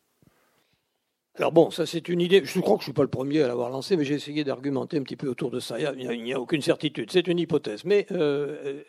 Alors 1.35 1.51
bon, 1.51 1.69
ça 1.69 1.85
c'est 1.85 2.09
une 2.09 2.19
idée, 2.19 2.41
je 2.43 2.59
crois 2.59 2.77
que 2.77 2.81
je 2.81 2.89
ne 2.89 2.93
suis 2.93 2.93
pas 2.93 3.03
le 3.03 3.07
premier 3.07 3.43
à 3.43 3.47
l'avoir 3.47 3.69
lancé, 3.69 3.97
mais 3.97 4.03
j'ai 4.03 4.15
essayé 4.15 4.43
d'argumenter 4.43 4.97
un 4.97 5.03
petit 5.03 5.15
peu 5.15 5.27
autour 5.27 5.51
de 5.51 5.59
ça. 5.59 5.77
Il 5.79 6.23
n'y 6.23 6.33
a, 6.33 6.39
aucune 6.39 6.63
certitude, 6.63 7.11
c'est 7.11 7.27
une 7.27 7.37
hypothèse, 7.37 7.85
mais 7.85 8.07
euh, 8.09 8.81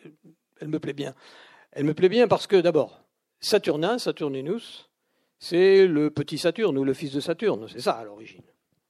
elle 0.59 0.69
me 0.69 0.79
plaît 0.79 0.95
bien. 0.95 1.15
Elle 1.73 1.85
me 1.85 1.93
plaît 1.93 2.09
bien 2.09 2.29
parce 2.29 2.47
que 2.47 2.57
d'abord, 2.57 3.05
Saturnin, 3.41 3.99
Saturninus, 3.99 4.88
c'est 5.38 5.87
le 5.87 6.11
petit 6.11 6.38
Saturne 6.38 6.77
ou 6.79 6.85
le 6.85 6.94
fils 6.94 7.12
de 7.12 7.20
Saturne, 7.20 7.66
c'est 7.68 7.81
ça 7.81 7.92
à 7.92 8.05
l'origine. 8.05 8.42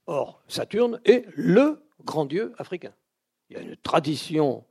Or, 0.06 0.42
Saturne 0.48 1.00
est 1.04 1.26
le 1.34 1.82
grand 2.04 2.24
dieu 2.24 2.52
africain. 2.58 2.94
Il 3.50 3.56
y 3.56 3.60
a 3.60 3.62
une 3.62 3.76
tradition 3.76 4.64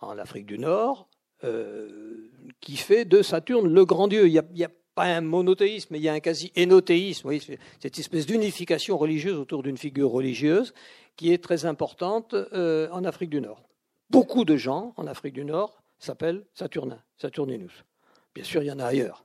en 0.00 0.18
Afrique 0.18 0.46
du 0.46 0.58
Nord 0.58 1.08
euh, 1.44 2.30
qui 2.60 2.76
fait 2.76 3.04
de 3.04 3.22
Saturne 3.22 3.72
le 3.72 3.84
grand 3.84 4.08
dieu. 4.08 4.26
Il 4.28 4.42
n'y 4.52 4.64
a, 4.64 4.68
pas 4.96 5.04
un 5.04 5.20
monothéisme, 5.20 5.88
mais 5.92 6.00
il 6.00 6.02
y 6.02 6.08
a 6.08 6.12
un 6.12 6.20
quasi-énothéisme, 6.20 7.30
cette 7.78 7.98
espèce 7.98 8.26
d'unification 8.26 8.98
religieuse 8.98 9.38
autour 9.38 9.62
d'une 9.62 9.76
figure 9.76 10.10
religieuse 10.10 10.74
qui 11.14 11.32
est 11.32 11.42
très 11.42 11.64
importante 11.64 12.34
euh, 12.34 12.88
en 12.90 13.04
Afrique 13.04 13.30
du 13.30 13.40
Nord. 13.40 13.62
Beaucoup 14.10 14.44
de 14.44 14.56
gens 14.56 14.92
en 14.96 15.06
Afrique 15.06 15.34
du 15.34 15.44
Nord 15.44 15.80
s'appellent 16.00 16.44
Saturnin, 16.54 17.00
Saturninus. 17.16 17.84
Bien 18.34 18.42
sûr, 18.42 18.64
il 18.64 18.66
y 18.66 18.72
en 18.72 18.80
a 18.80 18.86
ailleurs, 18.86 19.24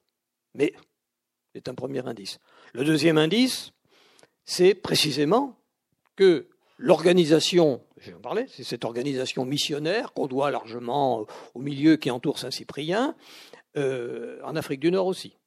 mais 0.53 0.73
c'est 1.55 1.69
un 1.69 1.73
premier 1.73 2.05
indice. 2.05 2.39
Le 2.73 2.83
deuxième 2.83 3.17
indice, 3.17 3.71
c'est 4.43 4.75
précisément 4.75 5.57
que 6.17 6.49
l'organisation, 6.77 7.81
je 7.95 8.09
vais 8.09 8.17
en 8.17 8.19
parler, 8.19 8.45
c'est 8.49 8.65
cette 8.65 8.83
organisation 8.83 9.45
missionnaire 9.45 10.11
qu'on 10.11 10.27
doit 10.27 10.51
largement 10.51 11.25
au 11.53 11.61
milieu 11.61 11.95
qui 11.95 12.11
entoure 12.11 12.39
Saint-Cyprien, 12.39 13.15
euh, 13.77 14.41
en 14.43 14.57
Afrique 14.57 14.81
du 14.81 14.91
Nord 14.91 15.07
aussi. 15.07 15.37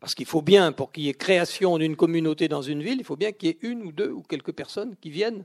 Parce 0.00 0.14
qu'il 0.14 0.24
faut 0.24 0.40
bien, 0.40 0.72
pour 0.72 0.92
qu'il 0.92 1.04
y 1.04 1.10
ait 1.10 1.14
création 1.14 1.76
d'une 1.76 1.94
communauté 1.94 2.48
dans 2.48 2.62
une 2.62 2.82
ville, 2.82 2.96
il 2.98 3.04
faut 3.04 3.16
bien 3.16 3.32
qu'il 3.32 3.48
y 3.48 3.52
ait 3.52 3.58
une 3.60 3.82
ou 3.82 3.92
deux 3.92 4.12
ou 4.12 4.22
quelques 4.22 4.52
personnes 4.52 4.96
qui 4.96 5.10
viennent 5.10 5.44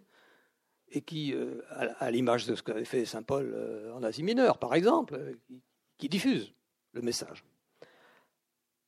et 0.92 1.02
qui, 1.02 1.34
euh, 1.34 1.62
à, 2.00 2.10
l'image 2.10 2.46
de 2.46 2.56
ce 2.56 2.64
qu'avait 2.64 2.86
fait 2.86 3.04
Saint 3.04 3.24
Paul 3.24 3.52
euh, 3.54 3.94
en 3.94 4.04
Asie 4.04 4.24
mineure, 4.24 4.60
par 4.60 4.76
exemple, 4.76 5.36
qui 5.98 6.08
diffusent 6.08 6.54
le 6.94 7.02
message. 7.02 7.44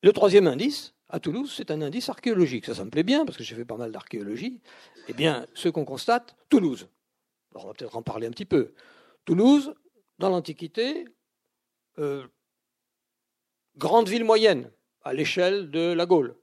Le 0.04 0.14
troisième 0.14 0.48
indice, 0.48 0.96
à 1.10 1.20
Toulouse, 1.20 1.54
c'est 1.56 1.70
un 1.70 1.82
indice 1.82 2.10
archéologique. 2.10 2.66
Ça, 2.66 2.74
ça 2.74 2.86
me 2.86 2.90
plaît 2.90 3.04
bien, 3.04 3.26
parce 3.26 3.38
que 3.38 3.44
j'ai 3.44 3.56
fait 3.56 3.66
pas 3.66 3.78
mal 3.78 3.92
d'archéologie. 3.92 4.62
Eh 5.08 5.14
bien, 5.14 5.46
ce 5.54 5.70
qu'on 5.70 5.86
constate, 5.86 6.36
Toulouse. 6.50 6.88
on 7.54 7.68
va 7.68 7.74
peut-être 7.74 7.96
en 7.96 8.02
parler 8.02 8.28
un 8.28 8.32
petit 8.32 8.46
peu. 8.46 8.74
Toulouse, 9.26 9.76
dans 10.18 10.30
l'Antiquité, 10.30 11.06
euh, 12.00 12.26
grande 13.76 14.10
ville 14.10 14.24
moyenne 14.24 14.72
à 15.04 15.14
l'échelle 15.14 15.70
de 15.70 15.94
la 15.94 16.06
Gaule. 16.06 16.36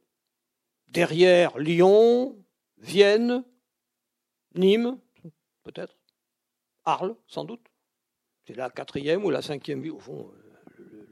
Derrière 0.89 1.59
Lyon, 1.59 2.37
Vienne, 2.77 3.45
Nîmes, 4.55 4.99
peut-être, 5.65 5.97
Arles, 6.85 7.17
sans 7.27 7.45
doute. 7.45 7.67
C'est 8.47 8.55
la 8.55 8.71
quatrième 8.71 9.25
ou 9.25 9.31
la 9.31 9.43
cinquième 9.43 9.83
ville, 9.83 9.93
au 9.93 9.99
fond, 9.99 10.31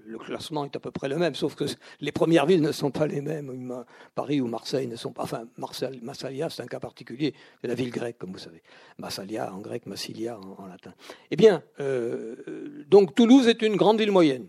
le 0.07 0.19
classement 0.19 0.65
est 0.65 0.77
à 0.77 0.81
peu 0.81 0.91
près 0.91 1.09
le 1.09 1.17
même, 1.17 1.35
sauf 1.35 1.55
que 1.55 1.65
les 2.01 2.13
premières 2.13 2.47
villes 2.47 2.63
ne 2.63 2.73
sont 2.73 2.91
pas 2.91 3.07
les 3.07 3.21
mêmes. 3.21 3.85
Paris 4.15 4.41
ou 4.41 4.47
Marseille 4.47 4.87
ne 4.87 4.97
sont 4.97 5.13
pas. 5.13 5.25
Enfin, 5.25 5.49
Marseille, 5.57 6.01
Massalia, 6.03 6.49
c'est 6.49 6.63
un 6.63 6.67
cas 6.67 6.81
particulier. 6.81 7.35
C'est 7.61 7.69
la 7.69 7.75
ville 7.75 7.91
grecque, 7.91 8.19
comme 8.19 8.33
vous 8.33 8.39
savez. 8.39 8.63
Massalia 8.99 9.53
en 9.53 9.59
grec, 9.59 9.87
Massilia 9.87 10.39
en, 10.39 10.67
latin. 10.67 10.95
Eh 11.31 11.37
bien, 11.37 11.63
euh, 11.81 12.85
donc 12.87 13.15
Toulouse 13.15 13.49
est 13.49 13.63
une 13.63 13.77
grande 13.77 13.99
ville 13.99 14.13
moyenne. 14.13 14.49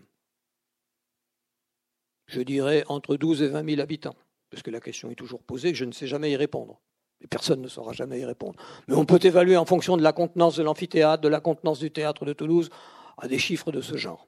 Je 2.26 2.40
dirais 2.40 2.84
entre 2.88 3.16
12 3.16 3.42
et 3.42 3.48
20 3.48 3.68
000 3.68 3.80
habitants, 3.80 4.16
parce 4.50 4.62
que 4.62 4.70
la 4.70 4.80
question 4.80 5.10
est 5.10 5.14
toujours 5.14 5.42
posée, 5.42 5.74
je 5.74 5.84
ne 5.84 5.92
sais 5.92 6.06
jamais 6.06 6.30
y 6.30 6.36
répondre. 6.36 6.80
Et 7.20 7.26
personne 7.26 7.62
ne 7.62 7.68
saura 7.68 7.92
jamais 7.94 8.20
y 8.20 8.24
répondre. 8.24 8.60
Mais 8.86 8.94
on 8.94 9.04
peut 9.04 9.18
évaluer 9.22 9.56
en 9.56 9.64
fonction 9.64 9.96
de 9.96 10.02
la 10.02 10.12
contenance 10.12 10.56
de 10.56 10.62
l'amphithéâtre, 10.62 11.22
de 11.22 11.28
la 11.28 11.40
contenance 11.40 11.80
du 11.80 11.90
théâtre 11.90 12.24
de 12.24 12.32
Toulouse, 12.32 12.70
à 13.16 13.26
des 13.26 13.38
chiffres 13.38 13.72
de 13.72 13.80
ce 13.80 13.96
genre. 13.96 14.27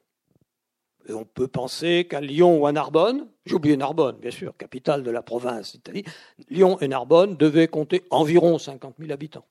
On 1.09 1.25
peut 1.25 1.47
penser 1.47 2.05
qu'à 2.09 2.21
Lyon 2.21 2.61
ou 2.61 2.67
à 2.67 2.71
Narbonne, 2.71 3.27
j'ai 3.45 3.55
oublié 3.55 3.75
Narbonne, 3.77 4.17
bien 4.17 4.31
sûr, 4.31 4.55
capitale 4.57 5.03
de 5.03 5.11
la 5.11 5.21
province 5.21 5.73
d'Italie, 5.73 6.03
Lyon 6.49 6.77
et 6.79 6.87
Narbonne 6.87 7.35
devaient 7.35 7.67
compter 7.67 8.03
environ 8.09 8.59
50 8.59 8.95
000 8.99 9.11
habitants. 9.11 9.45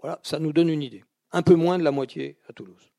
Voilà, 0.00 0.20
ça 0.22 0.38
nous 0.38 0.52
donne 0.52 0.68
une 0.68 0.82
idée. 0.82 1.04
Un 1.32 1.42
peu 1.42 1.54
moins 1.54 1.78
de 1.78 1.84
la 1.84 1.90
moitié 1.90 2.36
à 2.48 2.52
Toulouse. 2.52 2.90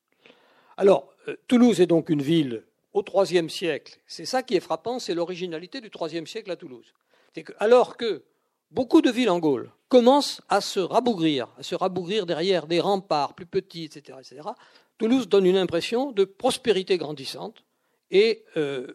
Alors, 0.77 1.07
euh, 1.27 1.35
Toulouse 1.47 1.79
est 1.79 1.87
donc 1.87 2.09
une 2.09 2.21
ville 2.21 2.63
au 2.93 3.03
IIIe 3.03 3.49
siècle. 3.49 3.99
C'est 4.07 4.25
ça 4.25 4.43
qui 4.43 4.55
est 4.55 4.59
frappant, 4.59 4.99
c'est 4.99 5.13
l'originalité 5.13 5.81
du 5.81 5.89
IIIe 5.89 6.27
siècle 6.27 6.51
à 6.51 6.55
Toulouse. 6.55 6.93
C'est 7.33 7.43
que, 7.43 7.53
alors 7.59 7.97
que 7.97 8.23
beaucoup 8.71 9.01
de 9.01 9.11
villes 9.11 9.29
en 9.29 9.39
Gaule 9.39 9.69
commencent 9.89 10.41
à 10.49 10.61
se 10.61 10.79
rabougrir, 10.79 11.47
à 11.57 11.63
se 11.63 11.75
rabougrir 11.75 12.25
derrière 12.25 12.67
des 12.67 12.79
remparts 12.79 13.33
plus 13.33 13.45
petits, 13.45 13.85
etc., 13.85 14.17
etc., 14.19 14.49
Toulouse 14.97 15.27
donne 15.27 15.45
une 15.45 15.57
impression 15.57 16.11
de 16.11 16.23
prospérité 16.23 16.97
grandissante 16.97 17.63
et 18.11 18.45
euh, 18.55 18.87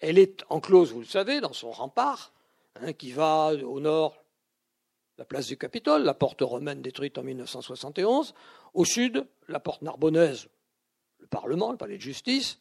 elle 0.00 0.18
est 0.18 0.44
enclose, 0.50 0.92
vous 0.92 1.00
le 1.00 1.06
savez, 1.06 1.40
dans 1.40 1.52
son 1.52 1.70
rempart 1.70 2.32
hein, 2.76 2.92
qui 2.92 3.12
va 3.12 3.52
au 3.54 3.80
nord, 3.80 4.22
la 5.16 5.24
place 5.24 5.46
du 5.46 5.56
Capitole, 5.56 6.04
la 6.04 6.14
porte 6.14 6.42
romaine 6.42 6.82
détruite 6.82 7.18
en 7.18 7.22
1971, 7.22 8.34
au 8.74 8.84
sud, 8.84 9.26
la 9.48 9.58
porte 9.58 9.82
narbonnaise, 9.82 10.48
le 11.18 11.26
Parlement, 11.26 11.72
le 11.72 11.78
palais 11.78 11.96
de 11.96 12.02
justice, 12.02 12.60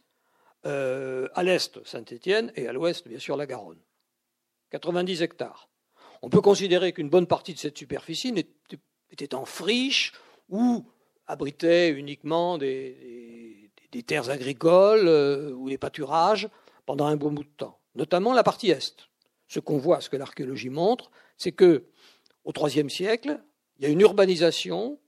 euh, 0.65 1.28
à 1.36 1.43
l'est, 1.43 1.84
Saint-Étienne, 1.86 2.52
et 2.56 2.67
à 2.67 2.73
l'ouest, 2.73 3.08
bien 3.08 3.19
sûr, 3.19 3.38
la 3.38 3.45
Garonne. 3.45 3.80
90 4.71 5.21
hectares. 5.21 5.69
On 6.21 6.30
peut 6.30 6.41
considérer 6.41 6.93
qu'une 6.93 7.10
bonne 7.10 7.28
partie 7.28 7.54
de 7.54 7.60
cette 7.60 7.78
superficie 7.78 8.34
était 9.12 9.36
en 9.36 9.45
friche 9.45 10.13
ou 10.50 10.86
abritait 11.28 11.90
uniquement 11.90 12.58
des, 12.58 13.72
terres 14.06 14.30
agricoles 14.30 15.08
euh, 15.08 15.52
ou 15.54 15.70
des 15.70 15.78
pâturages 15.78 16.48
pendant 16.86 17.06
un 17.06 17.16
bon 17.16 17.32
bout 17.32 17.44
de 17.44 17.50
temps, 17.50 17.80
notamment 17.96 18.34
la 18.34 18.44
partie 18.44 18.70
est. 18.70 19.10
Ce 19.48 19.60
qu'on 19.60 19.78
voit, 19.78 20.02
ce 20.02 20.10
que 20.10 20.18
l'archéologie 20.18 20.70
montre, 20.70 21.10
c'est 21.38 21.52
que 21.52 21.86
au 22.44 22.54
IIIe 22.54 22.90
siècle, 22.90 23.42
il 23.78 23.84
y 23.84 23.86
a 23.88 23.90
une 23.90 24.02
urbanisation 24.02 25.00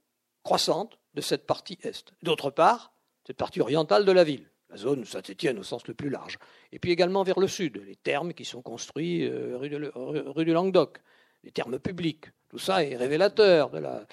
croissante 0.43 0.99
de 1.13 1.21
cette 1.21 1.45
partie 1.45 1.77
est. 1.83 2.13
D'autre 2.23 2.49
part, 2.49 2.93
cette 3.25 3.37
partie 3.37 3.61
orientale 3.61 4.05
de 4.05 4.11
la 4.11 4.23
ville, 4.23 4.49
la 4.69 4.77
zone 4.77 5.05
Saint-Étienne 5.05 5.59
au 5.59 5.63
sens 5.63 5.87
le 5.87 5.93
plus 5.93 6.09
large. 6.09 6.37
Et 6.71 6.79
puis 6.79 6.91
également 6.91 7.23
vers 7.23 7.39
le 7.39 7.47
sud, 7.47 7.81
les 7.85 7.95
thermes 7.95 8.33
qui 8.33 8.45
sont 8.45 8.61
construits 8.61 9.27
euh, 9.27 9.57
rue, 9.57 10.45
du 10.45 10.53
Languedoc, 10.53 10.99
les 11.43 11.51
thermes 11.51 11.79
publics. 11.79 12.25
Tout 12.49 12.59
ça 12.59 12.83
est 12.83 12.95
révélateur 12.95 13.69
de 13.69 13.77
la, 13.77 14.05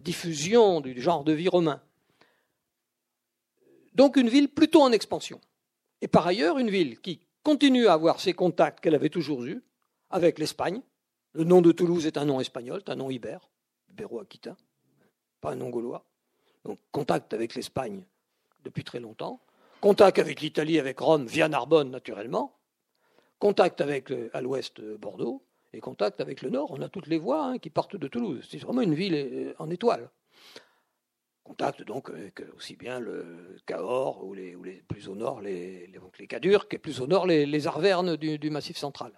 diffusion 0.00 0.80
du 0.80 1.00
genre 1.00 1.24
de 1.24 1.32
vie 1.32 1.48
romain. 1.48 1.80
Donc 3.94 4.16
une 4.16 4.28
ville 4.28 4.48
plutôt 4.48 4.82
en 4.82 4.92
expansion. 4.92 5.40
Et 6.02 6.08
par 6.08 6.26
ailleurs, 6.26 6.58
une 6.58 6.68
ville 6.68 7.00
qui 7.00 7.20
continue 7.42 7.86
à 7.86 7.94
avoir 7.94 8.20
ses 8.20 8.34
contacts 8.34 8.80
qu'elle 8.80 8.94
avait 8.94 9.08
toujours 9.08 9.44
eus 9.44 9.62
avec 10.10 10.38
l'Espagne. 10.38 10.82
Le 11.32 11.44
nom 11.44 11.62
de 11.62 11.72
Toulouse 11.72 12.06
est 12.06 12.18
un 12.18 12.26
nom 12.26 12.40
espagnol, 12.40 12.82
c'est 12.84 12.92
un 12.92 12.96
nom 12.96 13.08
ibère, 13.08 13.48
ibéro-aquitain, 13.90 14.56
pas 15.40 15.52
un 15.52 15.56
nom 15.56 15.70
gaulois. 15.70 16.04
Donc 16.64 16.78
contact 16.92 17.32
avec 17.32 17.54
l'Espagne 17.54 18.02
depuis 18.62 18.84
très 18.84 19.00
longtemps. 19.00 19.40
Contact 19.80 20.18
avec 20.18 20.40
l'Italie, 20.40 20.78
avec 20.78 20.98
Rome, 20.98 21.26
via 21.26 21.48
Narbonne 21.48 21.90
naturellement. 21.90 22.56
Contact 23.38 23.80
avec 23.80 24.12
à 24.32 24.40
l'ouest 24.40 24.80
Bordeaux 24.80 25.42
et 25.74 25.80
contact 25.80 26.20
avec 26.20 26.42
le 26.42 26.50
nord. 26.50 26.70
On 26.70 26.80
a 26.82 26.88
toutes 26.88 27.06
les 27.06 27.18
voies 27.18 27.44
hein, 27.44 27.58
qui 27.58 27.70
partent 27.70 27.96
de 27.96 28.08
Toulouse. 28.08 28.46
C'est 28.50 28.58
vraiment 28.58 28.82
une 28.82 28.94
ville 28.94 29.14
euh, 29.14 29.54
en 29.58 29.70
étoile. 29.70 30.10
Contact 31.42 31.82
donc 31.82 32.08
avec 32.08 32.42
aussi 32.56 32.74
bien 32.74 32.98
le 33.00 33.56
Cahors 33.66 34.24
ou 34.24 34.32
les, 34.32 34.56
plus 34.88 35.08
au 35.08 35.14
nord 35.14 35.42
les, 35.42 35.92
les, 36.18 36.26
Cadurques 36.26 36.72
et 36.72 36.78
plus 36.78 37.00
au 37.00 37.06
nord 37.06 37.26
les, 37.26 37.66
Arvernes 37.66 38.16
du, 38.16 38.50
Massif 38.50 38.78
central. 38.78 39.12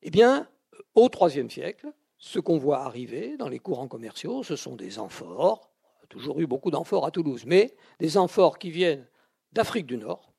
Eh 0.00 0.10
bien, 0.10 0.48
au 0.94 1.10
IIIe 1.10 1.50
siècle, 1.50 1.92
ce 2.16 2.38
qu'on 2.38 2.56
voit 2.56 2.80
arriver 2.80 3.36
dans 3.36 3.50
les 3.50 3.58
courants 3.58 3.88
commerciaux, 3.88 4.42
ce 4.42 4.56
sont 4.56 4.74
des 4.74 4.98
amphores. 4.98 5.70
On 6.00 6.04
a 6.04 6.06
toujours 6.06 6.40
eu 6.40 6.46
beaucoup 6.46 6.70
d'amphores 6.70 7.04
à 7.04 7.10
Toulouse, 7.10 7.44
mais 7.44 7.76
des 7.98 8.16
amphores 8.16 8.58
qui 8.58 8.70
viennent 8.70 9.06
d'Afrique 9.52 9.86
du 9.86 9.98
Nord. 9.98 10.32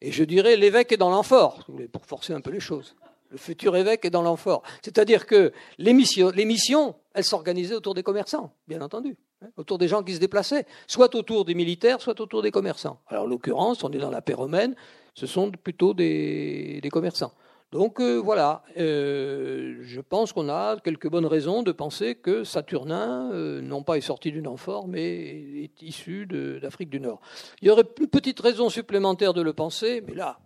Et 0.00 0.12
je 0.12 0.24
dirais 0.24 0.56
l'évêque 0.56 0.92
est 0.92 0.96
dans 0.96 1.10
l'amphore, 1.10 1.66
pour 1.92 2.06
forcer 2.06 2.32
un 2.32 2.40
peu 2.40 2.50
les 2.50 2.60
choses. 2.60 2.96
Le 3.30 3.36
futur 3.36 3.76
évêque 3.76 4.04
est 4.04 4.10
dans 4.10 4.22
l'amphore. 4.22 4.62
C'est-à-dire 4.82 5.26
que 5.26 5.52
les 5.78 5.92
missions, 5.92 6.30
les 6.30 6.44
missions 6.44 6.94
elles 7.14 7.24
s'organisaient 7.24 7.74
autour 7.74 7.94
des 7.94 8.02
commerçants, 8.02 8.52
bien 8.68 8.80
entendu, 8.80 9.16
hein, 9.42 9.48
autour 9.56 9.78
des 9.78 9.88
gens 9.88 10.02
qui 10.02 10.14
se 10.14 10.20
déplaçaient, 10.20 10.66
soit 10.86 11.14
autour 11.14 11.44
des 11.44 11.54
militaires, 11.54 12.00
soit 12.00 12.20
autour 12.20 12.42
des 12.42 12.50
commerçants. 12.50 13.00
Alors, 13.08 13.24
en 13.24 13.26
l'occurrence, 13.26 13.82
on 13.82 13.90
est 13.90 13.98
dans 13.98 14.10
la 14.10 14.22
paix 14.22 14.34
romaine, 14.34 14.74
ce 15.14 15.26
sont 15.26 15.50
plutôt 15.50 15.94
des 15.94 16.88
commerçants. 16.92 17.32
Donc 17.70 18.00
euh, 18.00 18.16
voilà, 18.16 18.62
euh, 18.78 19.76
je 19.82 20.00
pense 20.00 20.32
qu'on 20.32 20.48
a 20.48 20.78
quelques 20.80 21.08
bonnes 21.08 21.26
raisons 21.26 21.62
de 21.62 21.70
penser 21.70 22.14
que 22.14 22.42
Saturnin, 22.42 23.30
euh, 23.32 23.60
non 23.60 23.82
pas 23.82 23.98
est 23.98 24.02
sorti 24.02 24.32
d'une 24.32 24.46
amphore, 24.46 24.88
mais 24.88 25.64
est 25.64 25.82
issu 25.82 26.26
d'Afrique 26.26 26.88
du 26.88 26.98
Nord. 26.98 27.20
Il 27.60 27.68
y 27.68 27.70
aurait 27.70 27.84
une 28.00 28.06
petite 28.06 28.40
raison 28.40 28.70
supplémentaire 28.70 29.34
de 29.34 29.42
le 29.42 29.52
penser, 29.52 30.02
mais 30.06 30.14
là, 30.14 30.38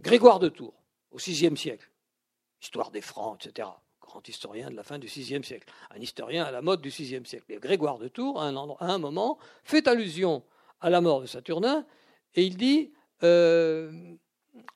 Grégoire 0.00 0.38
de 0.38 0.48
Tours, 0.48 0.72
au 1.12 1.18
VIe 1.18 1.56
siècle, 1.56 1.88
histoire 2.60 2.90
des 2.90 3.00
Francs, 3.00 3.44
etc., 3.44 3.68
grand 4.00 4.28
historien 4.28 4.70
de 4.70 4.76
la 4.76 4.82
fin 4.82 4.98
du 4.98 5.06
VIe 5.06 5.44
siècle, 5.44 5.66
un 5.90 6.00
historien 6.00 6.44
à 6.44 6.50
la 6.50 6.62
mode 6.62 6.80
du 6.80 6.88
VIe 6.88 7.24
siècle. 7.24 7.58
Grégoire 7.60 7.98
de 7.98 8.08
Tours, 8.08 8.42
à 8.42 8.46
un, 8.46 8.98
moment, 8.98 9.38
fait 9.64 9.86
allusion 9.86 10.42
à 10.80 10.90
la 10.90 11.00
mort 11.00 11.20
de 11.20 11.26
Saturnin, 11.26 11.86
et 12.34 12.44
il 12.44 12.56
dit 12.56 12.92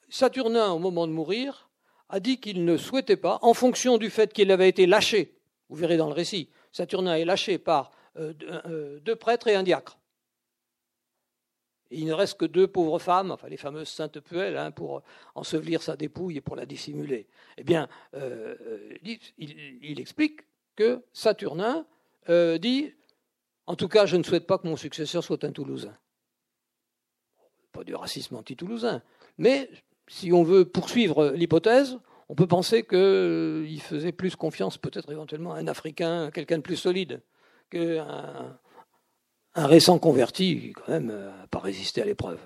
Saturnin, 0.09 0.70
au 0.70 0.79
moment 0.79 1.07
de 1.07 1.12
mourir, 1.12 1.68
a 2.09 2.20
dit 2.20 2.38
qu'il 2.38 2.64
ne 2.64 2.77
souhaitait 2.77 3.16
pas, 3.16 3.38
en 3.42 3.55
fonction 3.55 3.99
du 3.99 4.11
fait 4.11 4.33
qu'il 4.33 4.51
avait 4.53 4.68
été 4.68 4.87
lâché, 4.87 5.35
vous 5.68 5.77
verrez 5.77 5.96
dans 5.96 6.07
le 6.07 6.14
récit, 6.14 6.49
Saturnin 6.72 7.16
est 7.16 7.25
lâché 7.25 7.59
par 7.59 7.90
euh, 8.18 8.33
euh, 8.66 9.01
deux 9.01 9.16
prêtres 9.16 9.49
et 9.49 9.55
un 9.55 9.62
diacre. 9.62 9.99
Il 11.90 12.07
ne 12.07 12.12
reste 12.12 12.38
que 12.38 12.44
deux 12.44 12.66
pauvres 12.66 12.99
femmes, 12.99 13.31
enfin 13.31 13.49
les 13.49 13.57
fameuses 13.57 13.88
saintes 13.88 14.20
puelles, 14.20 14.57
hein, 14.57 14.70
pour 14.70 15.03
ensevelir 15.35 15.83
sa 15.83 15.96
dépouille 15.96 16.38
et 16.38 16.40
pour 16.40 16.57
la 16.57 16.66
dissimuler. 16.66 17.27
Eh 17.59 17.64
bien, 17.64 17.88
euh, 18.14 18.55
il, 19.03 20.01
explique 20.01 20.40
que 20.75 21.03
Saturnin 21.12 21.87
dit 22.29 22.92
En 23.66 23.77
tout 23.77 23.88
cas, 23.88 24.07
je 24.07 24.16
ne 24.16 24.22
souhaite 24.22 24.46
pas 24.46 24.59
que 24.59 24.66
mon 24.66 24.77
successeur 24.77 25.22
soit 25.22 25.44
un 25.44 25.53
Toulousain. 25.53 25.96
Pas 27.72 27.85
du 27.85 27.94
racisme 27.94 28.37
anti-toulousain, 28.37 29.03
mais 29.38 29.68
si 30.09 30.33
on 30.33 30.42
veut 30.42 30.64
poursuivre 30.64 31.29
l'hypothèse, 31.35 31.99
on 32.29 32.35
peut 32.35 32.46
penser 32.46 32.83
qu'il 32.83 32.99
euh, 32.99 33.79
faisait 33.79 34.12
plus 34.12 34.35
confiance 34.37 34.79
peut-être 34.79 35.11
éventuellement 35.12 35.53
à 35.53 35.59
un 35.59 35.68
Africain, 35.68 36.31
quelqu'un 36.33 36.59
de 36.59 36.62
plus 36.62 36.77
solide, 36.77 37.22
qu'un 37.70 38.59
un 39.57 39.66
récent 39.66 39.99
converti 39.99 40.73
quand 40.75 40.92
même 40.92 41.07
n'a 41.07 41.14
euh, 41.14 41.47
pas 41.51 41.59
résisté 41.59 42.03
à 42.03 42.05
l'épreuve. 42.05 42.38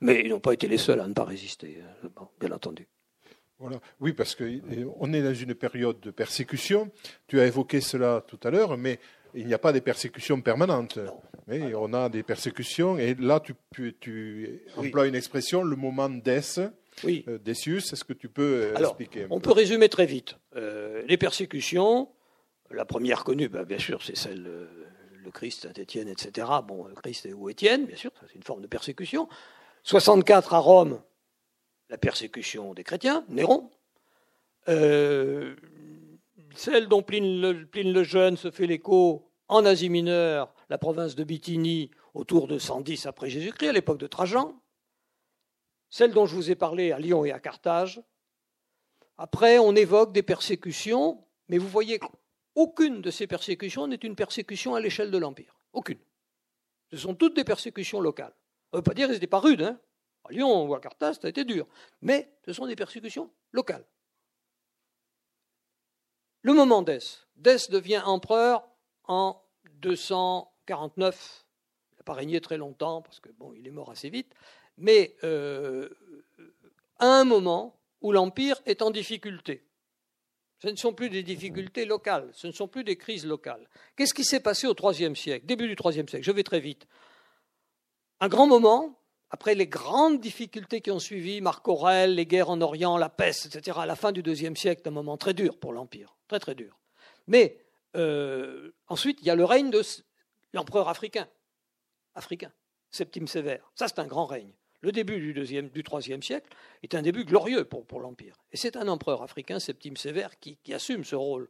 Mais 0.00 0.22
ils 0.24 0.30
n'ont 0.30 0.40
pas 0.40 0.54
été 0.54 0.68
les 0.68 0.78
seuls 0.78 1.00
à 1.00 1.06
ne 1.06 1.12
pas 1.12 1.24
résister, 1.24 1.82
euh, 2.04 2.08
bien 2.40 2.52
entendu. 2.52 2.86
Voilà. 3.58 3.78
Oui, 3.98 4.14
parce 4.14 4.34
qu'on 4.34 5.12
est 5.12 5.22
dans 5.22 5.34
une 5.34 5.54
période 5.54 6.00
de 6.00 6.10
persécution. 6.10 6.90
Tu 7.26 7.40
as 7.40 7.46
évoqué 7.46 7.82
cela 7.82 8.24
tout 8.26 8.40
à 8.44 8.50
l'heure, 8.50 8.78
mais 8.78 8.98
il 9.34 9.46
n'y 9.46 9.52
a 9.52 9.58
pas 9.58 9.72
de 9.72 9.80
persécutions 9.80 10.40
permanentes. 10.40 10.98
Mais 11.46 11.74
on 11.74 11.92
a 11.92 12.08
des 12.08 12.22
persécutions, 12.22 12.96
et 12.96 13.14
là, 13.16 13.40
tu, 13.40 13.54
tu 14.00 14.62
emploies 14.76 15.08
une 15.08 15.14
expression, 15.14 15.62
le 15.62 15.76
moment 15.76 16.08
d'ess, 16.08 16.60
oui. 17.04 17.24
Euh, 17.28 17.38
Decius. 17.38 17.92
Est-ce 17.92 18.04
que 18.04 18.12
tu 18.12 18.28
peux 18.28 18.72
euh, 18.74 18.76
expliquer 18.76 19.26
On 19.30 19.40
peut 19.40 19.52
résumer 19.52 19.88
très 19.88 20.06
vite. 20.06 20.36
Euh, 20.56 21.02
les 21.06 21.16
persécutions, 21.16 22.08
la 22.70 22.84
première 22.84 23.24
connue, 23.24 23.48
bah, 23.48 23.64
bien 23.64 23.78
sûr, 23.78 24.02
c'est 24.02 24.16
celle 24.16 24.48
le 25.22 25.30
Christ, 25.30 25.62
Saint-Étienne, 25.62 26.08
etc. 26.08 26.48
Bon, 26.66 26.84
Christ 26.94 27.28
ou 27.34 27.48
Étienne, 27.48 27.86
bien 27.86 27.96
sûr, 27.96 28.10
c'est 28.20 28.34
une 28.34 28.42
forme 28.42 28.62
de 28.62 28.66
persécution. 28.66 29.28
64 29.82 30.54
à 30.54 30.58
Rome, 30.58 31.02
la 31.88 31.98
persécution 31.98 32.74
des 32.74 32.84
chrétiens, 32.84 33.24
Néron. 33.28 33.70
celle 34.66 35.56
dont 36.88 37.02
Pline 37.02 37.40
le, 37.40 37.68
le, 37.74 38.02
Jeune 38.04 38.36
se 38.36 38.50
fait 38.50 38.66
l'écho 38.66 39.30
en 39.48 39.64
Asie 39.64 39.88
mineure, 39.88 40.52
la 40.68 40.78
province 40.78 41.14
de 41.14 41.24
Bithynie, 41.24 41.90
autour 42.14 42.46
de 42.48 42.58
110 42.58 43.06
après 43.06 43.30
Jésus-Christ, 43.30 43.68
à 43.68 43.72
l'époque 43.72 43.98
de 43.98 44.06
Trajan 44.06 44.54
celle 45.90 46.12
dont 46.12 46.24
je 46.24 46.34
vous 46.34 46.50
ai 46.50 46.54
parlé 46.54 46.92
à 46.92 46.98
Lyon 46.98 47.24
et 47.24 47.32
à 47.32 47.40
Carthage. 47.40 48.00
Après, 49.18 49.58
on 49.58 49.74
évoque 49.74 50.12
des 50.12 50.22
persécutions, 50.22 51.22
mais 51.48 51.58
vous 51.58 51.68
voyez 51.68 52.00
qu'aucune 52.66 53.00
de 53.00 53.10
ces 53.10 53.26
persécutions 53.26 53.86
n'est 53.86 53.96
une 53.96 54.16
persécution 54.16 54.74
à 54.74 54.80
l'échelle 54.80 55.10
de 55.10 55.18
l'Empire. 55.18 55.58
Aucune. 55.72 55.98
Ce 56.90 56.96
sont 56.96 57.14
toutes 57.14 57.34
des 57.34 57.44
persécutions 57.44 58.00
locales. 58.00 58.34
On 58.72 58.76
ne 58.76 58.80
veut 58.80 58.84
pas 58.84 58.94
dire 58.94 59.06
qu'elles 59.06 59.16
n'étaient 59.16 59.26
pas 59.26 59.40
rudes. 59.40 59.62
Hein. 59.62 59.80
à 60.24 60.32
Lyon 60.32 60.66
ou 60.66 60.74
à 60.74 60.80
Carthage, 60.80 61.16
ça 61.16 61.26
a 61.26 61.30
été 61.30 61.44
dur. 61.44 61.66
Mais 62.02 62.32
ce 62.44 62.52
sont 62.52 62.66
des 62.66 62.76
persécutions 62.76 63.30
locales. 63.52 63.86
Le 66.42 66.52
moment 66.54 66.82
d'Es. 66.82 67.26
Dès 67.36 67.68
devient 67.70 68.02
empereur 68.04 68.68
en 69.04 69.42
249. 69.80 71.46
Il 71.92 71.96
n'a 71.96 72.02
pas 72.04 72.14
régné 72.14 72.40
très 72.40 72.56
longtemps 72.56 73.02
parce 73.02 73.20
que 73.20 73.30
il 73.56 73.66
est 73.66 73.70
mort 73.70 73.90
assez 73.90 74.10
vite 74.10 74.34
mais 74.80 75.14
euh, 75.24 75.88
à 76.98 77.06
un 77.06 77.24
moment 77.24 77.80
où 78.00 78.12
l'Empire 78.12 78.60
est 78.66 78.82
en 78.82 78.90
difficulté. 78.90 79.62
Ce 80.60 80.68
ne 80.68 80.76
sont 80.76 80.92
plus 80.92 81.08
des 81.08 81.22
difficultés 81.22 81.86
locales, 81.86 82.28
ce 82.32 82.46
ne 82.46 82.52
sont 82.52 82.68
plus 82.68 82.84
des 82.84 82.96
crises 82.96 83.24
locales. 83.24 83.66
Qu'est-ce 83.96 84.12
qui 84.12 84.24
s'est 84.24 84.40
passé 84.40 84.66
au 84.66 84.74
IIIe 84.74 85.16
siècle, 85.16 85.46
début 85.46 85.66
du 85.66 85.74
IIIe 85.82 86.06
siècle? 86.06 86.22
Je 86.22 86.32
vais 86.32 86.42
très 86.42 86.60
vite. 86.60 86.86
Un 88.20 88.28
grand 88.28 88.46
moment, 88.46 88.98
après 89.30 89.54
les 89.54 89.66
grandes 89.66 90.20
difficultés 90.20 90.82
qui 90.82 90.90
ont 90.90 90.98
suivi, 90.98 91.40
Marc 91.40 91.66
Aurèle, 91.66 92.14
les 92.14 92.26
guerres 92.26 92.50
en 92.50 92.60
Orient, 92.60 92.98
la 92.98 93.08
peste, 93.08 93.46
etc., 93.46 93.78
à 93.80 93.86
la 93.86 93.96
fin 93.96 94.12
du 94.12 94.20
IIe 94.20 94.54
siècle, 94.54 94.82
un 94.86 94.90
moment 94.90 95.16
très 95.16 95.32
dur 95.32 95.58
pour 95.58 95.72
l'Empire, 95.72 96.14
très 96.28 96.38
très 96.38 96.54
dur. 96.54 96.78
Mais 97.26 97.64
euh, 97.96 98.70
ensuite, 98.88 99.18
il 99.22 99.26
y 99.26 99.30
a 99.30 99.34
le 99.34 99.46
règne 99.46 99.70
de 99.70 99.80
l'empereur 100.52 100.90
africain, 100.90 101.26
africain, 102.14 102.52
Septime 102.90 103.28
Sévère. 103.28 103.72
Ça, 103.74 103.88
c'est 103.88 103.98
un 103.98 104.06
grand 104.06 104.26
règne. 104.26 104.52
Le 104.82 104.92
début 104.92 105.20
du, 105.20 105.34
deuxième, 105.34 105.68
du 105.68 105.82
IIIe 105.82 106.22
siècle 106.22 106.48
est 106.82 106.94
un 106.94 107.02
début 107.02 107.24
glorieux 107.24 107.64
pour, 107.64 108.00
l'Empire. 108.00 108.34
Et 108.52 108.56
c'est 108.56 108.76
un 108.76 108.88
empereur 108.88 109.22
africain, 109.22 109.58
Septime 109.58 109.96
Sévère, 109.96 110.38
qui, 110.38 110.58
assume 110.72 111.04
ce 111.04 111.16
rôle 111.16 111.48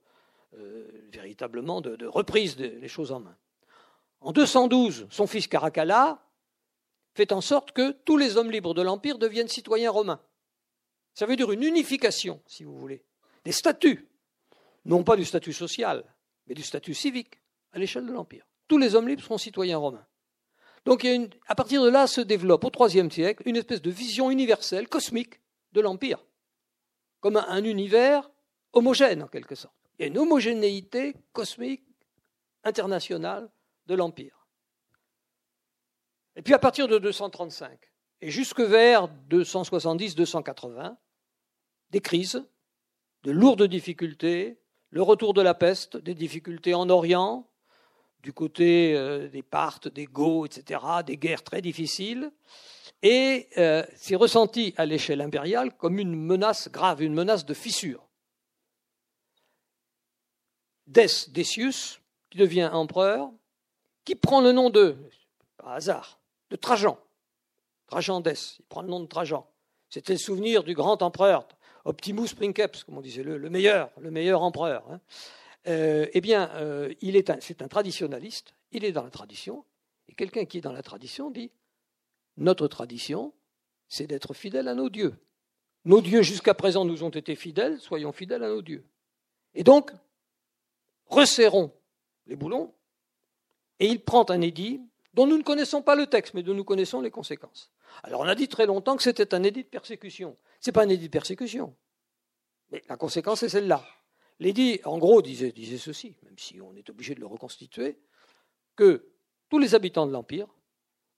euh, 0.58 0.88
véritablement 1.12 1.80
de, 1.80 2.06
reprise 2.06 2.56
des 2.56 2.88
choses 2.88 3.12
en 3.12 3.20
main. 3.20 3.36
En 4.20 4.32
212, 4.32 5.06
son 5.10 5.26
fils 5.26 5.46
Caracalla 5.46 6.22
fait 7.14 7.32
en 7.32 7.40
sorte 7.40 7.72
que 7.72 7.92
tous 8.04 8.16
les 8.16 8.36
hommes 8.36 8.50
libres 8.50 8.74
de 8.74 8.82
l'Empire 8.82 9.18
deviennent 9.18 9.48
citoyens 9.48 9.90
romains. 9.90 10.20
Ça 11.14 11.26
veut 11.26 11.36
dire 11.36 11.50
une 11.52 11.62
unification, 11.62 12.40
si 12.46 12.64
vous 12.64 12.78
voulez, 12.78 13.04
des 13.44 13.52
statuts, 13.52 14.08
non 14.84 15.02
pas 15.04 15.16
du 15.16 15.24
statut 15.24 15.52
social, 15.52 16.04
mais 16.46 16.54
du 16.54 16.62
statut 16.62 16.94
civique 16.94 17.40
à 17.72 17.78
l'échelle 17.78 18.06
de 18.06 18.12
l'Empire. 18.12 18.46
Tous 18.68 18.78
les 18.78 18.94
hommes 18.94 19.08
libres 19.08 19.24
sont 19.24 19.38
citoyens 19.38 19.78
romains. 19.78 20.06
Donc 20.84 21.06
à 21.46 21.54
partir 21.54 21.82
de 21.82 21.88
là 21.88 22.06
se 22.06 22.20
développe 22.20 22.64
au 22.64 22.86
IIIe 22.86 23.10
siècle 23.10 23.42
une 23.46 23.56
espèce 23.56 23.82
de 23.82 23.90
vision 23.90 24.30
universelle, 24.30 24.88
cosmique, 24.88 25.40
de 25.72 25.80
l'Empire, 25.80 26.24
comme 27.20 27.36
un, 27.36 27.64
univers 27.64 28.30
homogène 28.72 29.22
en 29.22 29.28
quelque 29.28 29.54
sorte. 29.54 29.74
Il 29.98 30.06
une 30.06 30.18
homogénéité 30.18 31.14
cosmique 31.32 31.84
internationale 32.64 33.50
de 33.86 33.94
l'Empire. 33.94 34.46
Et 36.36 36.42
puis 36.42 36.54
à 36.54 36.58
partir 36.58 36.88
de 36.88 36.98
235 36.98 37.78
et 38.22 38.30
jusque 38.30 38.60
vers 38.60 39.08
270-280, 39.28 40.96
des 41.90 42.00
crises, 42.00 42.44
de 43.22 43.30
lourdes 43.30 43.64
difficultés, 43.64 44.58
le 44.90 45.02
retour 45.02 45.34
de 45.34 45.42
la 45.42 45.54
peste, 45.54 45.96
des 45.96 46.14
difficultés 46.14 46.74
en 46.74 46.88
Orient, 46.88 47.49
du 48.22 48.32
côté 48.32 48.94
euh, 48.94 49.28
des 49.28 49.42
Parthes, 49.42 49.88
des 49.88 50.06
Goths, 50.06 50.58
etc., 50.58 50.80
des 51.06 51.16
guerres 51.16 51.42
très 51.42 51.62
difficiles, 51.62 52.30
et 53.02 53.48
euh, 53.56 53.82
c'est 53.96 54.16
ressenti 54.16 54.74
à 54.76 54.84
l'échelle 54.84 55.20
impériale 55.20 55.74
comme 55.76 55.98
une 55.98 56.14
menace 56.14 56.68
grave, 56.70 57.02
une 57.02 57.14
menace 57.14 57.46
de 57.46 57.54
fissure. 57.54 58.06
Des 60.86 61.06
Decius, 61.28 62.00
qui 62.28 62.38
devient 62.38 62.70
empereur, 62.72 63.30
qui 64.04 64.14
prend 64.14 64.40
le 64.40 64.52
nom 64.52 64.70
de, 64.70 64.96
par 65.56 65.72
hasard, 65.72 66.20
de 66.50 66.56
Trajan. 66.56 66.98
Trajan 67.86 68.20
Des, 68.20 68.58
il 68.58 68.64
prend 68.68 68.82
le 68.82 68.88
nom 68.88 69.00
de 69.00 69.06
Trajan. 69.06 69.46
C'était 69.88 70.12
le 70.12 70.18
souvenir 70.18 70.62
du 70.62 70.74
grand 70.74 71.02
empereur, 71.02 71.46
Optimus 71.84 72.28
Princeps, 72.36 72.84
comme 72.84 72.98
on 72.98 73.00
disait, 73.00 73.22
le, 73.22 73.38
meilleur, 73.50 73.90
le 74.00 74.10
meilleur 74.10 74.42
empereur. 74.42 74.84
Hein. 74.90 75.00
Euh, 75.66 76.06
eh 76.12 76.20
bien, 76.20 76.50
euh, 76.54 76.92
il 77.00 77.16
est 77.16 77.40
c'est 77.40 77.62
un 77.62 77.68
traditionnaliste, 77.68 78.54
il 78.72 78.84
est 78.84 78.92
dans 78.92 79.04
la 79.04 79.10
tradition, 79.10 79.64
et 80.08 80.14
quelqu'un 80.14 80.44
qui 80.46 80.58
est 80.58 80.62
dans 80.62 80.72
la 80.72 80.82
tradition 80.82 81.30
dit 81.30 81.50
notre 82.36 82.66
tradition, 82.68 83.34
c'est 83.88 84.06
d'être 84.06 84.32
fidèle 84.32 84.68
à 84.68 84.74
nos 84.74 84.88
dieux. 84.88 85.14
Nos 85.84 86.00
dieux 86.00 86.22
jusqu'à 86.22 86.54
présent 86.54 86.84
nous 86.84 87.04
ont 87.04 87.10
été 87.10 87.34
fidèles, 87.34 87.78
soyons 87.78 88.12
fidèles 88.12 88.44
à 88.44 88.48
nos 88.48 88.62
dieux. 88.62 88.84
Et 89.54 89.64
donc, 89.64 89.90
resserrons 91.06 91.72
les 92.26 92.36
boulons, 92.36 92.72
et 93.78 93.86
il 93.86 94.02
prend 94.02 94.24
un 94.30 94.40
édit 94.40 94.80
dont 95.14 95.26
nous 95.26 95.36
ne 95.36 95.42
connaissons 95.42 95.82
pas 95.82 95.96
le 95.96 96.06
texte, 96.06 96.34
mais 96.34 96.42
dont 96.42 96.54
nous 96.54 96.64
connaissons 96.64 97.00
les 97.00 97.10
conséquences. 97.10 97.72
Alors 98.02 98.20
on 98.20 98.26
a 98.26 98.34
dit 98.34 98.48
très 98.48 98.66
longtemps 98.66 98.96
que 98.96 99.02
c'était 99.02 99.34
un 99.34 99.42
édit 99.42 99.64
de 99.64 99.68
persécution. 99.68 100.36
Ce 100.60 100.70
n'est 100.70 100.72
pas 100.72 100.84
un 100.84 100.88
édit 100.88 101.06
de 101.06 101.12
persécution. 101.12 101.74
Mais 102.70 102.82
la 102.88 102.96
conséquence 102.96 103.42
est 103.42 103.48
celle-là. 103.48 103.84
L'édit, 104.40 104.80
en 104.84 104.96
gros, 104.96 105.20
disait, 105.20 105.52
ceci, 105.76 106.16
même 106.22 106.38
si 106.38 106.60
on 106.62 106.74
est 106.74 106.88
obligé 106.88 107.14
de 107.14 107.20
le 107.20 107.26
reconstituer, 107.26 107.98
que 108.74 109.12
tous 109.50 109.58
les 109.58 109.74
habitants 109.74 110.06
de 110.06 110.12
l'Empire 110.12 110.48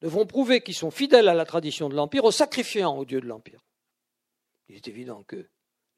devront 0.00 0.26
prouver 0.26 0.60
qu'ils 0.60 0.74
sont 0.74 0.90
fidèles 0.90 1.28
à 1.28 1.34
la 1.34 1.44
tradition 1.44 1.88
de 1.88 1.94
l'Empire, 1.94 2.24
au 2.24 2.32
sacrifiant 2.32 2.98
au 2.98 3.04
Dieu 3.04 3.20
de 3.20 3.26
l'Empire. 3.26 3.64
Il 4.68 4.74
est 4.74 4.88
évident 4.88 5.22
que 5.22 5.48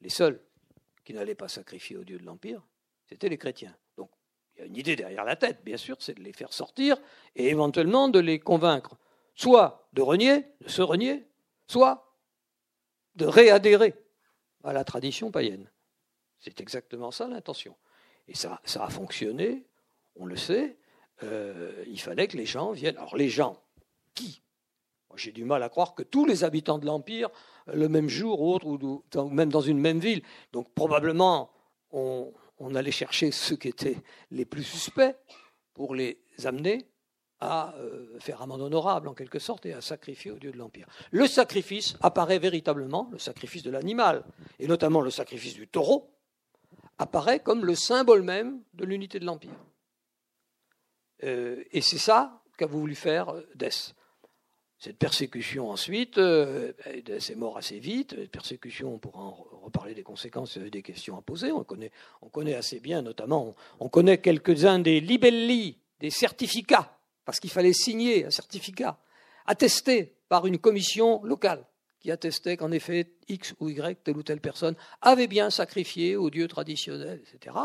les 0.01 0.09
seuls 0.09 0.39
qui 1.03 1.13
n'allaient 1.15 1.33
pas 1.33 1.47
sacrifier 1.47 1.97
au 1.97 2.03
Dieu 2.03 2.19
de 2.19 2.25
l'Empire, 2.25 2.61
c'étaient 3.09 3.29
les 3.29 3.39
chrétiens. 3.39 3.75
Donc, 3.97 4.11
il 4.55 4.59
y 4.59 4.63
a 4.63 4.65
une 4.67 4.77
idée 4.77 4.95
derrière 4.95 5.23
la 5.23 5.35
tête, 5.35 5.63
bien 5.63 5.77
sûr, 5.77 5.97
c'est 5.99 6.13
de 6.13 6.21
les 6.21 6.33
faire 6.33 6.53
sortir 6.53 6.97
et 7.35 7.47
éventuellement 7.47 8.07
de 8.07 8.19
les 8.19 8.39
convaincre, 8.39 8.97
soit 9.33 9.89
de 9.93 10.03
renier, 10.03 10.45
de 10.61 10.69
se 10.69 10.83
renier, 10.83 11.27
soit 11.67 12.15
de 13.15 13.25
réadhérer 13.25 13.95
à 14.63 14.73
la 14.73 14.83
tradition 14.83 15.31
païenne. 15.31 15.71
C'est 16.39 16.61
exactement 16.61 17.11
ça 17.11 17.27
l'intention. 17.27 17.75
Et 18.27 18.35
ça, 18.35 18.61
a 18.63 18.89
fonctionné, 18.89 19.65
on 20.15 20.25
le 20.25 20.35
sait. 20.35 20.77
Euh, 21.23 21.83
il 21.87 21.99
fallait 21.99 22.27
que 22.27 22.37
les 22.37 22.45
gens 22.45 22.71
viennent. 22.71 22.97
Alors 22.97 23.15
les 23.15 23.29
gens, 23.29 23.61
qui? 24.13 24.41
J'ai 25.15 25.31
du 25.31 25.45
mal 25.45 25.63
à 25.63 25.69
croire 25.69 25.95
que 25.95 26.03
tous 26.03 26.25
les 26.25 26.43
habitants 26.43 26.77
de 26.77 26.85
l'Empire, 26.85 27.29
le 27.67 27.87
même 27.87 28.09
jour 28.09 28.41
ou 28.41 28.53
autre, 28.53 28.67
ou 28.67 29.29
même 29.29 29.49
dans 29.49 29.61
une 29.61 29.79
même 29.79 29.99
ville, 29.99 30.21
donc 30.51 30.73
probablement 30.73 31.51
on, 31.91 32.33
allait 32.75 32.91
chercher 32.91 33.31
ceux 33.31 33.55
qui 33.55 33.69
étaient 33.69 33.97
les 34.31 34.45
plus 34.45 34.63
suspects 34.63 35.15
pour 35.73 35.95
les 35.95 36.19
amener 36.43 36.89
à 37.39 37.75
euh, 37.75 38.19
faire 38.19 38.41
amende 38.41 38.61
honorable 38.61 39.07
en 39.07 39.13
quelque 39.13 39.39
sorte 39.39 39.65
et 39.65 39.73
à 39.73 39.81
sacrifier 39.81 40.31
au 40.31 40.37
Dieu 40.37 40.51
de 40.51 40.57
l'Empire. 40.57 40.87
Le 41.11 41.27
sacrifice 41.27 41.95
apparaît 42.01 42.39
véritablement, 42.39 43.09
le 43.11 43.19
sacrifice 43.19 43.63
de 43.63 43.71
l'animal, 43.71 44.23
et 44.59 44.67
notamment 44.67 45.01
le 45.01 45.11
sacrifice 45.11 45.53
du 45.53 45.67
taureau, 45.67 46.14
apparaît 46.97 47.39
comme 47.39 47.65
le 47.65 47.75
symbole 47.75 48.21
même 48.21 48.61
de 48.73 48.85
l'unité 48.85 49.19
de 49.19 49.25
l'Empire. 49.25 49.65
Euh, 51.23 51.63
et 51.71 51.81
c'est 51.81 51.97
ça 51.97 52.41
qu'a 52.57 52.65
voulu 52.65 52.95
faire 52.95 53.33
Dess. 53.55 53.93
Cette 54.77 54.97
persécution 54.97 55.71
ensuite, 55.71 56.17
euh, 56.17 56.73
Dess 57.05 57.29
est 57.29 57.35
mort 57.35 57.57
assez 57.57 57.79
vite. 57.79 58.29
persécution, 58.29 58.93
on 58.93 58.99
pourra 58.99 59.21
en 59.21 59.47
reparler 59.63 59.93
des 59.93 60.03
conséquences, 60.03 60.57
des 60.57 60.81
questions 60.81 61.17
à 61.17 61.21
poser. 61.21 61.51
On 61.51 61.63
connaît, 61.63 61.91
on 62.21 62.29
connaît 62.29 62.55
assez 62.55 62.79
bien, 62.79 63.01
notamment, 63.01 63.55
on, 63.79 63.89
connaît 63.89 64.19
quelques-uns 64.19 64.79
des 64.79 64.99
libelli, 64.99 65.79
des 65.99 66.09
certificats, 66.09 66.97
parce 67.23 67.39
qu'il 67.39 67.49
fallait 67.49 67.73
signer 67.73 68.25
un 68.25 68.31
certificat 68.31 68.99
attesté 69.45 70.15
par 70.27 70.45
une 70.45 70.57
commission 70.57 71.23
locale 71.23 71.65
qui 72.05 72.11
attestait 72.11 72.55
qu'en 72.55 72.71
effet 72.71 73.15
X 73.29 73.55
ou 73.59 73.67
Y, 73.67 74.03
telle 74.03 74.15
ou 74.15 74.21
telle 74.21 74.39
personne, 74.39 74.75
avait 75.01 75.25
bien 75.25 75.49
sacrifié 75.49 76.15
aux 76.15 76.29
dieux 76.29 76.47
traditionnels, 76.47 77.19
etc. 77.23 77.55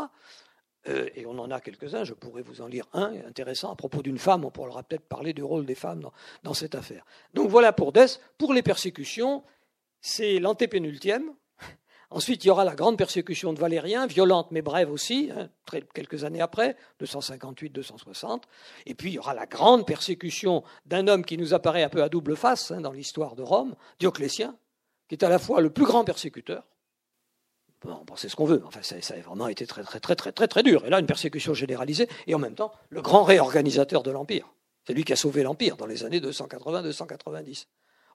Euh, 0.87 1.07
et 1.13 1.27
on 1.27 1.37
en 1.37 1.51
a 1.51 1.61
quelques-uns, 1.61 2.05
je 2.05 2.15
pourrais 2.15 2.41
vous 2.41 2.59
en 2.61 2.65
lire 2.65 2.87
un 2.93 3.13
intéressant 3.27 3.71
à 3.71 3.75
propos 3.75 4.01
d'une 4.01 4.17
femme, 4.17 4.43
on 4.43 4.49
pourra 4.49 4.81
peut-être 4.81 5.07
parler 5.07 5.33
du 5.33 5.43
rôle 5.43 5.67
des 5.67 5.75
femmes 5.75 6.09
dans, 6.41 6.55
cette 6.55 6.73
affaire. 6.73 7.05
Donc 7.35 7.51
voilà 7.51 7.71
pour 7.71 7.91
Dess. 7.91 8.19
Pour 8.39 8.55
les 8.55 8.63
persécutions, 8.63 9.43
c'est 9.99 10.39
l'antépénultième. 10.39 11.35
Ensuite, 12.11 12.43
il 12.43 12.49
y 12.49 12.51
aura 12.51 12.65
la 12.65 12.75
grande 12.75 12.97
persécution 12.97 13.53
de 13.53 13.59
Valérien, 13.59 14.05
violente 14.05 14.49
mais 14.51 14.61
brève 14.61 14.91
aussi, 14.91 15.31
hein, 15.35 15.49
quelques 15.93 16.25
années 16.25 16.41
après, 16.41 16.75
258-260. 17.01 18.41
Et 18.85 18.95
puis, 18.95 19.11
il 19.11 19.13
y 19.13 19.19
aura 19.19 19.33
la 19.33 19.45
grande 19.45 19.87
persécution 19.87 20.63
d'un 20.85 21.07
homme 21.07 21.23
qui 21.23 21.37
nous 21.37 21.53
apparaît 21.53 21.83
un 21.83 21.89
peu 21.89 22.03
à 22.03 22.09
double 22.09 22.35
face 22.35 22.71
hein, 22.71 22.81
dans 22.81 22.91
l'histoire 22.91 23.35
de 23.35 23.43
Rome, 23.43 23.75
Dioclétien, 23.99 24.57
qui 25.07 25.15
est 25.15 25.23
à 25.23 25.29
la 25.29 25.39
fois 25.39 25.61
le 25.61 25.69
plus 25.69 25.85
grand 25.85 26.03
persécuteur, 26.03 26.65
on 27.85 28.05
pensait 28.05 28.29
ce 28.29 28.35
qu'on 28.35 28.45
veut, 28.45 28.61
enfin, 28.65 28.81
ça, 28.83 28.95
a 28.95 29.19
vraiment 29.21 29.47
été 29.47 29.65
très, 29.65 29.83
très, 29.83 29.99
très, 29.99 30.15
très, 30.15 30.31
très, 30.31 30.47
très 30.47 30.63
dur. 30.63 30.85
Et 30.85 30.89
là, 30.89 30.99
une 30.99 31.07
persécution 31.07 31.53
généralisée, 31.53 32.07
et 32.27 32.35
en 32.35 32.39
même 32.39 32.55
temps, 32.55 32.71
le 32.89 33.01
grand 33.01 33.23
réorganisateur 33.23 34.03
de 34.03 34.11
l'Empire. 34.11 34.47
C'est 34.85 34.93
lui 34.93 35.03
qui 35.03 35.13
a 35.13 35.15
sauvé 35.15 35.43
l'Empire 35.43 35.77
dans 35.77 35.85
les 35.85 36.03
années 36.03 36.19
280-290. 36.19 37.65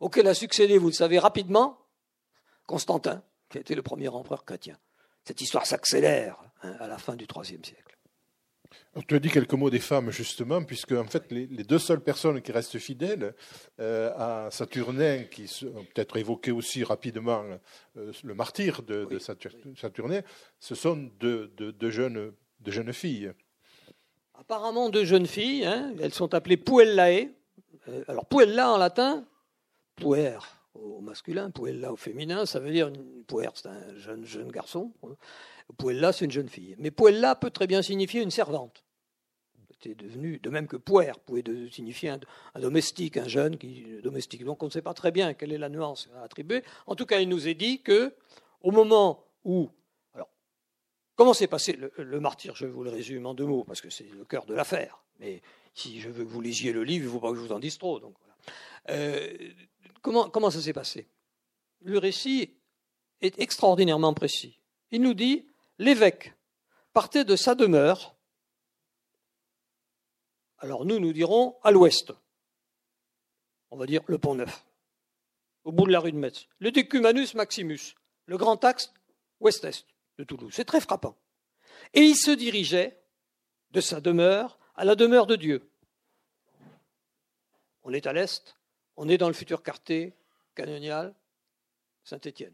Auquel 0.01 0.27
a 0.29 0.35
succédé, 0.35 0.79
vous 0.79 0.89
le 0.89 0.93
savez 0.93 1.19
rapidement, 1.19 1.79
Constantin, 2.67 3.23
qui 3.49 3.59
a 3.59 3.61
été 3.61 3.75
le 3.75 3.83
premier 3.83 4.09
empereur 4.09 4.45
chrétien. 4.45 4.77
Cette 5.25 5.41
histoire 5.41 5.67
s'accélère 5.67 6.39
hein, 6.63 6.77
à 6.81 6.87
la 6.87 6.99
fin 6.99 7.17
du 7.17 7.25
IIIe 7.25 7.65
siècle. 7.65 7.97
Tu 9.07 9.15
as 9.15 9.19
dit 9.19 9.29
quelques 9.29 9.53
mots 9.53 9.71
des 9.71 9.81
femmes, 9.81 10.11
justement, 10.11 10.63
puisque 10.63 10.93
en 10.93 11.05
fait, 11.05 11.31
les, 11.31 11.47
deux 11.47 11.79
seules 11.79 12.01
personnes 12.01 12.41
qui 12.41 12.53
restent 12.53 12.79
fidèles 12.79 13.35
euh, 13.79 14.13
à 14.17 14.51
Saturnin, 14.51 15.25
qui 15.25 15.51
ont 15.65 15.85
peut-être 15.85 16.17
évoqué 16.17 16.51
aussi 16.51 16.83
rapidement 16.83 17.45
euh, 17.97 18.13
le 18.25 18.35
martyr 18.35 18.83
de, 18.83 19.19
Saturnin, 19.19 20.21
ce 20.59 20.75
sont 20.75 21.11
deux, 21.21 21.51
jeunes, 21.91 22.33
jeunes, 22.67 22.93
filles. 22.93 23.33
Apparemment 24.35 24.89
deux 24.89 25.05
jeunes 25.05 25.27
filles, 25.27 25.67
hein. 25.67 25.95
elles 26.01 26.15
sont 26.15 26.35
appelées 26.35 26.57
puellae. 26.57 27.31
Euh, 27.89 28.03
alors 28.09 28.27
puella 28.27 28.71
en 28.71 28.79
latin, 28.79 29.25
puer 29.97 30.39
au 30.83 31.01
masculin, 31.01 31.51
puella 31.51 31.93
au 31.93 31.97
féminin, 31.97 32.47
ça 32.47 32.61
veut 32.61 32.71
dire, 32.71 32.91
puer 33.27 33.49
c'est 33.55 33.69
un 33.69 34.25
jeune, 34.25 34.51
garçon, 34.51 34.93
puella 35.79 36.13
c'est 36.13 36.25
une 36.25 36.31
jeune 36.31 36.49
fille. 36.49 36.77
Mais 36.79 36.91
puella 36.91 37.35
peut 37.35 37.51
très 37.51 37.67
bien 37.67 37.83
signifier 37.83 38.23
une 38.23 38.31
servante 38.31 38.87
devenu, 39.95 40.39
de 40.39 40.51
même 40.51 40.67
que 40.67 40.77
puer 40.77 41.13
pouvait 41.25 41.45
signifier 41.71 42.11
un, 42.11 42.61
domestique, 42.61 43.17
un 43.17 43.29
jeune 43.29 43.57
qui 43.57 43.85
domestique. 44.03 44.45
Donc 44.45 44.63
on 44.63 44.67
ne 44.67 44.71
sait 44.71 44.83
pas 44.83 44.95
très 44.95 45.13
bien 45.13 45.35
quelle 45.35 45.53
est 45.53 45.59
la 45.59 45.69
nuance 45.69 46.09
à 46.17 46.23
attribuer. 46.23 46.63
En 46.87 46.95
tout 46.95 47.07
cas, 47.07 47.21
il 47.21 47.29
nous 47.29 47.49
est 47.49 47.55
dit 47.55 47.83
que 47.83 48.15
au 48.63 48.71
moment 48.71 49.25
où 49.45 49.71
alors 50.15 50.29
comment 51.15 51.35
s'est 51.35 51.47
passé 51.47 51.79
le, 51.97 52.21
martyr? 52.21 52.55
Je 52.57 52.67
vous 52.67 52.83
le 52.83 52.91
résume 52.91 53.27
en 53.27 53.35
deux 53.35 53.47
mots 53.47 53.65
parce 53.65 53.81
que 53.81 53.91
c'est 53.91 54.09
le 54.17 54.25
cœur 54.25 54.47
de 54.47 54.55
l'affaire. 54.55 55.03
Mais 55.21 55.43
si 55.75 56.01
je 56.01 56.09
veux 56.09 56.25
que 56.25 56.31
vous 56.31 56.41
lisiez 56.41 56.73
le 56.73 56.85
livre, 56.85 57.05
il 57.05 57.09
ne 57.09 57.13
faut 57.13 57.21
pas 57.21 57.31
que 57.31 57.37
je 57.37 57.43
vous 57.43 57.53
en 57.53 57.59
dise 57.59 57.79
trop. 57.79 58.01
Donc 58.01 58.15
euh, 58.89 59.37
comment, 60.03 60.29
comment 60.31 60.51
ça 60.51 60.61
s'est 60.61 60.73
passé? 60.73 61.09
Le 61.81 61.99
récit 61.99 62.57
est 63.21 63.39
extraordinairement 63.39 64.15
précis. 64.15 64.59
Il 64.91 65.03
nous 65.03 65.15
dit 65.15 65.47
l'évêque 65.79 66.35
partait 66.93 67.25
de 67.25 67.37
sa 67.37 67.55
demeure 67.55 68.17
alors 70.59 70.85
nous, 70.85 70.99
nous 70.99 71.13
dirons 71.13 71.57
à 71.63 71.71
l'ouest. 71.71 72.13
On 73.71 73.77
va 73.77 73.87
dire 73.87 74.03
le 74.07 74.19
pont 74.19 74.35
neuf, 74.35 74.65
au 75.65 75.73
bout 75.73 75.87
de 75.87 75.93
la 75.93 76.01
rue 76.01 76.13
de 76.13 76.17
Metz. 76.17 76.49
Le 76.59 76.71
Decumanus 76.71 77.35
Maximus, 77.35 77.95
le 78.27 78.37
grand 78.37 78.65
axe 78.65 78.93
ouest-est 79.41 79.87
de 80.19 80.25
Toulouse. 80.25 80.53
C'est 80.55 80.65
très 80.65 80.81
frappant. 80.81 81.17
Et 81.93 82.01
il 82.01 82.17
se 82.17 82.31
dirigeait 82.31 83.03
de 83.73 83.81
sa 83.81 84.01
demeure 84.01 84.59
à 84.77 84.85
la 84.85 84.95
demeure 84.95 85.27
de 85.27 85.37
Dieu. 85.37 85.69
On 87.87 87.93
est 87.93 88.09
à 88.09 88.13
l'est, 88.13 88.57
on 88.97 89.09
est 89.09 89.17
dans 89.17 89.29
le 89.29 89.33
futur 89.33 89.63
quartier 89.63 90.13
canonial 90.57 91.15
Saint-Étienne. 92.03 92.53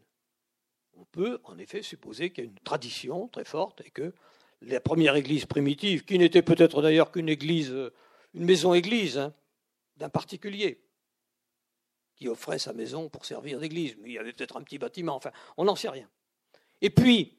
On 0.93 1.07
peut 1.07 1.41
en 1.45 1.57
effet 1.57 1.81
supposer 1.81 2.31
qu'il 2.31 2.45
y 2.45 2.47
a 2.47 2.51
une 2.51 2.59
tradition 2.59 3.29
très 3.29 3.47
forte 3.47 3.81
et 3.81 3.91
que 3.91 4.13
la 4.61 4.79
première 4.79 5.17
église 5.17 5.47
primitive, 5.47 6.05
qui 6.05 6.19
n'était 6.19 6.43
peut-être 6.43 6.83
d'ailleurs 6.83 7.11
qu'une 7.11 7.31
église, 7.31 7.75
une 8.35 8.45
maison-église, 8.45 9.17
hein, 9.17 9.33
d'un 9.97 10.11
particulier 10.11 10.85
qui 12.15 12.29
offrait 12.29 12.59
sa 12.59 12.75
maison 12.75 13.09
pour 13.09 13.25
servir 13.25 13.59
d'église. 13.59 13.97
Mais 14.01 14.11
il 14.11 14.13
y 14.13 14.19
avait 14.19 14.35
peut-être 14.35 14.59
un 14.59 14.63
petit 14.63 14.77
bâtiment, 14.77 15.17
enfin, 15.17 15.33
on 15.57 15.65
n'en 15.65 15.77
sait 15.77 15.89
rien. 15.89 16.11
Et 16.83 16.91
puis, 16.91 17.39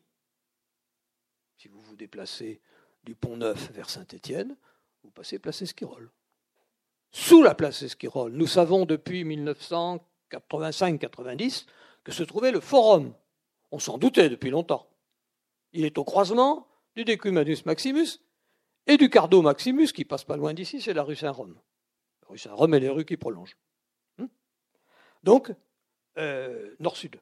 si 1.58 1.68
vous 1.68 1.80
vous 1.80 1.96
déplacez 1.96 2.60
du 3.04 3.14
Pont 3.14 3.38
Neuf 3.38 3.70
vers 3.70 3.92
Saint-Étienne, 3.92 4.58
vous 5.04 5.12
passez 5.12 5.38
place 5.38 5.62
Esquirol. 5.62 6.10
Sous 7.14 7.42
la 7.44 7.54
place 7.54 7.84
Esquirol, 7.84 8.34
nous 8.34 8.48
savons 8.48 8.86
depuis 8.86 9.24
1985-90 9.24 11.68
que 12.04 12.12
se 12.12 12.24
trouvait 12.24 12.52
le 12.52 12.60
Forum. 12.60 13.14
On 13.72 13.78
s'en 13.78 14.00
doutait 14.00 14.30
depuis 14.30 14.50
longtemps. 14.50 14.90
Il 15.74 15.86
est 15.86 16.00
au 16.00 16.04
croisement 16.04 16.68
du 16.96 17.06
Decumanus 17.06 17.68
Maximus 17.68 18.18
et 18.88 18.98
du 18.98 19.12
Cardo 19.12 19.44
Maximus, 19.44 19.94
qui 19.94 20.06
passe 20.06 20.24
pas 20.24 20.38
loin 20.38 20.56
d'ici, 20.56 20.82
c'est 20.82 20.94
la 20.94 21.04
rue 21.04 21.16
Saint-Rome. 21.16 21.54
La 22.24 22.30
rue 22.30 22.40
Saint-Rome 22.40 22.74
et 22.74 22.80
les 22.80 22.90
rues 22.90 23.06
qui 23.06 23.16
prolongent. 23.16 23.58
Hmm 24.18 24.26
Donc, 25.22 25.54
euh, 26.18 26.76
nord-sud. 26.80 27.22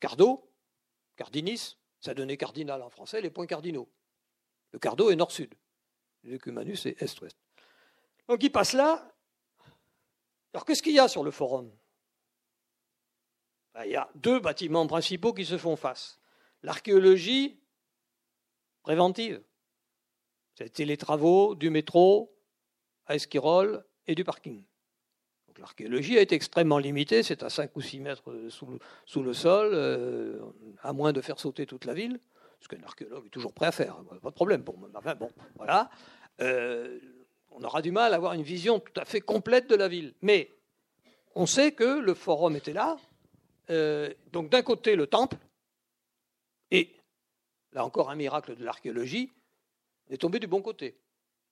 Cardo, 0.00 0.52
Cardinis, 1.16 1.78
ça 1.98 2.12
donnait 2.12 2.36
cardinal 2.36 2.82
en 2.82 2.90
français, 2.90 3.22
les 3.22 3.30
points 3.30 3.46
cardinaux. 3.46 3.88
Le 4.72 4.78
Cardo 4.78 5.10
est 5.10 5.16
nord-sud. 5.16 5.54
Le 6.24 6.32
Decumanus 6.32 6.84
est 6.84 7.02
est-ouest. 7.02 7.38
Donc 8.28 8.42
il 8.42 8.52
passe 8.52 8.74
là. 8.74 9.10
Alors 10.52 10.64
qu'est-ce 10.64 10.82
qu'il 10.82 10.94
y 10.94 11.00
a 11.00 11.08
sur 11.08 11.24
le 11.24 11.30
forum? 11.30 11.70
Ben, 13.74 13.84
Il 13.84 13.92
y 13.92 13.96
a 13.96 14.10
deux 14.16 14.40
bâtiments 14.40 14.86
principaux 14.86 15.32
qui 15.32 15.44
se 15.44 15.58
font 15.58 15.76
face. 15.76 16.20
L'archéologie 16.62 17.60
préventive. 18.82 19.42
C'était 20.54 20.84
les 20.84 20.96
travaux 20.96 21.54
du 21.54 21.70
métro 21.70 22.36
à 23.06 23.14
Esquirol 23.14 23.84
et 24.06 24.14
du 24.14 24.24
parking. 24.24 24.64
l'archéologie 25.58 26.16
a 26.18 26.22
été 26.22 26.34
extrêmement 26.34 26.78
limitée, 26.78 27.22
c'est 27.22 27.42
à 27.42 27.50
5 27.50 27.74
ou 27.76 27.80
6 27.80 28.00
mètres 28.00 28.34
sous, 28.48 29.22
le 29.22 29.34
sol, 29.34 29.70
euh, 29.72 30.40
à 30.82 30.92
moins 30.92 31.12
de 31.12 31.20
faire 31.20 31.38
sauter 31.38 31.66
toute 31.66 31.84
la 31.84 31.94
ville, 31.94 32.18
ce 32.60 32.68
qu'un 32.68 32.82
archéologue 32.82 33.26
est 33.26 33.30
toujours 33.30 33.52
prêt 33.52 33.66
à 33.66 33.72
faire, 33.72 33.96
pas 34.22 34.30
de 34.30 34.34
problème. 34.34 34.62
Bon, 34.62 34.76
enfin, 34.94 35.14
bon 35.14 35.30
voilà. 35.56 35.90
Euh, 36.40 36.98
on 37.50 37.62
aura 37.62 37.82
du 37.82 37.90
mal 37.90 38.12
à 38.12 38.16
avoir 38.16 38.32
une 38.32 38.42
vision 38.42 38.80
tout 38.80 38.98
à 38.98 39.04
fait 39.04 39.20
complète 39.20 39.68
de 39.68 39.74
la 39.74 39.88
ville. 39.88 40.14
Mais 40.22 40.50
on 41.34 41.46
sait 41.46 41.72
que 41.72 42.00
le 42.00 42.14
forum 42.14 42.56
était 42.56 42.72
là. 42.72 42.98
Euh, 43.70 44.12
donc 44.32 44.50
d'un 44.50 44.62
côté 44.62 44.96
le 44.96 45.06
temple, 45.06 45.36
et 46.70 46.90
là 47.72 47.84
encore 47.84 48.10
un 48.10 48.16
miracle 48.16 48.56
de 48.56 48.64
l'archéologie, 48.64 49.30
est 50.08 50.18
tombé 50.18 50.38
du 50.38 50.46
bon 50.46 50.60
côté. 50.60 50.96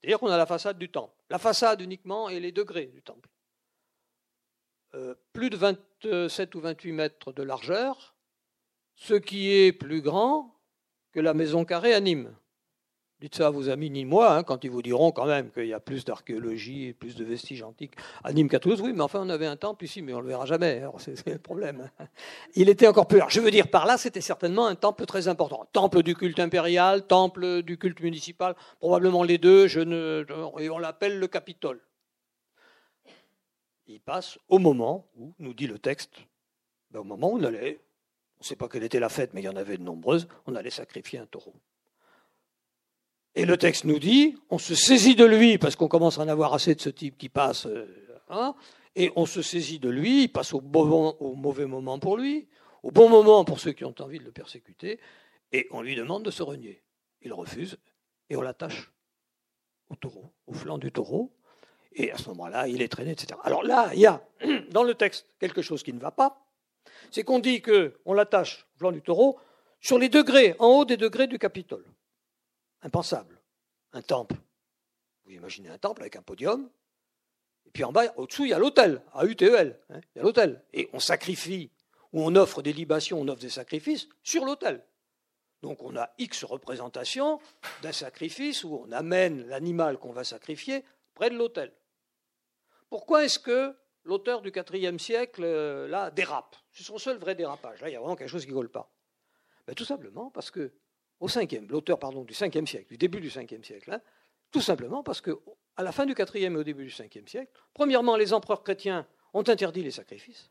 C'est-à-dire 0.01 0.19
qu'on 0.19 0.29
a 0.29 0.37
la 0.37 0.47
façade 0.47 0.79
du 0.79 0.89
temple. 0.89 1.15
La 1.31 1.39
façade 1.39 1.81
uniquement 1.81 2.29
et 2.29 2.41
les 2.41 2.53
degrés 2.53 2.87
du 2.87 3.03
temple. 3.03 3.29
Euh, 4.95 5.15
plus 5.33 5.51
de 5.51 5.57
27 5.57 6.55
ou 6.55 6.61
28 6.61 6.93
mètres 6.93 7.33
de 7.33 7.43
largeur, 7.43 8.17
ce 8.95 9.15
qui 9.15 9.51
est 9.51 9.73
plus 9.73 10.01
grand 10.01 10.59
que 11.13 11.21
la 11.21 11.35
maison 11.35 11.65
carrée 11.65 11.95
à 11.95 12.01
Nîmes. 12.01 12.35
Dites 13.21 13.35
ça 13.35 13.49
à 13.49 13.51
vos 13.51 13.69
amis 13.69 13.91
nîmois, 13.91 14.33
hein, 14.33 14.43
quand 14.45 14.63
ils 14.63 14.71
vous 14.71 14.81
diront 14.81 15.11
quand 15.11 15.27
même 15.27 15.51
qu'il 15.51 15.67
y 15.67 15.73
a 15.73 15.81
plus 15.81 16.05
d'archéologie 16.05 16.87
et 16.87 16.93
plus 16.93 17.17
de 17.17 17.25
vestiges 17.25 17.63
antiques 17.63 17.95
à 18.23 18.33
Nîmes 18.33 18.49
qu'à 18.49 18.61
Toulouse. 18.61 18.81
Oui, 18.81 18.93
mais 18.93 19.01
enfin, 19.01 19.21
on 19.21 19.29
avait 19.29 19.47
un 19.47 19.57
temple 19.57 19.85
ici, 19.85 20.03
mais 20.03 20.13
on 20.13 20.19
ne 20.19 20.23
le 20.23 20.29
verra 20.29 20.47
jamais. 20.47 20.85
C'est 20.99 21.27
le 21.27 21.39
problème. 21.39 21.91
Il 22.55 22.69
était 22.69 22.87
encore 22.87 23.09
plus 23.09 23.19
large. 23.19 23.35
Je 23.35 23.41
veux 23.41 23.51
dire, 23.51 23.69
par 23.71 23.87
là, 23.87 23.99
c'était 23.99 24.21
certainement 24.21 24.69
un 24.69 24.77
temple 24.77 25.05
très 25.05 25.27
important. 25.27 25.67
Temple 25.73 26.05
du 26.05 26.15
culte 26.15 26.39
impérial, 26.39 27.09
temple 27.09 27.63
du 27.63 27.77
culte 27.77 28.01
municipal, 28.01 28.55
probablement 28.79 29.25
les 29.25 29.39
deux. 29.39 29.67
Je 29.67 29.81
ne, 29.81 30.25
et 30.61 30.71
on 30.71 30.79
l'appelle 30.79 31.19
le 31.19 31.27
Capitole. 31.27 31.81
Il 33.89 34.01
passe 34.01 34.39
au 34.49 34.61
moment 34.61 35.07
où, 35.17 35.35
nous 35.41 35.55
dit 35.55 35.67
le 35.67 35.81
texte, 35.81 36.13
ben, 36.93 37.01
au 37.01 37.05
moment 37.05 37.33
où 37.33 37.39
on 37.39 37.43
allait, 37.43 37.81
on 38.37 38.43
ne 38.43 38.45
sait 38.45 38.55
pas 38.55 38.69
quelle 38.69 38.85
était 38.85 39.01
la 39.01 39.09
fête, 39.09 39.35
mais 39.35 39.41
il 39.41 39.45
y 39.45 39.49
en 39.49 39.57
avait 39.57 39.77
de 39.77 39.83
nombreuses, 39.83 40.29
on 40.47 40.55
allait 40.55 40.71
sacrifier 40.71 41.19
un 41.19 41.27
taureau. 41.27 41.55
Et 43.35 43.45
le 43.45 43.57
texte 43.57 43.85
nous 43.85 43.99
dit, 43.99 44.37
on 44.51 44.59
se 44.59 44.75
saisit 44.75 45.15
de 45.15 45.25
lui, 45.25 45.59
parce 45.59 45.77
qu'on 45.77 45.89
commence 45.89 46.19
à 46.19 46.23
en 46.23 46.29
avoir 46.29 46.55
assez 46.55 46.75
de 46.75 46.81
ce 46.81 46.89
type 46.89 47.17
qui 47.17 47.29
passe, 47.29 47.67
euh, 47.67 47.87
hein, 48.31 48.55
et 48.97 49.13
on 49.17 49.27
se 49.27 49.43
saisit 49.43 49.79
de 49.79 49.89
lui, 49.89 50.25
il 50.25 50.29
passe 50.29 50.53
au, 50.55 50.59
au 50.61 51.35
mauvais 51.35 51.67
moment 51.67 51.99
pour 51.99 52.17
lui, 52.17 52.49
au 52.83 52.91
bon 52.91 53.09
moment 53.09 53.45
pour 53.45 53.61
ceux 53.61 53.73
qui 53.73 53.85
ont 53.85 53.95
envie 54.01 54.19
de 54.19 54.25
le 54.25 54.33
persécuter, 54.33 54.99
et 55.53 55.69
on 55.71 55.83
lui 55.83 55.95
demande 55.95 56.25
de 56.25 56.31
se 56.31 56.43
renier. 56.43 56.83
Il 57.23 57.33
refuse, 57.33 57.79
et 58.29 58.37
on 58.37 58.43
l'attache 58.43 58.91
au 59.89 59.97
taureau, 59.97 60.33
au 60.47 60.53
flanc 60.53 60.79
du 60.79 60.91
taureau, 60.91 61.33
et 61.93 62.11
à 62.11 62.19
ce 62.19 62.29
moment-là, 62.31 62.69
il 62.69 62.83
est 62.83 62.89
traîné, 62.89 63.13
etc. 63.13 63.39
Alors 63.45 63.63
là, 63.63 63.91
il 63.95 64.01
y 64.01 64.07
a 64.07 64.23
dans 64.71 64.83
le 64.83 64.95
texte 64.95 65.27
quelque 65.39 65.63
chose 65.63 65.83
qui 65.83 65.93
ne 65.93 66.01
va 66.01 66.11
pas, 66.11 66.45
c'est 67.11 67.23
qu'on 67.23 67.39
dit 67.39 67.63
qu'on 67.63 68.13
l'attache 68.13 68.67
au 68.75 68.79
flanc 68.79 68.93
du 68.93 69.03
taureau 69.03 69.39
sur 69.81 69.99
les 69.99 70.09
degrés, 70.09 70.57
en 70.59 70.67
haut 70.69 70.85
des 70.85 70.97
degrés 70.97 71.27
du 71.27 71.39
Capitole 71.39 71.85
impensable. 72.83 73.41
Un 73.93 74.03
temple. 74.03 74.37
Vous 75.25 75.33
imaginez 75.33 75.69
un 75.69 75.79
temple 75.79 76.03
avec 76.03 76.17
un 76.17 76.23
podium, 76.23 76.71
et 77.69 77.71
puis 77.71 77.85
en 77.85 77.93
bas, 77.93 78.15
au-dessous, 78.17 78.47
il 78.47 78.51
y 78.51 78.55
a 78.55 78.59
l'autel, 78.59 79.03
à 79.13 79.27
UTEL. 79.27 79.79
Hein, 79.91 80.01
il 80.15 80.19
y 80.19 80.21
a 80.21 80.23
l'autel. 80.23 80.65
Et 80.73 80.89
on 80.95 81.01
sacrifie, 81.01 81.71
ou 82.15 82.23
on 82.23 82.35
offre 82.35 82.63
des 82.63 82.73
libations, 82.73 83.21
on 83.21 83.29
offre 83.29 83.43
des 83.43 83.51
sacrifices 83.51 84.09
sur 84.23 84.47
l'autel. 84.47 84.83
Donc 85.61 85.83
on 85.83 85.95
a 85.95 86.09
X 86.17 86.45
représentations 86.45 87.41
d'un 87.83 87.93
sacrifice 87.93 88.65
où 88.65 88.75
on 88.75 88.91
amène 88.91 89.47
l'animal 89.49 89.99
qu'on 89.99 90.13
va 90.13 90.25
sacrifier 90.25 90.83
près 91.15 91.29
de 91.29 91.37
l'autel. 91.37 91.75
Pourquoi 92.89 93.27
est-ce 93.27 93.39
que 93.39 93.77
l'auteur 94.05 94.41
du 94.41 94.51
IVe 94.51 94.99
siècle, 94.99 95.43
euh, 95.45 95.89
là, 95.89 96.11
dérape? 96.11 96.57
C'est 96.73 96.85
son 96.85 96.97
seul 96.97 97.19
vrai 97.19 97.35
dérapage. 97.35 97.83
Là, 97.83 97.91
il 97.91 97.93
y 97.93 97.97
a 97.97 98.01
vraiment 98.01 98.17
quelque 98.17 98.31
chose 98.31 98.45
qui 98.45 98.51
ne 98.51 98.57
colle 98.57 98.71
pas. 98.71 98.91
Ben, 99.67 99.75
tout 99.75 99.85
simplement 99.85 100.31
parce 100.31 100.51
que 100.51 100.73
au 101.21 101.29
cinquième, 101.29 101.67
l'auteur 101.69 101.99
pardon 101.99 102.25
du 102.25 102.35
5 102.35 102.53
siècle, 102.67 102.89
du 102.89 102.97
début 102.99 103.21
du 103.21 103.31
5 103.31 103.55
siècle, 103.63 103.93
hein, 103.93 104.01
tout 104.51 104.61
simplement 104.61 105.03
parce 105.03 105.21
que 105.21 105.39
à 105.77 105.83
la 105.83 105.93
fin 105.93 106.07
du 106.07 106.15
4 106.15 106.37
et 106.37 106.49
au 106.49 106.65
début 106.65 106.85
du 106.85 106.91
5 106.91 107.13
siècle, 107.27 107.53
premièrement, 107.75 108.17
les 108.17 108.33
empereurs 108.33 108.63
chrétiens 108.63 109.07
ont 109.35 109.47
interdit 109.49 109.83
les 109.83 109.91
sacrifices, 109.91 110.51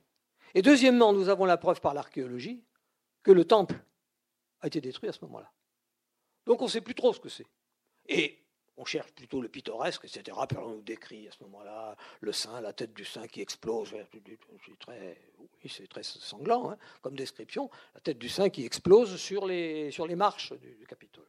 et 0.53 0.61
deuxièmement, 0.61 1.13
nous 1.13 1.29
avons 1.29 1.45
la 1.45 1.57
preuve 1.57 1.81
par 1.81 1.93
l'archéologie 1.93 2.63
que 3.23 3.31
le 3.31 3.45
temple 3.45 3.75
a 4.61 4.67
été 4.67 4.81
détruit 4.81 5.09
à 5.09 5.13
ce 5.13 5.19
moment-là. 5.25 5.51
Donc 6.45 6.61
on 6.61 6.65
ne 6.65 6.69
sait 6.69 6.81
plus 6.81 6.95
trop 6.95 7.13
ce 7.13 7.19
que 7.19 7.29
c'est. 7.29 7.45
Et 8.07 8.46
on 8.77 8.85
cherche 8.85 9.11
plutôt 9.11 9.41
le 9.41 9.49
pittoresque, 9.49 10.05
etc. 10.05 10.37
Puis 10.47 10.57
on 10.57 10.69
nous 10.69 10.81
décrit 10.81 11.27
à 11.27 11.31
ce 11.31 11.43
moment-là 11.43 11.95
le 12.21 12.31
saint, 12.31 12.61
la 12.61 12.73
tête 12.73 12.93
du 12.93 13.03
saint 13.03 13.27
qui 13.27 13.41
explose. 13.41 13.89
C'est 13.89 14.79
très, 14.79 15.17
oui, 15.39 15.69
c'est 15.69 15.87
très 15.87 16.03
sanglant 16.03 16.71
hein, 16.71 16.77
comme 17.01 17.15
description. 17.15 17.69
La 17.95 18.01
tête 18.01 18.19
du 18.19 18.29
saint 18.29 18.49
qui 18.49 18.65
explose 18.65 19.17
sur 19.17 19.47
les, 19.47 19.91
marches 20.15 20.53
du, 20.53 20.85
Capitole. 20.87 21.27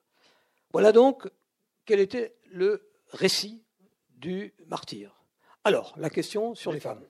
Voilà 0.72 0.92
donc 0.92 1.28
quel 1.86 2.00
était 2.00 2.36
le 2.50 2.90
récit 3.12 3.64
du 4.10 4.54
martyr. 4.66 5.14
Alors, 5.64 5.94
la 5.96 6.10
question 6.10 6.54
sur 6.54 6.72
les, 6.72 6.80
femmes. 6.80 7.04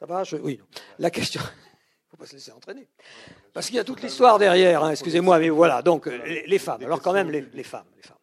Ça 0.00 0.06
va? 0.06 0.24
Oui. 0.42 0.60
La 0.98 1.10
question 1.10 1.40
se 2.26 2.34
laisser 2.34 2.52
entraîner. 2.52 2.88
Parce 3.52 3.66
qu'il 3.66 3.76
y 3.76 3.78
a 3.78 3.84
toute 3.84 4.02
l'histoire 4.02 4.38
derrière, 4.38 4.84
hein, 4.84 4.90
excusez-moi, 4.90 5.38
mais 5.38 5.48
voilà, 5.50 5.82
donc 5.82 6.06
les, 6.06 6.58
femmes. 6.58 6.82
Alors 6.82 7.00
quand 7.00 7.12
même, 7.12 7.30
les, 7.30 7.42
femmes. 7.62 7.86
Les 7.96 8.02
femmes. 8.02 8.18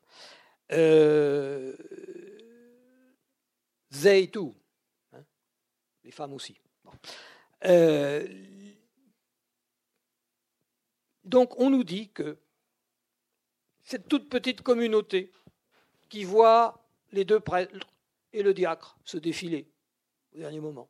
Euh, 0.72 1.76
tout. 4.32 4.56
Hein, 5.14 5.24
les 6.04 6.12
femmes 6.12 6.34
aussi. 6.34 6.56
Euh, 7.66 8.28
donc 11.24 11.60
on 11.60 11.70
nous 11.70 11.84
dit 11.84 12.10
que 12.10 12.38
cette 13.84 14.08
toute 14.08 14.30
petite 14.30 14.62
communauté 14.62 15.32
qui 16.10 16.24
voit 16.24 16.86
les 17.12 17.26
deux 17.26 17.40
prêtres 17.40 17.74
et 18.34 18.44
le 18.44 18.54
diacre 18.54 18.98
se 19.04 19.18
défiler 19.18 19.68
au 20.36 20.40
dernier 20.40 20.60
moment, 20.60 20.88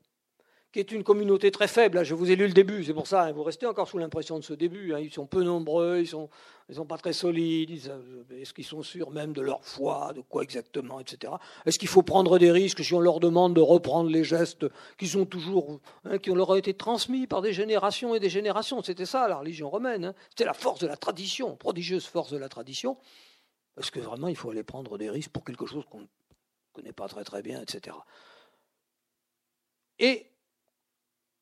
qui 0.71 0.79
est 0.79 0.91
une 0.91 1.03
communauté 1.03 1.49
très 1.49 1.67
faible. 1.67 2.03
Je 2.03 2.13
vous 2.13 2.29
ai 2.29 2.35
lu 2.35 2.45
le 2.45 2.53
début, 2.53 2.83
c'est 2.83 2.93
pour 2.93 3.07
ça, 3.07 3.23
hein, 3.23 3.31
vous 3.31 3.43
restez 3.43 3.65
encore 3.65 3.87
sous 3.87 3.97
l'impression 3.97 4.37
de 4.37 4.43
ce 4.43 4.53
début. 4.53 4.93
Hein. 4.93 4.99
Ils 4.99 5.11
sont 5.11 5.25
peu 5.25 5.43
nombreux, 5.43 5.97
ils 5.97 6.01
ne 6.01 6.05
sont, 6.05 6.29
ils 6.69 6.75
sont 6.75 6.85
pas 6.85 6.97
très 6.97 7.13
solides. 7.13 7.71
Est-ce 8.29 8.53
qu'ils 8.53 8.65
sont 8.65 8.83
sûrs 8.83 9.09
même 9.09 9.33
de 9.33 9.41
leur 9.41 9.65
foi, 9.65 10.13
de 10.13 10.21
quoi 10.21 10.43
exactement, 10.43 10.99
etc. 10.99 11.33
Est-ce 11.65 11.79
qu'il 11.79 11.87
faut 11.87 12.03
prendre 12.03 12.37
des 12.37 12.51
risques 12.51 12.83
si 12.83 12.93
on 12.93 12.99
leur 12.99 13.19
demande 13.19 13.55
de 13.55 13.61
reprendre 13.61 14.11
les 14.11 14.23
gestes 14.23 14.67
qui 14.97 15.07
sont 15.07 15.25
toujours, 15.25 15.79
hein, 16.05 16.19
qui 16.19 16.29
leur 16.29 16.51
ont 16.51 16.55
été 16.55 16.75
transmis 16.75 17.25
par 17.25 17.41
des 17.41 17.53
générations 17.53 18.13
et 18.13 18.19
des 18.19 18.29
générations? 18.29 18.83
C'était 18.83 19.07
ça 19.07 19.27
la 19.27 19.37
religion 19.37 19.71
romaine. 19.71 20.13
C'était 20.29 20.45
la 20.45 20.53
force 20.53 20.79
de 20.81 20.87
la 20.87 20.97
tradition, 20.97 21.55
prodigieuse 21.55 22.05
force 22.05 22.31
de 22.31 22.37
la 22.37 22.49
tradition. 22.49 22.97
Est-ce 23.79 23.89
que 23.89 23.99
vraiment 23.99 24.27
il 24.27 24.35
faut 24.35 24.51
aller 24.51 24.63
prendre 24.63 24.99
des 24.99 25.09
risques 25.09 25.31
pour 25.31 25.43
quelque 25.43 25.65
chose 25.65 25.85
qu'on 25.89 26.01
ne 26.01 26.07
connaît 26.73 26.93
pas 26.93 27.07
très 27.07 27.23
très 27.23 27.41
bien, 27.41 27.59
etc. 27.59 27.95
Et 29.97 30.28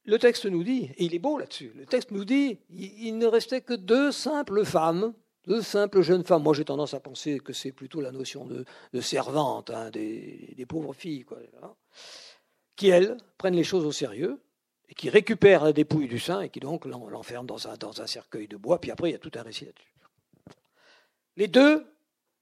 le 0.08 0.18
texte 0.18 0.46
nous 0.46 0.64
dit, 0.64 0.90
et 0.98 1.04
il 1.04 1.14
est 1.14 1.20
beau 1.20 1.38
là-dessus, 1.38 1.72
le 1.76 1.86
texte 1.86 2.12
nous 2.12 2.26
dit, 2.26 2.58
il 2.72 3.18
ne 3.18 3.28
restait 3.28 3.62
que 3.62 3.74
deux 3.74 4.12
simples 4.12 4.66
femmes 4.66 5.14
de 5.46 5.62
simples 5.62 6.02
jeunes 6.02 6.24
femmes. 6.24 6.44
Moi, 6.44 6.54
j'ai 6.54 6.66
tendance 6.66 6.94
à 6.94 7.00
penser 7.00 7.40
que 7.40 7.54
c'est 7.54 7.72
plutôt 7.72 8.02
la 8.02 8.12
notion 8.12 8.46
de, 8.46 9.02
servante, 9.02 9.70
hein, 9.70 9.90
des, 9.92 10.66
pauvres 10.68 10.94
filles, 10.94 11.24
quoi, 11.24 11.38
qui, 12.76 12.90
elles, 12.90 13.18
prennent 13.38 13.56
les 13.56 13.64
choses 13.64 13.86
au 13.86 13.92
sérieux 13.92 14.40
et 14.90 14.94
qui 14.94 15.10
récupèrent 15.10 15.64
la 15.64 15.74
dépouille 15.74 16.08
du 16.08 16.20
saint 16.20 16.42
et 16.42 16.50
qui 16.50 16.60
donc 16.60 16.86
l'enferment 16.86 17.44
dans 17.44 17.68
un, 17.68 17.76
dans 17.76 18.02
un 18.02 18.08
cercueil 18.08 18.48
de 18.48 18.56
bois. 18.56 18.80
Puis 18.80 18.92
après, 18.92 19.10
il 19.10 19.14
y 19.14 19.16
a 19.16 19.20
tout 19.20 19.32
un 19.36 19.42
récit 19.42 19.66
là-dessus. 19.66 19.94
Les 21.36 21.48
deux, 21.48 21.86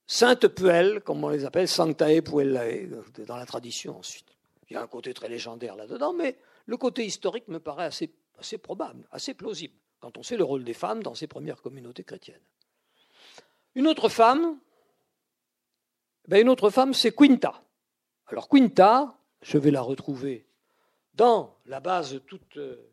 saintes 0.06 0.48
puelles, 0.48 1.02
comme 1.02 1.24
on 1.24 1.30
les 1.30 1.46
appelle, 1.46 1.68
sanctae 1.68 2.22
puellae, 2.22 2.88
dans 3.26 3.38
la 3.38 3.46
tradition 3.46 3.98
ensuite. 3.98 4.28
Il 4.70 4.74
y 4.74 4.78
a 4.78 4.82
un 4.82 4.88
côté 4.88 5.14
très 5.14 5.30
légendaire 5.30 5.76
là-dedans, 5.76 6.14
mais 6.14 6.38
le 6.66 6.78
côté 6.78 7.06
historique 7.06 7.48
me 7.48 7.60
paraît 7.60 7.86
assez, 7.86 8.58
probable, 8.58 9.08
assez 9.12 9.34
plausible, 9.34 9.76
quand 10.00 10.18
on 10.18 10.24
sait 10.24 10.38
le 10.38 10.44
rôle 10.44 10.64
des 10.64 10.74
femmes 10.74 11.04
dans 11.04 11.16
ces 11.16 11.28
premières 11.28 11.62
communautés 11.62 12.04
chrétiennes. 12.04 12.42
Une 13.76 13.88
autre 13.88 14.10
femme, 14.10 14.60
ben 16.28 16.42
une 16.42 16.50
autre 16.50 16.70
femme, 16.70 16.94
c'est 16.94 17.14
Quinta. 17.14 17.64
Alors 18.28 18.50
Quinta, 18.50 19.18
je 19.42 19.58
vais 19.58 19.72
la 19.72 19.82
retrouver 19.82 20.48
dans 21.14 21.58
la 21.66 21.80
base 21.80 22.22
toute. 22.26 22.58
Euh, 22.58 22.92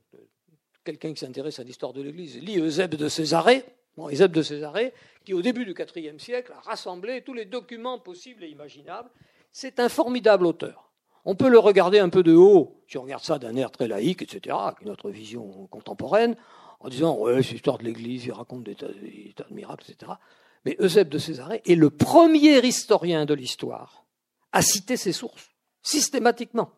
quelqu'un 0.85 1.13
qui 1.13 1.21
s'intéresse 1.21 1.59
à 1.59 1.65
l'histoire 1.65 1.93
de 1.93 2.03
l'Église 2.03 2.39
lit 2.41 2.59
Eusèbe 2.59 2.95
de 2.95 3.09
Césarée, 3.09 3.65
de 3.97 4.43
Césarée, 4.43 4.93
qui 5.25 5.35
au 5.35 5.43
début 5.43 5.65
du 5.65 5.75
IVe 5.97 6.19
siècle 6.19 6.53
a 6.53 6.61
rassemblé 6.61 7.23
tous 7.23 7.35
les 7.35 7.45
documents 7.45 7.99
possibles 7.99 8.45
et 8.45 8.49
imaginables. 8.49 9.11
C'est 9.53 9.81
un 9.81 9.89
formidable 9.89 10.47
auteur. 10.47 10.92
On 11.25 11.35
peut 11.35 11.49
le 11.49 11.59
regarder 11.59 11.99
un 11.99 12.09
peu 12.09 12.23
de 12.23 12.35
haut, 12.35 12.83
si 12.89 12.99
on 12.99 13.03
regarde 13.03 13.23
ça 13.23 13.39
d'un 13.39 13.55
air 13.57 13.71
très 13.71 13.87
laïque, 13.87 14.23
etc., 14.23 14.57
avec 14.59 14.83
notre 14.85 15.11
vision 15.11 15.69
contemporaine, 15.69 16.37
en 16.81 16.89
disant 16.89 17.17
Ouais, 17.17 17.43
c'est 17.43 17.53
l'histoire 17.53 17.79
de 17.79 17.85
l'Église, 17.85 18.27
il 18.27 18.33
raconte 18.33 18.65
des 18.65 18.75
tas, 18.75 18.89
de 18.89 19.55
miracles, 19.55 19.91
etc. 19.91 20.13
Mais 20.65 20.77
Eusèbe 20.81 21.09
de 21.09 21.19
Césarée 21.19 21.63
est 21.65 21.75
le 21.75 21.91
premier 21.91 22.59
historien 22.65 23.25
de 23.25 23.35
l'histoire 23.35 24.05
à 24.53 24.63
citer 24.63 24.97
ses 24.97 25.13
sources, 25.13 25.51
systématiquement. 25.83 26.73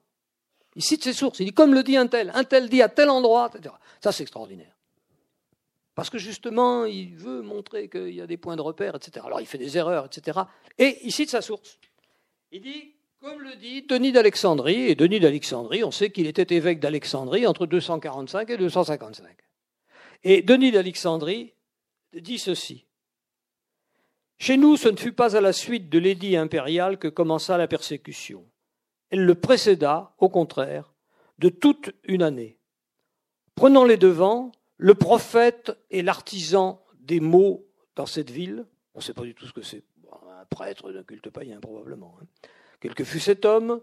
Il 0.77 0.83
cite 0.83 1.05
ses 1.05 1.13
sources, 1.13 1.41
il 1.41 1.47
dit 1.47 1.53
comme 1.53 1.73
le 1.73 1.83
dit 1.83 1.97
un 1.97 2.07
tel, 2.07 2.31
un 2.35 2.45
tel 2.45 2.69
dit 2.69 2.83
à 2.83 2.89
tel 2.89 3.09
endroit, 3.09 3.51
etc. 3.55 3.75
Ça, 4.03 4.13
c'est 4.13 4.23
extraordinaire. 4.23 4.75
Parce 5.95 6.11
que 6.11 6.19
justement, 6.19 6.85
il 6.85 7.15
veut 7.17 7.43
montrer 7.43 7.89
qu'il 7.89 8.15
y 8.15 8.21
a 8.21 8.27
des 8.27 8.37
points 8.37 8.57
de 8.57 8.63
repère, 8.63 8.97
etc. 8.97 9.25
Alors 9.25 9.41
il 9.41 9.47
fait 9.47 9.59
des 9.59 9.79
erreurs, 9.79 10.07
etc. 10.07 10.41
Et 10.79 10.99
il 11.05 11.13
cite 11.13 11.31
sa 11.31 11.41
source. 11.41 11.79
Il 12.51 12.63
dit 12.63 12.94
comme 13.25 13.41
le 13.41 13.57
dit 13.57 13.81
Denis 13.81 14.13
d'Alexandrie, 14.13 14.83
et 14.83 14.95
Denis 14.95 15.19
d'Alexandrie, 15.19 15.83
on 15.83 15.91
sait 15.91 16.11
qu'il 16.11 16.27
était 16.27 16.55
évêque 16.55 16.79
d'Alexandrie 16.79 17.47
entre 17.47 17.65
245 17.65 18.51
et 18.51 18.59
255. 18.59 19.35
Et 20.25 20.43
Denis 20.43 20.73
d'Alexandrie 20.73 21.55
dit 22.13 22.39
ceci. 22.39 22.85
Chez 24.37 24.59
nous, 24.59 24.77
ce 24.77 24.91
ne 24.91 24.99
fut 24.99 25.13
pas 25.13 25.39
à 25.39 25.41
la 25.41 25.55
suite 25.55 25.89
de 25.89 25.99
l'édit 25.99 26.37
impérial 26.37 26.99
que 26.99 27.09
commença 27.09 27.57
la 27.57 27.67
persécution. 27.67 28.45
Elle 29.09 29.25
le 29.25 29.35
précéda, 29.35 30.13
au 30.19 30.29
contraire, 30.29 30.93
de 31.39 31.49
toute 31.49 31.93
une 32.05 32.23
année. 32.23 32.59
Prenant 33.55 33.87
les 33.87 33.97
devants, 33.97 34.53
le 34.77 34.95
prophète 34.95 35.73
et 35.89 36.03
l'artisan 36.03 36.85
des 37.01 37.21
mots 37.21 37.67
dans 37.97 38.07
cette 38.07 38.31
ville, 38.31 38.67
on 38.95 38.99
ne 38.99 39.03
sait 39.03 39.15
pas 39.15 39.23
du 39.23 39.35
tout 39.35 39.47
ce 39.47 39.55
que 39.55 39.63
c'est, 39.63 39.83
un 40.13 40.45
prêtre 40.45 40.93
d'un 40.93 41.05
culte 41.05 41.31
païen 41.31 41.59
probablement, 41.61 42.19
hein, 42.21 42.27
quel 42.85 42.95
que 42.95 43.05
fût 43.05 43.19
cet 43.19 43.47
homme, 43.47 43.81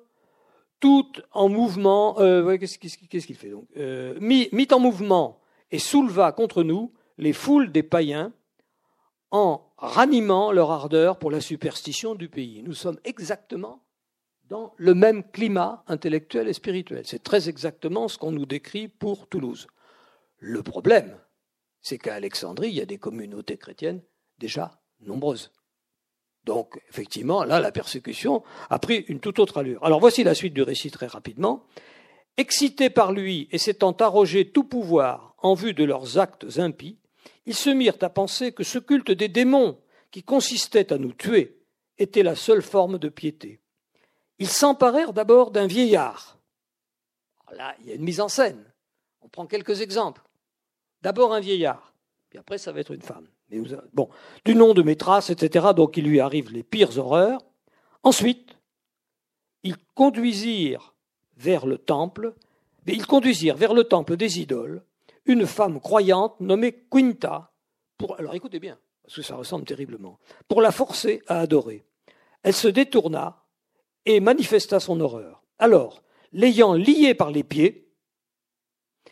tout 0.80 1.12
en 1.32 1.50
mouvement, 1.50 2.20
euh, 2.20 2.56
qu'est-ce 2.60 2.78
qu'il 2.78 3.36
fait 3.36 3.50
donc? 3.50 3.66
Euh, 3.76 4.16
mit, 4.22 4.68
en 4.72 4.80
mouvement 4.80 5.42
et 5.72 5.80
souleva 5.80 6.32
contre 6.34 6.62
nous 6.62 6.94
les 7.18 7.34
foules 7.34 7.72
des 7.72 7.82
païens 7.82 8.32
en 9.32 9.74
ranimant 9.78 10.52
leur 10.52 10.70
ardeur 10.70 11.18
pour 11.18 11.32
la 11.32 11.42
superstition 11.42 12.14
du 12.14 12.30
pays. 12.30 12.62
Nous 12.62 12.76
sommes 12.76 13.00
exactement 13.04 13.84
dans 14.50 14.72
le 14.78 14.94
même 14.94 15.24
climat 15.32 15.84
intellectuel 15.88 16.48
et 16.48 16.54
spirituel. 16.54 17.02
C'est 17.08 17.24
très 17.24 17.50
exactement 17.50 18.08
ce 18.08 18.20
qu'on 18.20 18.32
nous 18.32 18.46
décrit 18.46 18.88
pour 18.88 19.26
Toulouse. 19.26 19.66
Le 20.38 20.62
problème, 20.62 21.18
c'est 21.82 21.98
qu'à 21.98 22.14
Alexandrie, 22.14 22.70
il 22.70 22.76
y 22.76 22.82
a 22.82 22.86
des 22.86 23.00
communautés 23.00 23.58
chrétiennes 23.58 24.04
déjà 24.38 24.80
nombreuses. 25.00 25.52
Donc, 26.44 26.82
effectivement, 26.90 27.44
là, 27.44 27.60
la 27.60 27.72
persécution 27.72 28.44
a 28.70 28.80
pris 28.80 29.06
une 29.08 29.20
toute 29.20 29.40
autre 29.40 29.60
allure. 29.60 29.84
Alors, 29.84 30.00
voici 30.00 30.24
la 30.24 30.34
suite 30.34 30.54
du 30.54 30.64
récit 30.64 30.90
très 30.90 31.08
rapidement. 31.08 31.66
Excités 32.38 32.90
par 32.90 33.12
lui 33.12 33.48
et 33.52 33.58
s'étant 33.58 33.92
arrogé 33.92 34.50
tout 34.50 34.64
pouvoir 34.64 35.36
en 35.40 35.54
vue 35.54 35.74
de 35.74 35.84
leurs 35.84 36.18
actes 36.18 36.58
impies, 36.58 36.98
ils 37.46 37.56
se 37.56 37.70
mirent 37.70 37.98
à 38.02 38.10
penser 38.10 38.52
que 38.52 38.64
ce 38.64 38.80
culte 38.80 39.12
des 39.12 39.28
démons, 39.28 39.80
qui 40.10 40.24
consistait 40.24 40.92
à 40.92 40.98
nous 40.98 41.14
tuer, 41.14 41.60
était 41.98 42.24
la 42.24 42.36
seule 42.36 42.62
forme 42.62 42.98
de 42.98 43.10
piété. 43.10 43.62
Ils 44.40 44.50
s'emparèrent 44.50 45.14
d'abord 45.14 45.52
d'un 45.52 45.68
vieillard. 45.68 46.40
là, 47.52 47.76
il 47.82 47.88
y 47.88 47.92
a 47.92 47.96
une 47.96 48.04
mise 48.04 48.22
en 48.22 48.28
scène. 48.28 48.64
On 49.22 49.30
prend 49.30 49.46
quelques 49.46 49.82
exemples. 49.82 50.24
D'abord 51.02 51.34
un 51.34 51.40
vieillard, 51.40 51.91
puis 52.32 52.40
après 52.40 52.58
ça 52.58 52.72
va 52.72 52.80
être 52.80 52.94
une 52.94 53.02
femme 53.02 53.28
bon, 53.92 54.10
du 54.46 54.56
nom 54.56 54.74
de 54.74 54.82
Métras, 54.82 55.28
etc. 55.30 55.68
Donc 55.76 55.98
il 55.98 56.06
lui 56.06 56.22
arrive 56.22 56.50
les 56.50 56.64
pires 56.64 56.98
horreurs. 56.98 57.42
Ensuite, 58.04 58.58
ils 59.64 59.76
conduisirent 59.96 60.96
vers 61.36 61.66
le 61.66 61.78
temple, 61.78 62.34
mais 62.88 62.94
ils 62.94 63.06
conduisirent 63.06 63.58
vers 63.58 63.74
le 63.74 63.84
temple 63.84 64.16
des 64.16 64.40
idoles 64.40 64.82
une 65.26 65.46
femme 65.46 65.82
croyante 65.82 66.40
nommée 66.40 66.72
Quinta, 66.90 67.52
pour, 67.98 68.18
alors 68.18 68.34
écoutez 68.34 68.60
bien, 68.60 68.80
parce 69.04 69.18
que 69.18 69.22
ça 69.22 69.36
ressemble 69.36 69.66
terriblement, 69.66 70.18
pour 70.48 70.62
la 70.62 70.72
forcer 70.72 71.22
à 71.28 71.42
adorer. 71.42 71.84
Elle 72.44 72.54
se 72.54 72.70
détourna 72.70 73.44
et 74.06 74.22
manifesta 74.22 74.80
son 74.80 75.02
horreur. 75.02 75.44
Alors, 75.60 76.02
l'ayant 76.32 76.74
liée 76.74 77.14
par 77.14 77.30
les 77.30 77.44
pieds, 77.44 77.92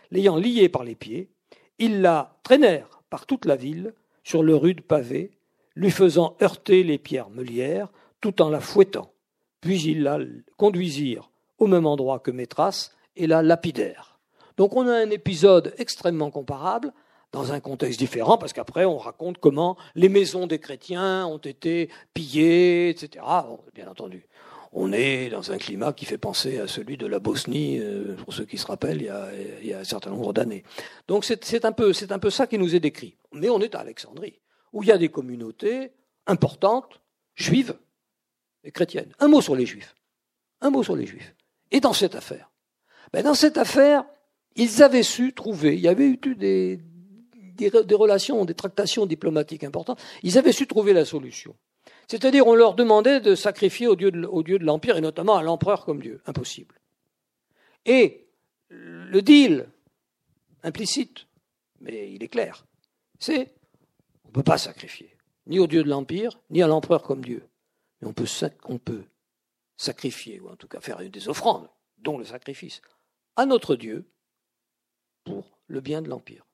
l'ayant 0.10 0.38
liée 0.38 0.70
par 0.70 0.86
les 0.86 0.96
pieds, 0.96 1.30
ils 1.78 2.02
la 2.02 2.40
traînèrent 2.44 2.99
par 3.10 3.26
toute 3.26 3.46
la 3.46 3.56
ville 3.56 3.94
sur 4.24 4.44
le 4.44 4.56
rude 4.56 4.82
pavé, 4.82 5.32
lui 5.76 5.92
faisant 5.92 6.36
heurter 6.42 6.84
les 6.84 6.98
pierres 6.98 7.30
meulières, 7.30 7.92
tout 8.22 8.42
en 8.42 8.50
la 8.50 8.60
fouettant. 8.60 9.12
Puis 9.62 9.82
ils 9.82 10.04
la 10.04 10.20
conduisirent 10.58 11.30
au 11.58 11.68
même 11.68 11.86
endroit 11.86 12.20
que 12.20 12.32
Métras 12.32 12.92
et 13.16 13.28
la 13.28 13.42
lapidèrent. 13.42 14.20
Donc 14.58 14.76
on 14.76 14.88
a 14.88 14.94
un 14.94 15.10
épisode 15.10 15.74
extrêmement 15.78 16.32
comparable, 16.32 16.94
dans 17.32 17.52
un 17.54 17.60
contexte 17.60 18.00
différent, 18.00 18.38
parce 18.38 18.54
qu'après 18.54 18.86
on 18.86 18.98
raconte 18.98 19.38
comment 19.38 19.78
les 19.96 20.10
maisons 20.10 20.48
des 20.48 20.60
chrétiens 20.60 21.28
ont 21.28 21.38
été 21.38 21.90
pillées, 22.14 22.90
etc. 22.90 23.24
bien 23.76 23.88
entendu, 23.88 24.28
on 24.72 24.94
est 24.94 25.30
dans 25.30 25.52
un 25.52 25.58
climat 25.58 25.94
qui 25.94 26.06
fait 26.06 26.18
penser 26.18 26.60
à 26.60 26.68
celui 26.68 26.98
de 26.98 27.08
la 27.08 27.20
Bosnie, 27.20 27.80
euh, 27.80 28.16
pour 28.16 28.34
ceux 28.34 28.46
qui 28.46 28.58
se 28.58 28.68
rappellent, 28.68 29.02
il 29.02 29.68
y 29.68 29.74
a, 29.74 29.80
un 29.80 29.84
certain 29.84 30.12
nombre 30.12 30.34
d'années. 30.34 30.64
Donc 31.08 31.26
c'est 31.26 31.66
un, 31.66 31.72
peu, 31.72 31.92
un 32.10 32.20
peu 32.20 32.30
ça 32.30 32.48
qui 32.48 32.58
nous 32.58 32.76
est 32.76 32.80
décrit. 32.80 33.16
Mais 33.34 33.50
on 33.50 33.60
est 33.62 33.76
à 33.76 33.80
Alexandrie, 33.80 34.40
où 34.74 34.84
il 34.84 34.90
y 34.90 34.92
a 34.92 34.98
des 34.98 35.10
communautés 35.10 35.92
importantes, 36.28 37.02
juives 37.36 37.76
et 38.64 38.72
chrétiennes. 38.72 39.14
Un 39.20 39.28
mot 39.28 39.42
sur 39.42 39.56
les 39.56 39.66
juifs. 39.66 39.96
Un 40.62 40.70
mot 40.70 40.84
sur 40.84 40.96
les 40.96 41.06
juifs. 41.06 41.34
Et 41.72 41.80
dans 41.80 41.94
cette 41.94 42.16
affaire 42.16 42.52
ben 43.12 43.24
Dans 43.24 43.34
cette 43.34 43.58
affaire, 43.58 44.06
ils 44.56 44.84
avaient 44.84 45.04
su 45.04 45.34
trouver, 45.34 45.76
il 45.76 45.82
y 45.82 45.88
avait 45.88 46.08
eu 46.08 46.18
des, 46.18 46.80
des, 47.56 47.72
des 47.72 47.96
relations, 47.96 48.46
des 48.46 48.54
tractations 48.54 49.06
diplomatiques 49.06 49.64
importantes, 49.64 50.00
ils 50.22 50.38
avaient 50.38 50.52
su 50.52 50.68
trouver 50.68 50.94
la 50.94 51.06
solution. 51.06 51.56
C'est-à-dire, 52.10 52.48
on 52.48 52.56
leur 52.56 52.74
demandait 52.74 53.20
de 53.20 53.36
sacrifier 53.36 53.86
au 53.86 53.96
dieu 53.96 54.10
de, 54.10 54.66
l'Empire, 54.66 54.98
et 54.98 55.02
notamment 55.02 55.38
à 55.38 55.44
l'empereur 55.44 55.86
comme 55.86 56.02
Dieu. 56.02 56.22
Impossible. 56.26 56.82
Et 57.86 58.28
le 58.70 59.22
deal, 59.22 59.70
implicite, 60.64 61.28
mais 61.82 62.12
il 62.12 62.24
est 62.24 62.28
clair, 62.28 62.66
c'est 63.20 63.54
on 64.26 64.30
ne 64.30 64.34
peut 64.34 64.44
pas 64.44 64.58
sacrifier, 64.58 65.16
ni 65.46 65.60
au 65.60 65.68
dieu 65.68 65.84
de 65.84 65.90
l'Empire, 65.90 66.40
ni 66.50 66.64
à 66.64 66.68
l'empereur 66.68 67.04
comme 67.04 67.24
Dieu. 67.24 67.48
Mais 68.02 68.08
on 68.08 68.14
peut, 68.14 68.28
on 68.66 68.80
peut 68.80 69.04
sacrifier, 69.78 70.40
ou 70.40 70.50
en 70.50 70.56
tout 70.56 70.68
cas 70.68 70.82
faire 70.82 70.98
des 70.98 71.30
offrandes, 71.30 71.70
dont 72.00 72.18
le 72.18 72.26
sacrifice, 72.26 72.82
à 73.36 73.46
notre 73.46 73.76
Dieu 73.76 74.10
pour 75.26 75.60
le 75.68 75.80
bien 75.80 76.02
de 76.02 76.10
l'Empire 76.10 76.49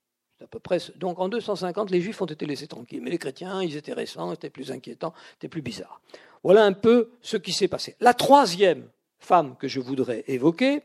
Donc 0.98 1.20
en 1.20 1.30
250, 1.30 1.92
les 1.92 2.02
Juifs 2.02 2.22
ont 2.22 2.26
été 2.26 2.46
laissés 2.46 2.68
tranquilles, 2.68 3.02
mais 3.02 3.10
les 3.10 3.18
chrétiens, 3.18 3.64
ils 3.64 3.78
étaient 3.78 3.94
récents, 3.94 4.34
étaient 4.34 4.50
plus 4.50 4.72
inquiétants, 4.72 5.14
étaient 5.36 5.48
plus 5.48 5.62
bizarres. 5.62 6.02
Voilà 6.44 6.64
un 6.64 6.74
peu 6.74 7.12
ce 7.22 7.38
qui 7.38 7.54
s'est 7.54 7.68
passé. 7.68 7.96
La 8.00 8.14
troisième 8.14 8.90
femme 9.20 9.56
que 9.58 9.68
je 9.68 9.80
voudrais 9.80 10.24
évoquer, 10.28 10.82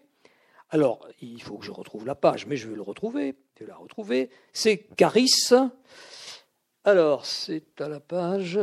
alors 0.71 1.07
il 1.21 1.43
faut 1.43 1.59
que 1.59 1.65
je 1.65 1.73
retrouve 1.73 2.07
la 2.07 2.15
page, 2.15 2.47
mais 2.47 2.57
je 2.57 2.69
vais 2.69 2.77
le 2.77 2.83
retrouver, 2.83 3.35
je 3.59 3.65
vais 3.65 3.71
la 3.71 3.77
retrouver, 3.77 4.31
c'est 4.53 4.79
Caris. 4.97 5.51
Alors 6.85 7.27
c'est 7.27 7.81
à 7.81 7.89
la 7.89 8.01
page. 8.01 8.59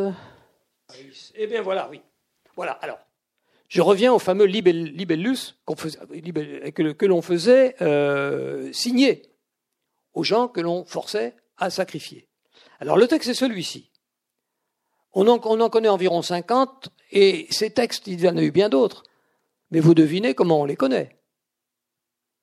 Eh 1.35 1.47
bien 1.47 1.61
voilà, 1.61 1.89
oui. 1.89 2.01
Voilà. 2.55 2.71
Alors 2.71 2.99
je 3.67 3.81
reviens 3.81 4.13
au 4.13 4.19
fameux 4.19 4.45
libellus 4.45 5.57
que, 5.65 7.05
l'on 7.05 7.21
faisait 7.21 7.75
euh, 7.81 8.71
signer 8.71 9.23
aux 10.17 10.23
gens 10.23 10.47
que 10.47 10.61
l'on 10.61 10.83
forçait 10.83 11.35
à 11.57 11.69
sacrifier. 11.69 12.27
Alors 12.79 12.97
le 12.97 13.07
texte 13.07 13.29
est 13.29 13.35
celui-ci. 13.35 13.91
On 15.13 15.27
en, 15.27 15.39
on 15.43 15.61
en 15.61 15.69
connaît 15.69 15.89
environ 15.89 16.23
50, 16.23 16.89
et 17.11 17.45
ces 17.51 17.69
textes, 17.69 18.07
il 18.07 18.19
y 18.19 18.27
en 18.27 18.35
a 18.35 18.41
eu 18.41 18.49
bien 18.49 18.67
d'autres. 18.67 19.03
Mais 19.69 19.79
vous 19.79 19.93
devinez 19.93 20.33
comment 20.33 20.61
on 20.61 20.65
les 20.65 20.75
connaît. 20.75 21.19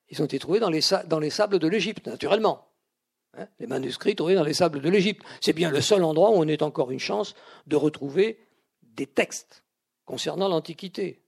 Ils 0.08 0.22
ont 0.22 0.24
été 0.24 0.38
trouvés 0.38 0.60
dans 0.60 0.70
les, 0.70 0.82
dans 1.06 1.18
les 1.18 1.30
sables 1.30 1.58
de 1.58 1.66
l'Égypte, 1.66 2.06
naturellement. 2.06 2.68
Hein, 3.36 3.48
les 3.58 3.66
manuscrits 3.66 4.14
trouvés 4.14 4.36
dans 4.36 4.44
les 4.44 4.54
sables 4.54 4.80
de 4.80 4.88
l'Égypte. 4.88 5.24
C'est 5.40 5.52
bien 5.52 5.72
le 5.72 5.80
seul 5.80 6.04
endroit 6.04 6.30
où 6.30 6.34
on 6.34 6.46
ait 6.46 6.62
encore 6.62 6.92
une 6.92 7.00
chance 7.00 7.34
de 7.66 7.74
retrouver 7.74 8.38
des 8.82 9.08
textes 9.08 9.64
concernant 10.04 10.46
l'Antiquité. 10.46 11.24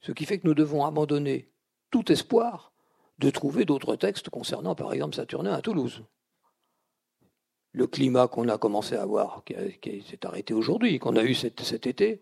Ce 0.00 0.10
qui 0.10 0.24
fait 0.24 0.40
que 0.40 0.48
nous 0.48 0.54
devons 0.54 0.84
abandonner 0.84 1.52
tout 1.92 2.10
espoir 2.10 2.72
de 3.18 3.30
trouver 3.30 3.64
d'autres 3.64 3.96
textes 3.96 4.30
concernant, 4.30 4.74
par 4.74 4.92
exemple, 4.92 5.16
Saturnin 5.16 5.52
à 5.52 5.62
Toulouse. 5.62 6.02
Le 7.72 7.86
climat 7.86 8.28
qu'on 8.28 8.48
a 8.48 8.58
commencé 8.58 8.94
à 8.96 9.02
avoir, 9.02 9.42
qui, 9.44 10.04
s'est 10.08 10.26
arrêté 10.26 10.54
aujourd'hui, 10.54 10.98
qu'on 10.98 11.16
a 11.16 11.22
eu 11.22 11.34
cet, 11.34 11.86
été, 11.86 12.20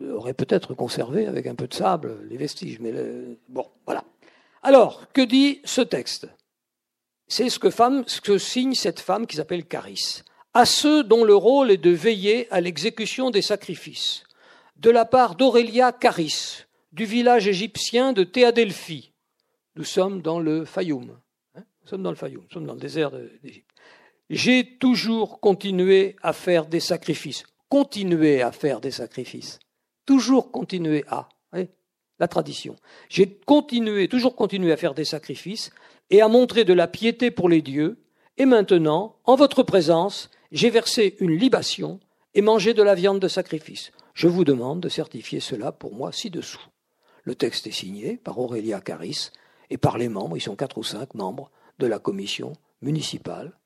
aurait 0.00 0.34
peut-être 0.34 0.74
conservé 0.74 1.26
avec 1.26 1.46
un 1.46 1.54
peu 1.54 1.66
de 1.66 1.74
sable 1.74 2.26
les 2.28 2.36
vestiges. 2.36 2.80
Mais 2.80 2.92
bon, 3.48 3.66
voilà. 3.84 4.04
Alors, 4.62 5.10
que 5.12 5.22
dit 5.22 5.60
ce 5.64 5.80
texte? 5.80 6.28
C'est 7.28 7.48
ce 7.48 7.58
que, 7.58 7.70
ce 7.70 8.20
que 8.20 8.38
signe 8.38 8.74
cette 8.74 9.00
femme 9.00 9.26
qui 9.26 9.36
s'appelle 9.36 9.64
Caris. 9.64 10.22
À 10.52 10.64
ceux 10.64 11.04
dont 11.04 11.24
le 11.24 11.34
rôle 11.34 11.70
est 11.70 11.76
de 11.76 11.90
veiller 11.90 12.50
à 12.50 12.60
l'exécution 12.60 13.30
des 13.30 13.42
sacrifices, 13.42 14.24
de 14.76 14.90
la 14.90 15.04
part 15.04 15.36
d'Aurélia 15.36 15.92
Caris, 15.92 16.64
du 16.92 17.04
village 17.04 17.46
égyptien 17.46 18.12
de 18.12 18.24
Théadelphie. 18.24 19.09
Nous 19.76 19.84
sommes 19.84 20.22
dans 20.22 20.40
le 20.40 20.64
Fayoum. 20.64 21.16
Hein. 21.54 21.62
nous 21.82 21.88
sommes 21.88 22.02
dans 22.02 22.10
le 22.10 22.16
Fayoum, 22.16 22.42
nous 22.42 22.50
sommes 22.52 22.66
dans 22.66 22.74
le 22.74 22.80
désert 22.80 23.10
d'Égypte. 23.42 23.70
J'ai 24.28 24.78
toujours 24.78 25.40
continué 25.40 26.16
à 26.22 26.32
faire 26.32 26.66
des 26.66 26.80
sacrifices. 26.80 27.44
Continuer 27.68 28.42
à 28.42 28.52
faire 28.52 28.80
des 28.80 28.90
sacrifices. 28.90 29.58
Toujours 30.06 30.50
continuer 30.50 31.04
à 31.08 31.28
la 32.20 32.28
tradition. 32.28 32.76
J'ai 33.08 33.38
continué, 33.46 34.06
toujours 34.06 34.36
continué 34.36 34.72
à 34.72 34.76
faire 34.76 34.94
des 34.94 35.04
sacrifices 35.04 35.70
et 36.10 36.20
à 36.20 36.28
montrer 36.28 36.64
de 36.64 36.74
la 36.74 36.86
piété 36.86 37.30
pour 37.30 37.48
les 37.48 37.62
dieux, 37.62 37.98
et 38.36 38.44
maintenant, 38.44 39.16
en 39.24 39.36
votre 39.36 39.62
présence, 39.62 40.30
j'ai 40.52 40.70
versé 40.70 41.16
une 41.20 41.36
libation 41.36 41.98
et 42.34 42.42
mangé 42.42 42.74
de 42.74 42.82
la 42.82 42.94
viande 42.94 43.20
de 43.20 43.28
sacrifice. 43.28 43.90
Je 44.14 44.28
vous 44.28 44.44
demande 44.44 44.80
de 44.80 44.88
certifier 44.88 45.40
cela 45.40 45.72
pour 45.72 45.94
moi 45.94 46.12
ci-dessous. 46.12 46.66
Le 47.24 47.34
texte 47.34 47.66
est 47.66 47.72
signé 47.72 48.16
par 48.16 48.38
Aurélia 48.38 48.80
Caris 48.80 49.30
et 49.70 49.78
par 49.78 49.98
les 49.98 50.08
membres, 50.08 50.36
ils 50.36 50.42
sont 50.42 50.56
quatre 50.56 50.78
ou 50.78 50.84
cinq 50.84 51.14
membres 51.14 51.50
de 51.78 51.86
la 51.86 51.98
commission 51.98 52.52
municipale, 52.82 53.58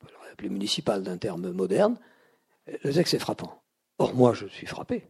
on 0.00 0.06
peut 0.06 0.12
l'appeler 0.28 0.50
municipale 0.50 1.02
d'un 1.02 1.16
terme 1.16 1.50
moderne. 1.50 1.98
Le 2.66 2.92
texte 2.92 3.14
est 3.14 3.18
frappant. 3.18 3.62
Or, 3.98 4.14
moi, 4.14 4.34
je 4.34 4.46
suis 4.46 4.66
frappé. 4.66 5.08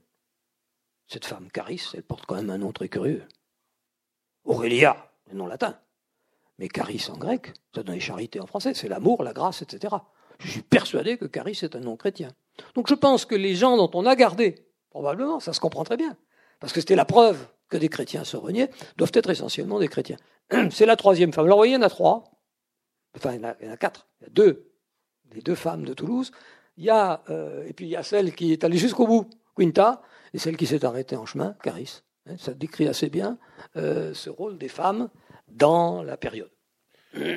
Cette 1.09 1.27
femme, 1.27 1.51
Caris, 1.51 1.91
elle 1.95 2.03
porte 2.03 2.25
quand 2.27 2.37
même 2.37 2.51
un 2.51 2.59
nom 2.59 2.73
très 2.73 2.89
curieux. 2.89 3.27
Aurélia, 4.45 5.11
un 5.31 5.35
nom 5.35 5.47
latin. 5.47 5.79
Mais 6.59 6.69
Caris 6.69 7.07
en 7.11 7.17
grec, 7.17 7.53
ça 7.75 7.83
donne 7.83 7.95
les 7.95 8.01
charités 8.01 8.41
en 8.41 8.47
français, 8.47 8.75
c'est 8.75 8.89
l'amour, 8.89 9.23
la 9.23 9.33
grâce, 9.33 9.63
etc. 9.63 9.97
Je 10.39 10.51
suis 10.51 10.63
persuadé 10.63 11.19
que 11.19 11.25
Caris 11.25 11.59
est 11.63 11.77
un 11.77 11.81
nom 11.81 11.97
chrétien. 11.97 12.31
Donc 12.75 12.89
je 12.89 12.95
pense 12.95 13.25
que 13.25 13.35
les 13.35 13.55
gens 13.55 13.77
dont 13.77 13.91
on 13.95 14.07
a 14.07 14.15
gardé, 14.17 14.67
probablement, 14.91 15.41
ça 15.41 15.53
se 15.53 15.61
comprend 15.61 15.85
très 15.85 15.97
bien, 15.97 16.17
parce 16.61 16.73
que 16.73 16.81
c'était 16.81 16.97
la 16.97 17.05
preuve 17.05 17.47
que 17.73 17.79
des 17.79 17.89
chrétiens 17.89 18.25
se 18.25 18.37
reniaient, 18.37 18.71
doivent 18.99 19.13
être 19.15 19.31
essentiellement 19.31 19.81
des 19.81 19.89
chrétiens. 19.89 20.19
C'est 20.71 20.85
la 20.85 20.97
troisième 20.97 21.33
femme. 21.33 21.47
Alors 21.47 21.57
vous 21.57 21.61
voyez, 21.61 21.73
il 21.73 21.77
y 21.77 21.79
en 21.79 21.83
a 21.83 21.89
trois. 21.89 22.25
Enfin, 23.17 23.33
il 23.33 23.41
y 23.41 23.69
en 23.69 23.73
a, 23.73 23.77
quatre. 23.77 24.09
Il 24.21 24.25
y 24.25 24.27
a 24.27 24.31
deux. 24.31 24.71
Les 25.33 25.41
deux 25.41 25.55
femmes 25.55 25.85
de 25.85 25.95
Toulouse. 25.95 26.33
Il 26.77 26.85
y 26.85 26.91
a, 26.91 27.23
euh, 27.31 27.67
et 27.67 27.73
puis 27.73 27.87
il 27.87 27.89
y 27.89 27.97
a 27.97 28.03
celle 28.03 28.35
qui 28.35 28.53
est 28.53 28.63
allée 28.65 28.77
jusqu'au 28.77 29.07
bout, 29.07 29.29
Quinta, 29.57 30.03
et 30.35 30.39
celle 30.39 30.57
qui 30.57 30.67
s'est 30.67 30.85
arrêtée 30.85 31.17
en 31.17 31.25
chemin, 31.25 31.57
Caris. 31.63 32.03
Hein, 32.27 32.37
ça 32.39 32.53
décrit 32.53 32.89
assez 32.89 33.09
bien 33.09 33.39
euh, 33.77 34.13
ce 34.13 34.29
rôle 34.29 34.59
des 34.59 34.69
femmes 34.69 35.09
dans 35.49 36.03
la 36.03 36.19
période. 36.19 36.51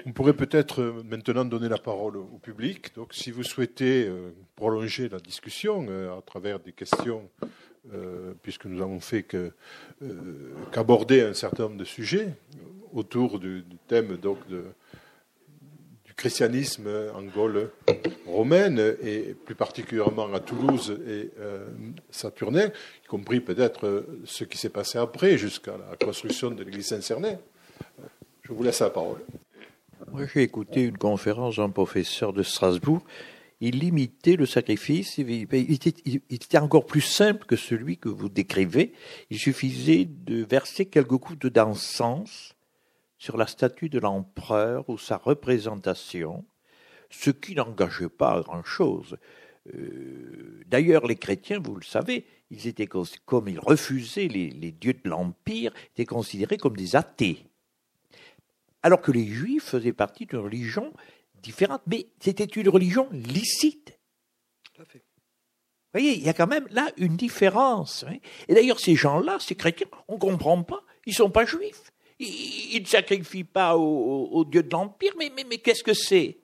On 0.06 0.12
pourrait 0.12 0.36
peut-être 0.36 0.82
euh, 0.82 1.04
maintenant 1.04 1.46
donner 1.46 1.70
la 1.70 1.78
parole 1.78 2.18
au 2.18 2.40
public. 2.40 2.94
Donc, 2.96 3.14
si 3.14 3.32
vous 3.32 3.44
souhaitez 3.44 4.10
prolonger 4.56 5.08
la 5.08 5.20
discussion 5.20 5.88
à 6.18 6.22
travers 6.22 6.60
des 6.60 6.74
questions, 6.74 7.30
puisque 8.42 8.66
nous 8.66 8.82
avons 8.82 9.00
fait 9.00 9.24
qu'aborder 10.72 11.22
un 11.22 11.34
certain 11.34 11.64
nombre 11.64 11.78
de 11.78 11.86
sujets 11.86 12.30
autour 12.94 13.40
du, 13.40 13.64
thème 13.88 14.18
donc 14.18 14.38
de, 14.48 14.64
christianisme 16.16 16.90
en 17.14 17.24
Gaule 17.24 17.72
romaine, 18.26 18.96
et 19.02 19.36
plus 19.46 19.56
particulièrement 19.56 20.34
à 20.34 20.40
Toulouse 20.40 20.98
et 21.08 21.30
euh, 21.40 21.68
Saturnin, 22.10 22.68
y 22.68 23.08
compris 23.08 23.42
peut-être 23.42 23.86
euh, 23.86 24.22
ce 24.24 24.44
qui 24.44 24.58
s'est 24.58 24.70
passé 24.70 24.98
après, 24.98 25.38
jusqu'à 25.38 25.74
la 25.78 25.96
construction 25.98 26.52
de 26.52 26.64
l'église 26.64 26.88
Saint-Cernin. 26.88 27.38
Je 28.44 28.54
vous 28.54 28.64
laisse 28.64 28.80
la 28.80 28.90
parole. 28.90 29.20
Moi, 30.12 30.22
j'ai 30.34 30.44
écouté 30.44 30.84
une 30.84 30.98
conférence 30.98 31.58
d'un 31.58 31.70
professeur 31.70 32.32
de 32.32 32.44
Strasbourg. 32.44 33.02
Il 33.62 33.80
limitait 33.80 34.36
le 34.36 34.46
sacrifice. 34.46 35.18
Il 35.18 35.48
était, 35.52 36.58
encore 36.58 36.86
plus 36.86 37.02
simple 37.02 37.46
que 37.46 37.56
celui 37.56 37.98
que 37.98 38.10
vous 38.10 38.30
décrivez. 38.30 38.94
Il 39.30 39.40
suffisait 39.40 40.06
de 40.06 40.44
verser 40.44 40.86
quelques 40.86 41.18
gouttes 41.18 41.48
d'encens 41.48 42.56
sur 43.18 43.38
la 43.38 43.48
statue 43.48 43.90
de 43.90 44.00
l'empereur 44.00 44.90
ou 44.90 44.98
sa 44.98 45.18
représentation, 45.18 46.46
ce 47.10 47.32
qui 47.32 47.56
n'engageait 47.56 48.10
pas 48.10 48.42
grand-chose. 48.42 49.18
Euh, 49.74 50.62
d'ailleurs, 50.68 51.08
les 51.08 51.16
chrétiens, 51.16 51.60
vous 51.60 51.76
le 51.76 51.84
savez, 51.84 52.26
ils 52.52 52.68
étaient 52.68 52.88
comme 53.26 53.48
ils 53.48 53.60
refusaient 53.60 54.28
les, 54.28 54.72
dieux 54.72 54.94
de 54.94 55.10
l'empire, 55.10 55.74
étaient 55.94 56.06
considérés 56.06 56.58
comme 56.58 56.78
des 56.78 56.96
athées. 56.96 57.46
Alors 58.84 59.02
que 59.02 59.12
les 59.12 59.26
juifs 59.26 59.64
faisaient 59.64 59.94
partie 59.94 60.28
d'une 60.28 60.40
religion 60.40 60.94
différente, 61.46 61.82
mais 61.88 62.08
c'était 62.20 62.46
une 62.46 62.70
religion 62.70 63.08
licite. 63.12 63.98
Tout 64.64 64.82
à 64.82 64.86
fait. 64.86 65.00
Vous 65.00 66.02
voyez, 66.02 66.18
il 66.18 66.24
y 66.24 66.30
a 66.30 66.34
quand 66.34 66.48
même 66.48 66.68
là 66.72 66.92
une 66.98 67.16
différence. 67.16 68.04
Hein. 68.04 68.18
Et 68.50 68.54
d'ailleurs, 68.54 68.80
ces 68.80 68.96
gens-là, 68.96 69.38
ces 69.40 69.56
chrétiens, 69.56 69.88
on 70.10 70.16
ne 70.16 70.20
comprend 70.20 70.62
pas, 70.62 70.84
ils 71.06 71.12
ne 71.12 71.16
sont 71.16 71.30
pas 71.30 71.46
juifs. 71.46 71.92
Il 72.20 72.82
ne 72.82 72.88
sacrifie 72.88 73.44
pas 73.44 73.78
au, 73.78 74.44
dieu 74.46 74.64
de 74.64 74.72
l'Empire, 74.72 75.14
mais, 75.18 75.32
mais, 75.36 75.46
mais 75.50 75.58
qu'est-ce 75.58 75.84
que 75.84 75.94
c'est? 75.94 76.40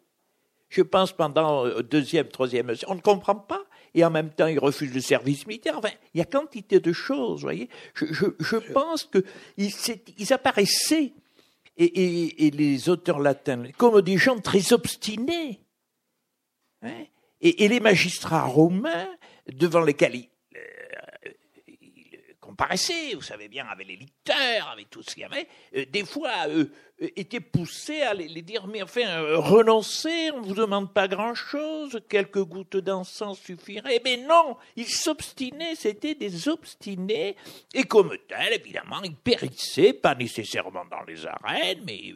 Je 0.69 0.81
pense 0.81 1.11
pendant 1.11 1.65
le 1.65 1.83
deuxième, 1.83 2.27
troisième, 2.27 2.73
on 2.87 2.95
ne 2.95 3.01
comprend 3.01 3.35
pas. 3.35 3.63
Et 3.93 4.05
en 4.05 4.09
même 4.09 4.29
temps, 4.29 4.47
il 4.47 4.59
refuse 4.59 4.93
le 4.93 5.01
service 5.01 5.45
militaire. 5.45 5.77
Enfin, 5.77 5.91
il 6.13 6.19
y 6.19 6.21
a 6.21 6.25
quantité 6.25 6.79
de 6.79 6.93
choses, 6.93 7.41
vous 7.41 7.47
voyez. 7.47 7.67
Je, 7.93 8.05
je, 8.05 8.25
je 8.39 8.55
pense 8.55 9.03
qu'ils 9.03 9.71
ils 10.17 10.33
apparaissaient, 10.33 11.13
et, 11.85 12.51
les 12.51 12.89
auteurs 12.89 13.19
latins, 13.19 13.63
comme 13.77 14.01
des 14.01 14.17
gens 14.17 14.39
très 14.39 14.73
obstinés. 14.73 15.59
Hein 16.81 17.05
et, 17.41 17.67
les 17.67 17.79
magistrats 17.79 18.45
romains, 18.45 19.09
devant 19.51 19.81
lesquels 19.81 20.27
vous 23.15 23.21
savez 23.21 23.47
bien, 23.47 23.65
avec 23.67 23.87
les 23.87 23.95
lecteurs, 23.95 24.69
avec 24.71 24.89
tout 24.89 25.01
ce 25.01 25.13
qu'il 25.13 25.21
y 25.21 25.25
avait, 25.25 25.47
euh, 25.75 25.85
des 25.91 26.05
fois 26.05 26.47
euh, 26.47 26.65
euh, 27.01 27.07
étaient 27.15 27.39
poussés 27.39 28.01
à 28.01 28.13
les, 28.13 28.41
dire, 28.41 28.67
mais 28.67 28.81
enfin, 28.81 29.21
renoncez, 29.37 30.31
on 30.31 30.41
ne 30.41 30.45
vous 30.47 30.55
demande 30.55 30.93
pas 30.93 31.07
grand-chose, 31.07 32.01
quelques 32.09 32.43
gouttes 32.43 32.77
d'encens 32.77 33.39
suffiraient. 33.39 34.01
Mais 34.03 34.17
non, 34.17 34.57
ils 34.75 34.89
s'obstinaient, 34.89 35.75
c'était 35.75 36.15
des 36.15 36.47
obstinés, 36.47 37.35
et 37.73 37.83
comme 37.83 38.15
tel, 38.27 38.53
évidemment, 38.53 39.01
ils 39.03 39.15
périssaient, 39.15 39.93
pas 39.93 40.15
nécessairement 40.15 40.85
dans 40.85 41.03
les 41.07 41.25
arènes, 41.25 41.83
mais 41.85 42.13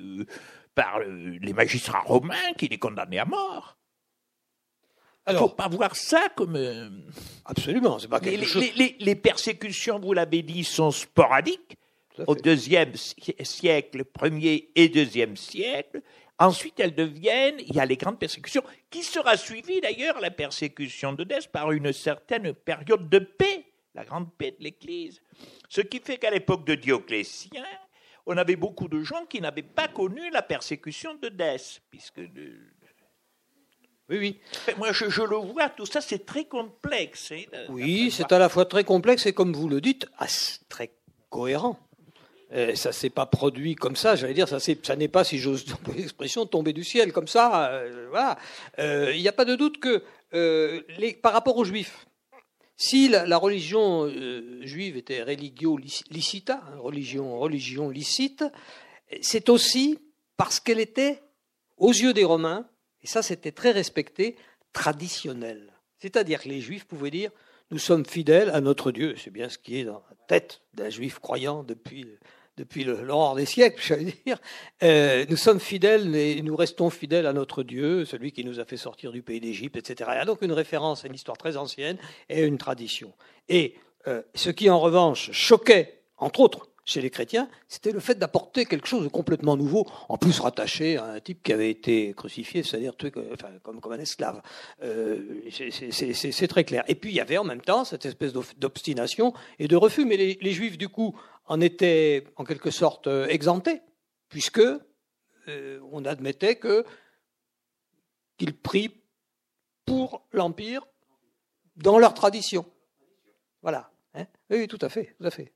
par 0.74 1.00
les 1.00 1.54
magistrats 1.54 2.02
romains 2.02 2.54
qui 2.58 2.68
les 2.68 2.78
condamnaient 2.78 3.20
à 3.20 3.26
mort. 3.26 3.78
Il 5.28 5.34
ne 5.34 5.40
faut 5.40 5.50
pas 5.50 5.68
voir 5.68 5.96
ça 5.96 6.30
comme. 6.36 6.56
Euh, 6.56 6.90
Absolument, 7.46 7.98
c'est 7.98 8.08
pas 8.08 8.20
quelque 8.20 8.42
les, 8.42 8.46
chose. 8.46 8.64
Les, 9.00 9.16
persécutions, 9.16 10.00
vous 10.00 10.14
l'avez 10.14 10.44
dit, 10.44 10.64
sont 10.64 10.92
sporadiques. 10.92 11.78
Au 12.28 12.36
deuxième 12.36 12.94
siècle, 12.96 14.06
premier 14.06 14.70
et 14.76 14.88
deuxième 14.88 15.36
siècle. 15.36 16.02
Ensuite, 16.40 16.80
elles 16.80 16.96
deviennent, 16.96 17.60
il 17.60 17.76
y 17.76 17.80
a 17.80 17.86
les 17.86 17.98
grandes 17.98 18.20
persécutions, 18.20 18.64
qui 18.90 19.04
sera 19.04 19.36
suivie 19.36 19.82
d'ailleurs, 19.82 20.22
la 20.22 20.32
persécution 20.32 21.12
de 21.12 21.24
Dès, 21.24 21.48
par 21.52 21.72
une 21.72 21.92
certaine 21.92 22.54
période 22.54 23.10
de 23.10 23.20
paix, 23.20 23.66
la 23.94 24.06
grande 24.06 24.34
paix 24.34 24.56
de 24.58 24.64
l'Église. 24.64 25.22
Ce 25.70 25.82
qui 25.82 26.00
fait 26.00 26.18
qu'à 26.18 26.32
l'époque 26.32 26.66
de 26.66 26.76
Dioclétien, 26.76 27.66
on 28.26 28.38
avait 28.38 28.56
beaucoup 28.56 28.88
de 28.88 29.02
gens 29.02 29.26
qui 29.26 29.40
n'avaient 29.40 29.62
pas 29.62 29.88
connu 29.88 30.30
la 30.30 30.42
persécution 30.42 31.16
de 31.16 31.30
Dès, 31.30 31.82
puisque 31.90 32.22
oui, 34.10 34.18
oui. 34.20 34.40
Moi, 34.78 34.92
je, 34.92 35.22
le 35.24 35.36
vois, 35.36 35.70
tout 35.70 35.86
ça, 35.86 36.00
c'est 36.00 36.26
très 36.26 36.46
complexe. 36.46 37.32
Hein, 37.32 37.66
oui, 37.70 38.12
c'est 38.12 38.32
à 38.32 38.38
la 38.38 38.50
fois 38.50 38.66
très 38.66 38.84
complexe 38.84 39.26
et, 39.26 39.34
comme 39.34 39.54
vous 39.54 39.68
le 39.68 39.82
dites, 39.82 40.08
très 40.70 40.92
cohérent. 41.30 41.80
Euh, 42.54 42.76
ça 42.76 42.92
s'est 42.92 43.10
pas 43.10 43.26
produit 43.26 43.74
comme 43.74 43.96
ça, 43.96 44.16
j'allais 44.16 44.36
dire, 44.36 44.48
ça, 44.48 44.60
ça 44.60 44.96
n'est 44.96 45.08
pas, 45.08 45.24
si 45.24 45.40
j'ose 45.40 45.66
l'expression, 45.98 46.46
tombé 46.46 46.74
du 46.74 46.84
ciel 46.84 47.12
comme 47.12 47.28
ça. 47.28 47.72
Euh, 47.72 48.08
voilà. 48.12 48.38
Euh, 48.78 49.12
il 49.16 49.22
n'y 49.22 49.28
a 49.28 49.34
pas 49.34 49.46
de 49.46 49.56
doute 49.56 49.80
que 49.80 50.04
euh, 50.36 50.82
par 51.24 51.34
rapport 51.34 51.58
aux 51.58 51.66
juifs, 51.66 52.06
si 52.78 53.08
la, 53.08 53.38
religion 53.38 54.08
juive 54.62 54.98
était 54.98 55.24
religio 55.24 55.78
licita, 55.78 56.62
hein, 56.68 56.78
religion, 56.78 57.40
religion 57.40 57.90
licite, 57.90 58.44
c'est 59.22 59.50
aussi 59.50 59.98
parce 60.38 60.60
qu'elle 60.60 60.82
était, 60.82 61.24
aux 61.78 61.94
yeux 61.94 62.14
des 62.14 62.26
Romains, 62.26 62.68
et 63.06 63.08
ça 63.08 63.22
c'était 63.22 63.52
très 63.52 63.70
respecté, 63.70 64.36
traditionnelle. 64.74 65.72
C'est-à-dire 66.00 66.42
que 66.42 66.50
les 66.50 66.60
juifs 66.60 66.86
pouvaient 66.86 67.12
dire 67.12 67.30
nous 67.70 67.78
sommes 67.78 68.06
fidèles 68.06 68.50
à 68.50 68.62
notre 68.62 68.92
Dieu. 68.92 69.16
C'est 69.16 69.30
bien 69.30 69.48
ce 69.48 69.60
qui 69.60 69.80
est 69.80 69.84
dans 69.84 70.04
la 70.10 70.16
tête 70.28 70.62
d'un 70.74 70.90
juif 70.90 71.20
croyant 71.20 71.64
depuis 71.64 72.08
depuis 72.58 72.86
des 72.86 73.46
siècles, 73.46 73.82
j'allais 73.86 74.14
dire, 74.26 74.38
euh, 74.82 75.26
nous 75.30 75.36
sommes 75.36 75.60
fidèles 75.60 76.16
et 76.16 76.42
nous 76.42 76.56
restons 76.56 76.90
fidèles 76.90 77.28
à 77.28 77.34
notre 77.34 77.64
Dieu, 77.64 78.06
celui 78.06 78.32
qui 78.32 78.46
nous 78.46 78.62
a 78.62 78.66
fait 78.66 78.78
sortir 78.78 79.12
du 79.12 79.22
pays 79.22 79.42
d'Égypte, 79.42 79.76
etc. 79.76 80.10
Il 80.14 80.18
y 80.18 80.22
a 80.22 80.26
donc 80.26 80.42
une 80.42 80.54
référence 80.54 81.04
à 81.04 81.10
une 81.10 81.16
histoire 81.16 81.38
très 81.38 81.58
ancienne 81.58 81.98
et 82.30 82.44
à 82.44 82.46
une 82.46 82.58
tradition. 82.58 83.14
Et 83.50 83.76
euh, 84.08 84.22
ce 84.36 84.50
qui, 84.52 84.70
en 84.70 84.80
revanche, 84.80 85.32
choquait, 85.34 86.02
entre 86.18 86.40
autres, 86.40 86.70
chez 86.86 87.02
les 87.02 87.10
chrétiens, 87.10 87.50
c'était 87.68 87.92
le 87.92 88.00
fait 88.00 88.16
d'apporter 88.16 88.66
quelque 88.66 88.88
chose 88.88 89.04
de 89.04 89.08
complètement 89.10 89.58
nouveau, 89.58 89.88
en 90.08 90.18
plus 90.18 90.40
rattaché 90.40 90.98
à 90.98 91.06
un 91.06 91.20
type 91.20 91.42
qui 91.42 91.52
avait 91.52 91.72
été 91.72 92.14
crucifié, 92.14 92.62
c'est-à-dire 92.62 92.96
tué 92.96 93.12
enfin, 93.34 93.50
comme, 93.64 93.82
un 93.92 94.00
esclave. 94.00 94.42
Euh, 94.84 95.42
c'est 95.50 96.48
très 96.48 96.64
clair. 96.64 96.84
Et 96.88 96.94
puis 96.94 97.10
il 97.10 97.16
y 97.16 97.20
avait 97.20 97.40
en 97.40 97.44
même 97.44 97.62
temps 97.62 97.86
cette 97.86 98.06
espèce 98.06 98.34
d'obstination 98.34 99.34
et 99.58 99.68
de 99.68 99.76
refus. 99.76 100.06
Mais 100.06 100.16
les, 100.16 100.52
Juifs, 100.52 100.78
du 100.78 100.88
coup, 100.88 101.20
en 101.48 101.60
étaient 101.60 102.26
en 102.36 102.44
quelque 102.44 102.70
sorte 102.70 103.08
euh, 103.08 103.28
exemptés, 103.28 103.82
puisque 104.30 104.62
euh, 105.48 105.80
on 105.92 106.06
admettait 106.06 106.56
que 106.56 106.86
qu'ils 108.38 108.56
prient 108.56 108.92
pour 109.86 110.28
l'empire 110.32 110.86
dans 111.78 111.98
leur 111.98 112.14
tradition. 112.14 112.66
Voilà. 113.64 113.92
Hein 114.14 114.28
oui, 114.52 114.68
tout 114.68 114.80
à 114.82 114.90
fait, 114.90 115.16
tout 115.18 115.26
à 115.26 115.32
fait. 115.32 115.55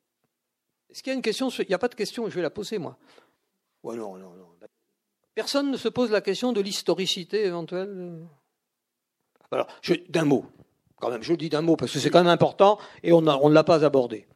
Est-ce 0.90 1.04
qu'il 1.04 1.12
y 1.12 1.14
a 1.14 1.16
une 1.16 1.22
question 1.22 1.50
Il 1.50 1.68
n'y 1.68 1.76
a 1.76 1.80
pas 1.80 1.88
de 1.88 1.96
question, 1.96 2.30
je 2.30 2.36
vais 2.36 2.42
la 2.42 2.50
poser 2.50 2.78
moi. 2.78 2.98
Ouais, 3.84 3.96
non, 3.96 4.18
non, 4.18 4.34
non. 4.34 4.50
Personne 5.36 5.72
ne 5.72 5.78
se 5.78 5.88
pose 5.88 6.12
la 6.12 6.22
question 6.22 6.52
de 6.52 6.60
l'historicité 6.60 7.46
éventuelle 7.46 8.28
Alors, 9.52 9.68
d'un 10.10 10.26
mot, 10.26 10.46
quand 11.00 11.10
même, 11.10 11.24
je 11.24 11.32
le 11.32 11.38
dis 11.38 11.50
d'un 11.50 11.62
mot 11.62 11.78
parce 11.78 11.94
que 11.94 12.00
c'est 12.00 12.10
quand 12.10 12.20
même 12.20 12.28
important 12.28 12.78
et 13.04 13.14
on, 13.14 13.22
ne 13.22 13.54
l'a 13.54 13.64
pas 13.64 13.86
abordé. 13.86 14.28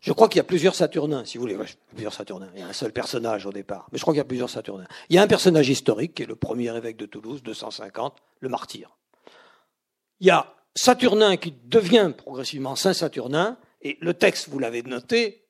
Je 0.00 0.12
crois 0.12 0.28
qu'il 0.28 0.36
y 0.36 0.40
a 0.40 0.44
plusieurs 0.44 0.74
Saturnins, 0.74 1.24
si 1.24 1.38
vous 1.38 1.42
voulez. 1.42 1.58
plusieurs 1.88 2.12
Saturnins. 2.12 2.50
Il 2.54 2.60
y 2.60 2.62
a 2.62 2.68
un 2.68 2.74
seul 2.74 2.92
personnage 2.92 3.46
au 3.46 3.52
départ. 3.52 3.88
Mais 3.90 3.98
je 3.98 4.02
crois 4.02 4.12
qu'il 4.12 4.18
y 4.18 4.20
a 4.20 4.26
plusieurs 4.26 4.50
Saturnins. 4.50 4.86
Il 5.08 5.16
y 5.16 5.18
a 5.18 5.22
un 5.22 5.26
personnage 5.26 5.68
historique 5.68 6.14
qui 6.14 6.22
est 6.22 6.26
le 6.26 6.36
premier 6.36 6.76
évêque 6.76 6.98
de 6.98 7.06
Toulouse, 7.06 7.42
250, 7.42 8.18
le 8.40 8.48
martyr. 8.48 8.96
Il 10.20 10.26
y 10.26 10.30
a 10.30 10.54
Saturnin 10.74 11.36
qui 11.36 11.54
devient 11.64 12.12
progressivement 12.16 12.76
Saint 12.76 12.92
Saturnin. 12.92 13.56
Et 13.80 13.98
le 14.00 14.14
texte, 14.14 14.50
vous 14.50 14.58
l'avez 14.58 14.82
noté, 14.82 15.43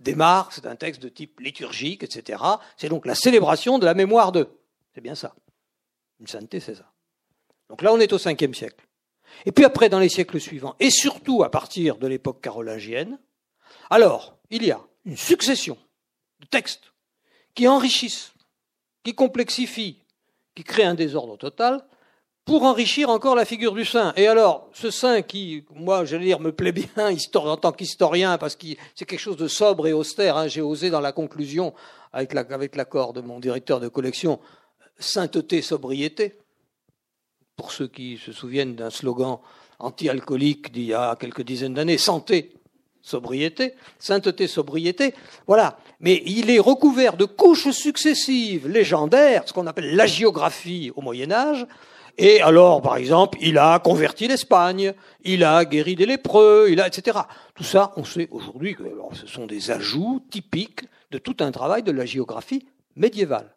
démarre, 0.00 0.52
c'est 0.52 0.66
un 0.66 0.76
texte 0.76 1.02
de 1.02 1.08
type 1.08 1.40
liturgique, 1.40 2.02
etc. 2.02 2.42
C'est 2.76 2.88
donc 2.88 3.06
la 3.06 3.14
célébration 3.14 3.78
de 3.78 3.84
la 3.84 3.94
mémoire 3.94 4.32
d'eux. 4.32 4.48
C'est 4.94 5.00
bien 5.00 5.14
ça. 5.14 5.34
Une 6.20 6.26
sainteté, 6.26 6.60
c'est 6.60 6.74
ça. 6.74 6.90
Donc 7.68 7.82
là, 7.82 7.92
on 7.92 7.98
est 7.98 8.12
au 8.12 8.18
5e 8.18 8.54
siècle. 8.54 8.86
Et 9.46 9.52
puis 9.52 9.64
après, 9.64 9.88
dans 9.88 9.98
les 9.98 10.08
siècles 10.08 10.40
suivants, 10.40 10.76
et 10.80 10.90
surtout 10.90 11.42
à 11.42 11.50
partir 11.50 11.96
de 11.96 12.06
l'époque 12.06 12.40
carolingienne, 12.40 13.18
alors, 13.90 14.38
il 14.50 14.64
y 14.64 14.70
a 14.70 14.80
une 15.04 15.16
succession 15.16 15.76
de 16.40 16.46
textes 16.46 16.92
qui 17.54 17.68
enrichissent, 17.68 18.32
qui 19.02 19.14
complexifient, 19.14 20.00
qui 20.54 20.64
créent 20.64 20.84
un 20.84 20.94
désordre 20.94 21.36
total, 21.36 21.84
pour 22.44 22.64
enrichir 22.64 23.08
encore 23.08 23.34
la 23.34 23.44
figure 23.44 23.72
du 23.72 23.84
saint. 23.84 24.12
Et 24.16 24.26
alors, 24.26 24.68
ce 24.72 24.90
saint 24.90 25.22
qui, 25.22 25.64
moi, 25.74 26.04
j'allais 26.04 26.26
dire, 26.26 26.40
me 26.40 26.52
plaît 26.52 26.72
bien 26.72 26.88
en 27.34 27.56
tant 27.56 27.72
qu'historien, 27.72 28.36
parce 28.38 28.54
que 28.56 28.66
c'est 28.94 29.06
quelque 29.06 29.18
chose 29.18 29.36
de 29.36 29.48
sobre 29.48 29.86
et 29.86 29.92
austère. 29.92 30.36
Hein. 30.36 30.48
J'ai 30.48 30.60
osé 30.60 30.90
dans 30.90 31.00
la 31.00 31.12
conclusion, 31.12 31.72
avec 32.12 32.34
l'accord 32.34 33.12
de 33.12 33.20
mon 33.20 33.40
directeur 33.40 33.80
de 33.80 33.88
collection, 33.88 34.40
sainteté, 34.98 35.62
sobriété. 35.62 36.34
Pour 37.56 37.72
ceux 37.72 37.88
qui 37.88 38.18
se 38.18 38.32
souviennent 38.32 38.74
d'un 38.74 38.90
slogan 38.90 39.38
anti-alcoolique 39.78 40.72
d'il 40.72 40.86
y 40.86 40.94
a 40.94 41.16
quelques 41.16 41.42
dizaines 41.42 41.74
d'années, 41.74 41.98
santé, 41.98 42.52
sobriété, 43.00 43.74
sainteté, 43.98 44.48
sobriété, 44.48 45.14
voilà. 45.46 45.78
Mais 46.00 46.22
il 46.26 46.50
est 46.50 46.58
recouvert 46.58 47.16
de 47.16 47.24
couches 47.24 47.70
successives 47.70 48.68
légendaires, 48.68 49.44
ce 49.46 49.52
qu'on 49.52 49.66
appelle 49.66 49.94
la 49.94 50.06
géographie 50.06 50.90
au 50.96 51.00
Moyen 51.00 51.30
Âge, 51.30 51.66
et 52.16 52.40
alors, 52.40 52.80
par 52.80 52.96
exemple, 52.96 53.38
il 53.40 53.58
a 53.58 53.78
converti 53.80 54.28
l'Espagne, 54.28 54.94
il 55.24 55.42
a 55.42 55.64
guéri 55.64 55.96
des 55.96 56.06
lépreux, 56.06 56.68
il 56.70 56.80
a, 56.80 56.86
etc. 56.86 57.18
Tout 57.54 57.64
ça, 57.64 57.92
on 57.96 58.04
sait 58.04 58.28
aujourd'hui 58.30 58.74
que 58.74 58.84
ce 59.14 59.26
sont 59.26 59.46
des 59.46 59.70
ajouts 59.70 60.24
typiques 60.30 60.82
de 61.10 61.18
tout 61.18 61.36
un 61.40 61.50
travail 61.50 61.82
de 61.82 61.90
la 61.90 62.06
géographie 62.06 62.66
médiévale. 62.94 63.54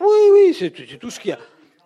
Oui, 0.00 0.18
oui, 0.32 0.56
c'est 0.56 0.70
tout 0.98 1.10
ce 1.10 1.18
qui 1.18 1.32
a 1.32 1.38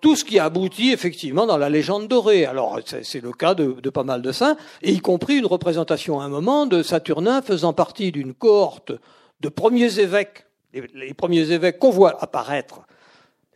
tout 0.03 0.17
aboutit 0.39 0.91
effectivement 0.91 1.47
dans 1.47 1.57
la 1.57 1.71
légende 1.71 2.09
dorée. 2.09 2.45
Alors 2.45 2.79
c'est 2.85 3.23
le 3.23 3.33
cas 3.33 3.55
de, 3.55 3.81
de, 3.81 3.89
pas 3.89 4.03
mal 4.03 4.21
de 4.21 4.33
saints, 4.33 4.57
et 4.83 4.93
y 4.93 4.99
compris 4.99 5.37
une 5.37 5.47
représentation 5.47 6.21
à 6.21 6.25
un 6.25 6.29
moment 6.29 6.67
de 6.67 6.83
Saturnin 6.83 7.41
faisant 7.41 7.73
partie 7.73 8.13
d'une 8.13 8.35
cohorte 8.35 8.93
de 9.41 9.49
premiers 9.49 10.01
évêques, 10.01 10.45
les 10.73 11.15
premiers 11.15 11.53
évêques 11.53 11.79
qu'on 11.79 11.91
voit 11.91 12.23
apparaître 12.23 12.83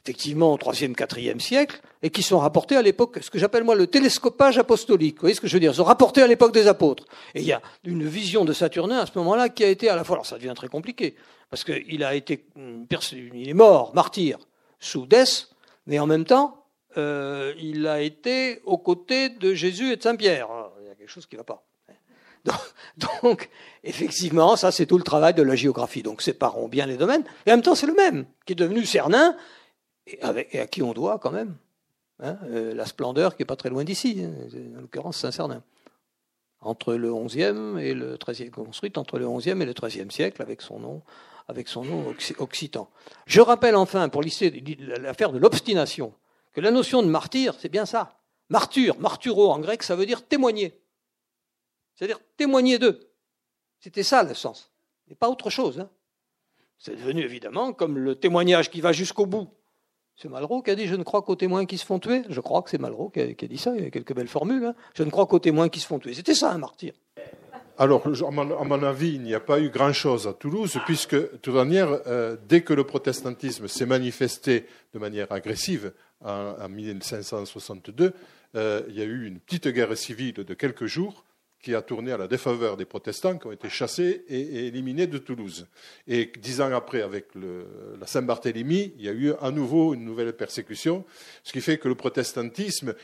effectivement 0.07 0.55
au 0.55 0.59
IIIe, 0.73 0.95
IVe 1.17 1.41
siècle, 1.41 1.81
et 2.03 2.11
qui 2.11 2.23
sont 2.23 2.39
rapportés 2.39 2.77
à 2.77 2.83
l'époque, 2.83 3.19
ce 3.21 3.31
que 3.31 3.39
j'appelle 3.39 3.65
moi 3.65 3.75
le 3.75 3.89
télescopage 3.89 4.57
apostolique. 4.57 5.17
Vous 5.17 5.23
voyez 5.23 5.35
ce 5.35 5.41
que 5.41 5.49
je 5.49 5.55
veux 5.55 5.61
dire? 5.61 5.73
Ils 5.73 5.77
sont 5.77 5.85
rapportés 5.85 6.23
à 6.23 6.29
l'époque 6.29 6.53
des 6.53 6.69
apôtres. 6.69 7.05
Et 7.35 7.41
il 7.41 7.47
y 7.47 7.53
a 7.53 7.61
une 7.85 8.07
vision 8.07 8.45
de 8.45 8.53
Saturnin 8.53 9.01
à 9.01 9.07
ce 9.07 9.13
moment-là 9.19 9.49
qui 9.49 9.65
a 9.65 9.69
été 9.69 9.89
à 9.89 9.97
la 9.97 10.05
fois, 10.05 10.17
alors 10.17 10.27
ça 10.27 10.37
devient 10.37 10.53
très 10.55 10.69
compliqué, 10.69 11.17
parce 11.51 11.65
qu'il 11.65 12.05
a 12.05 12.15
été, 12.15 12.47
il 12.57 13.49
est 13.49 13.55
mort, 13.55 13.95
martyr, 13.95 14.39
sous 14.79 15.07
Dès, 15.07 15.25
mais 15.87 15.99
en 15.99 16.07
même 16.07 16.25
temps, 16.25 16.65
euh, 16.97 17.53
il 17.59 17.87
a 17.89 18.01
été 18.01 18.61
aux 18.65 18.79
côtés 18.79 19.29
de 19.29 19.55
Jésus 19.55 19.93
et 19.93 19.97
de 19.97 20.03
Saint-Pierre. 20.03 20.49
Il 20.81 20.87
y 20.87 20.91
a 20.91 20.95
quelque 20.95 21.11
chose 21.11 21.27
qui 21.27 21.35
ne 21.35 21.41
va 21.41 21.45
pas. 21.45 21.65
Donc, 23.23 23.51
effectivement, 23.83 24.55
ça 24.57 24.71
c'est 24.71 24.87
tout 24.87 24.99
le 24.99 25.05
travail 25.05 25.35
de 25.35 25.43
la 25.43 25.57
géographie. 25.57 26.03
Donc 26.03 26.23
séparons 26.23 26.69
bien 26.69 26.87
les 26.87 26.97
domaines. 26.97 27.25
Et 27.45 27.51
en 27.51 27.55
même 27.55 27.63
temps, 27.63 27.75
c'est 27.75 27.87
le 27.87 27.95
même, 27.95 28.27
qui 28.45 28.53
est 28.53 28.57
devenu 28.57 28.85
Cernin, 28.85 29.37
et, 30.07 30.61
à 30.61 30.67
qui 30.67 30.83
on 30.83 30.93
doit 30.93 31.19
quand 31.19 31.31
même 31.31 31.57
hein, 32.21 32.39
euh, 32.45 32.75
la 32.75 32.87
splendeur 32.87 33.37
qui 33.37 33.43
n'est 33.43 33.47
pas 33.47 33.57
très 33.57 33.71
loin 33.71 33.85
d'ici, 33.85 34.23
hein, 34.23 34.33
en 34.77 34.81
l'occurrence 34.81 35.19
Saint-Cernin. 35.19 35.63
Entre 36.61 36.95
le 36.95 37.11
11e 37.11 37.79
et 37.79 37.95
le 37.95 38.17
13e, 38.17 38.51
construite 38.51 38.99
entre 38.99 39.19
le 39.19 39.27
11e 39.27 39.61
et 39.61 39.67
le 39.67 39.73
13e 39.73 40.11
siècle 40.11 40.43
avec 40.43 40.63
son 40.63 40.81
nom, 40.81 41.03
avec 41.49 41.69
son 41.69 41.85
nom 41.85 42.15
occitan. 42.39 42.89
Je 43.27 43.41
rappelle 43.41 43.77
enfin, 43.77 44.09
pour 44.09 44.23
l'affaire 44.23 45.33
de 45.33 45.39
l'obstination, 45.39 46.15
que 46.53 46.61
la 46.61 46.71
notion 46.71 47.03
de 47.03 47.09
martyr, 47.09 47.55
c'est 47.59 47.69
bien 47.69 47.87
ça. 47.87 48.19
Martyr, 48.49 48.99
martyro 48.99 49.51
en 49.51 49.59
grec, 49.59 49.83
ça 49.83 49.97
veut 49.97 50.07
dire 50.07 50.27
témoigner. 50.27 50.81
C'est-à-dire 51.95 52.21
témoigner 52.37 52.79
d'eux. 52.79 53.01
C'était 53.81 54.03
ça 54.03 54.23
le 54.23 54.35
sens. 54.35 54.73
Et 55.09 55.15
pas 55.15 55.29
autre 55.29 55.51
chose. 55.51 55.81
Hein. 55.81 55.91
C'est 56.79 56.97
devenu 56.97 57.23
évidemment 57.23 57.73
comme 57.73 57.99
le 57.99 58.17
témoignage 58.17 58.71
qui 58.71 58.81
va 58.81 58.93
jusqu'au 58.93 59.27
bout 59.27 59.51
c'est 60.17 60.29
Malraux 60.29 60.63
qui 60.63 60.71
a 60.71 60.75
dit 60.75 60.87
Je 60.87 60.95
ne 60.95 61.03
crois 61.03 61.23
qu'aux 61.23 61.37
témoins 61.37 61.67
qui 61.67 61.77
se 61.79 61.85
font 61.85 61.99
tuer. 61.99 62.23
Je 62.29 62.41
crois 62.41 62.63
que 62.63 62.71
c'est 62.71 62.81
Malraux 62.81 63.11
qui 63.11 63.21
a, 63.21 63.27
dit 63.27 63.59
ça. 63.59 63.75
Il 63.77 63.85
y 63.85 63.87
a 63.87 63.91
quelques 63.91 64.15
belles 64.15 64.29
formules. 64.29 64.65
Hein. 64.65 64.75
Je 64.95 65.03
ne 65.03 65.11
crois 65.11 65.27
qu'aux 65.27 65.39
témoins 65.39 65.69
qui 65.69 65.81
se 65.81 65.87
font 65.87 65.99
tuer. 65.99 66.15
C'était 66.15 66.35
ça 66.35 66.53
un 66.53 66.59
martyr. 66.59 66.93
Alors, 67.79 68.07
à 68.07 68.31
mon, 68.31 68.83
avis, 68.83 69.17
il 69.17 69.21
n'y 69.21 69.35
a 69.35 69.41
pas 69.41 69.61
eu 69.61 69.69
grand-chose 69.69 70.27
à 70.27 70.33
Toulouse, 70.33 70.79
puisque, 70.87 71.15
de 71.15 71.39
toute 71.43 71.55
manière, 71.55 72.01
euh, 72.07 72.35
dès 72.49 72.63
que 72.63 72.73
le 72.73 72.85
protestantisme 72.85 73.69
s'est 73.69 73.85
manifesté 73.85 74.65
de 74.95 74.99
manière 74.99 75.31
agressive 75.31 75.93
en, 76.25 76.71
1562, 76.71 78.15
euh, 78.55 78.83
il 78.89 78.95
y 78.95 79.03
a 79.03 79.05
eu 79.05 79.27
une 79.27 79.39
petite 79.41 79.69
guerre 79.69 79.95
civile 79.95 80.33
de 80.33 80.55
quelques 80.55 80.87
jours 80.87 81.26
qui 81.67 81.75
a 81.75 81.83
tourné 81.83 82.13
à 82.13 82.17
la 82.17 82.29
défaveur 82.29 82.77
des 82.77 82.85
protestants 82.85 83.37
qui 83.39 83.49
ont 83.49 83.51
été 83.51 83.69
chassés 83.69 84.25
et, 84.29 84.69
éliminés 84.69 85.09
de 85.09 85.19
Toulouse. 85.19 85.67
Et 86.07 86.31
dix 86.39 86.61
ans 86.61 86.73
après, 86.73 87.03
avec 87.03 87.31
la 87.35 88.07
Saint-Barthélemy, 88.07 88.93
il 88.97 89.05
y 89.05 89.09
a 89.09 89.13
eu 89.13 89.33
à 89.41 89.51
nouveau 89.51 89.93
une 89.93 90.05
nouvelle 90.05 90.33
persécution, 90.33 91.05
ce 91.43 91.53
qui 91.53 91.61
fait 91.61 91.79
que 91.79 91.89
le 91.89 91.97
protestantisme, 91.97 92.95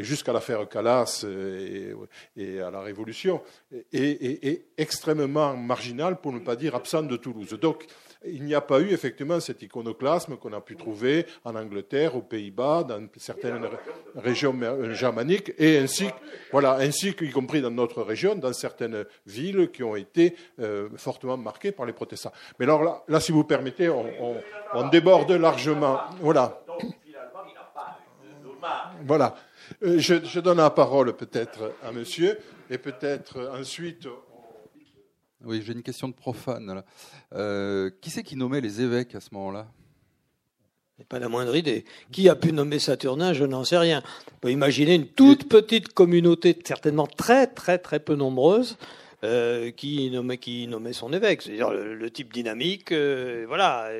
jusqu'à 0.00 0.32
l'affaire 0.32 0.66
Calas 0.70 1.26
et, 2.34 2.60
à 2.60 2.70
la 2.70 2.80
Révolution, 2.80 3.42
est, 3.92 4.62
extrêmement 4.78 5.54
marginal, 5.54 6.18
pour 6.18 6.32
ne 6.32 6.38
pas 6.38 6.56
dire 6.56 6.74
absent 6.74 7.02
de 7.02 7.16
Toulouse. 7.18 7.58
Donc, 7.60 7.84
il 8.26 8.42
n'y 8.42 8.54
a 8.54 8.60
pas 8.60 8.80
eu 8.80 8.90
effectivement 8.90 9.38
cet 9.38 9.62
iconoclasme 9.62 10.36
qu'on 10.36 10.52
a 10.52 10.60
pu 10.60 10.76
trouver 10.76 11.26
en 11.44 11.54
Angleterre, 11.54 12.16
aux 12.16 12.22
Pays-Bas, 12.22 12.84
dans 12.84 13.06
certaines 13.16 13.68
régions 14.16 14.56
germaniques, 14.92 15.52
et 15.58 15.78
ainsi, 15.78 16.08
voilà, 16.50 16.78
ainsi 16.78 17.14
y 17.20 17.30
compris 17.30 17.60
dans 17.60 17.70
notre 17.70 17.97
région, 18.02 18.34
dans 18.34 18.52
certaines 18.52 19.04
villes 19.26 19.70
qui 19.70 19.82
ont 19.82 19.96
été 19.96 20.36
euh, 20.60 20.88
fortement 20.96 21.36
marquées 21.36 21.72
par 21.72 21.86
les 21.86 21.92
protestants. 21.92 22.32
Mais 22.58 22.64
alors 22.64 22.82
là, 22.82 23.02
là 23.08 23.20
si 23.20 23.32
vous 23.32 23.44
permettez, 23.44 23.88
on, 23.88 24.06
on, 24.74 24.88
déborde 24.88 25.30
largement. 25.32 26.00
Voilà. 26.20 26.60
Voilà. 29.06 29.34
Euh, 29.82 29.98
je, 29.98 30.40
donne 30.40 30.58
la 30.58 30.70
parole 30.70 31.14
peut-être 31.16 31.74
à 31.84 31.92
monsieur 31.92 32.38
et 32.70 32.78
peut-être 32.78 33.50
ensuite. 33.58 34.08
Oui, 35.44 35.62
j'ai 35.64 35.72
une 35.72 35.82
question 35.82 36.08
de 36.08 36.14
profane. 36.14 36.82
Euh, 37.34 37.90
qui 38.00 38.10
c'est 38.10 38.22
qui 38.22 38.36
nommait 38.36 38.60
les 38.60 38.80
évêques 38.80 39.14
à 39.14 39.20
ce 39.20 39.28
moment-là? 39.32 39.68
Pas 41.04 41.18
la 41.18 41.28
moindre 41.28 41.54
idée. 41.54 41.84
Qui 42.10 42.28
a 42.28 42.34
pu 42.34 42.52
nommer 42.52 42.78
Saturnin 42.78 43.32
Je 43.32 43.44
n'en 43.44 43.64
sais 43.64 43.78
rien. 43.78 44.02
On 44.34 44.38
peut 44.40 44.50
imaginer 44.50 44.94
une 44.94 45.06
toute 45.06 45.48
petite 45.48 45.94
communauté, 45.94 46.58
certainement 46.64 47.06
très 47.06 47.46
très 47.46 47.78
très 47.78 48.00
peu 48.00 48.16
nombreuse, 48.16 48.76
euh, 49.24 49.70
qui, 49.70 50.10
nommait, 50.10 50.38
qui 50.38 50.66
nommait 50.66 50.92
son 50.92 51.12
évêque. 51.12 51.42
C'est-à-dire 51.42 51.70
le, 51.70 52.10
type 52.10 52.32
dynamique. 52.32 52.92
Euh, 52.92 53.44
voilà. 53.46 53.90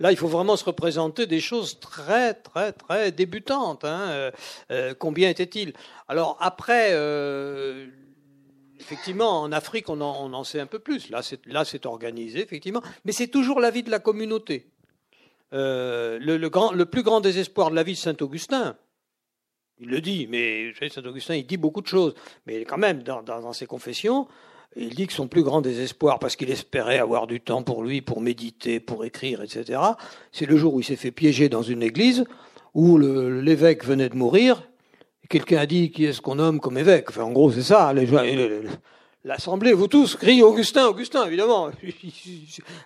Là, 0.00 0.10
il 0.10 0.16
faut 0.16 0.28
vraiment 0.28 0.56
se 0.56 0.64
représenter 0.64 1.26
des 1.26 1.40
choses 1.40 1.78
très 1.80 2.34
très 2.34 2.72
très 2.72 3.12
débutantes. 3.12 3.84
Hein. 3.84 4.30
Euh, 4.70 4.94
combien 4.98 5.30
était-il? 5.30 5.72
Alors 6.08 6.36
après. 6.40 6.92
Effectivement, 8.80 9.42
en 9.42 9.52
Afrique, 9.52 9.88
on 9.88 10.00
en, 10.00 10.28
on 10.28 10.34
en, 10.34 10.42
sait 10.42 10.58
un 10.58 10.66
peu 10.66 10.80
plus. 10.80 11.08
Là, 11.08 11.22
c'est 11.22 11.86
organisé, 11.86 12.40
effectivement. 12.42 12.82
Mais 13.04 13.12
c'est 13.12 13.28
toujours 13.28 13.60
la 13.60 13.70
vie 13.70 13.84
de 13.84 13.92
la 13.92 14.00
communauté. 14.00 14.71
Euh, 15.52 16.18
le, 16.20 16.84
plus 16.86 17.02
grand 17.02 17.20
désespoir 17.20 17.70
de 17.70 17.76
la 17.76 17.82
vie 17.82 17.92
de 17.92 17.98
Saint-Augustin, 17.98 18.76
il 19.78 19.88
le 19.88 20.00
dit, 20.00 20.26
mais 20.30 20.72
Saint-Augustin, 20.74 21.34
il 21.34 21.46
dit 21.46 21.56
beaucoup 21.56 21.82
de 21.82 21.86
choses, 21.86 22.14
mais 22.46 22.64
quand 22.64 22.78
même, 22.78 23.02
dans, 23.02 23.52
ses 23.52 23.66
confessions, 23.66 24.28
il 24.76 24.94
dit 24.94 25.06
que 25.06 25.12
son 25.12 25.28
plus 25.28 25.42
grand 25.42 25.60
désespoir, 25.60 26.18
parce 26.18 26.36
qu'il 26.36 26.50
espérait 26.50 26.98
avoir 26.98 27.26
du 27.26 27.40
temps 27.40 27.62
pour 27.62 27.82
lui, 27.82 28.00
pour 28.00 28.20
méditer, 28.20 28.80
pour 28.80 29.04
écrire, 29.04 29.42
etc., 29.42 29.80
c'est 30.30 30.46
le 30.46 30.56
jour 30.56 30.74
où 30.74 30.80
il 30.80 30.84
s'est 30.84 30.96
fait 30.96 31.10
piéger 31.10 31.48
dans 31.48 31.62
une 31.62 31.82
église, 31.82 32.24
où 32.74 32.96
l'évêque 32.96 33.84
venait 33.84 34.08
de 34.08 34.16
mourir, 34.16 34.62
quelqu'un 35.28 35.58
a 35.58 35.66
dit 35.66 35.90
qui 35.90 36.04
est-ce 36.04 36.20
qu'on 36.20 36.36
nomme 36.36 36.60
comme 36.60 36.78
évêque? 36.78 37.08
Enfin, 37.08 37.22
en 37.22 37.32
gros, 37.32 37.50
c'est 37.50 37.62
ça. 37.62 37.92
L'Assemblée, 39.24 39.72
vous 39.72 39.88
tous, 39.88 40.16
criez 40.16 40.42
Augustin, 40.42 40.86
Augustin, 40.86 41.26
évidemment. 41.26 41.70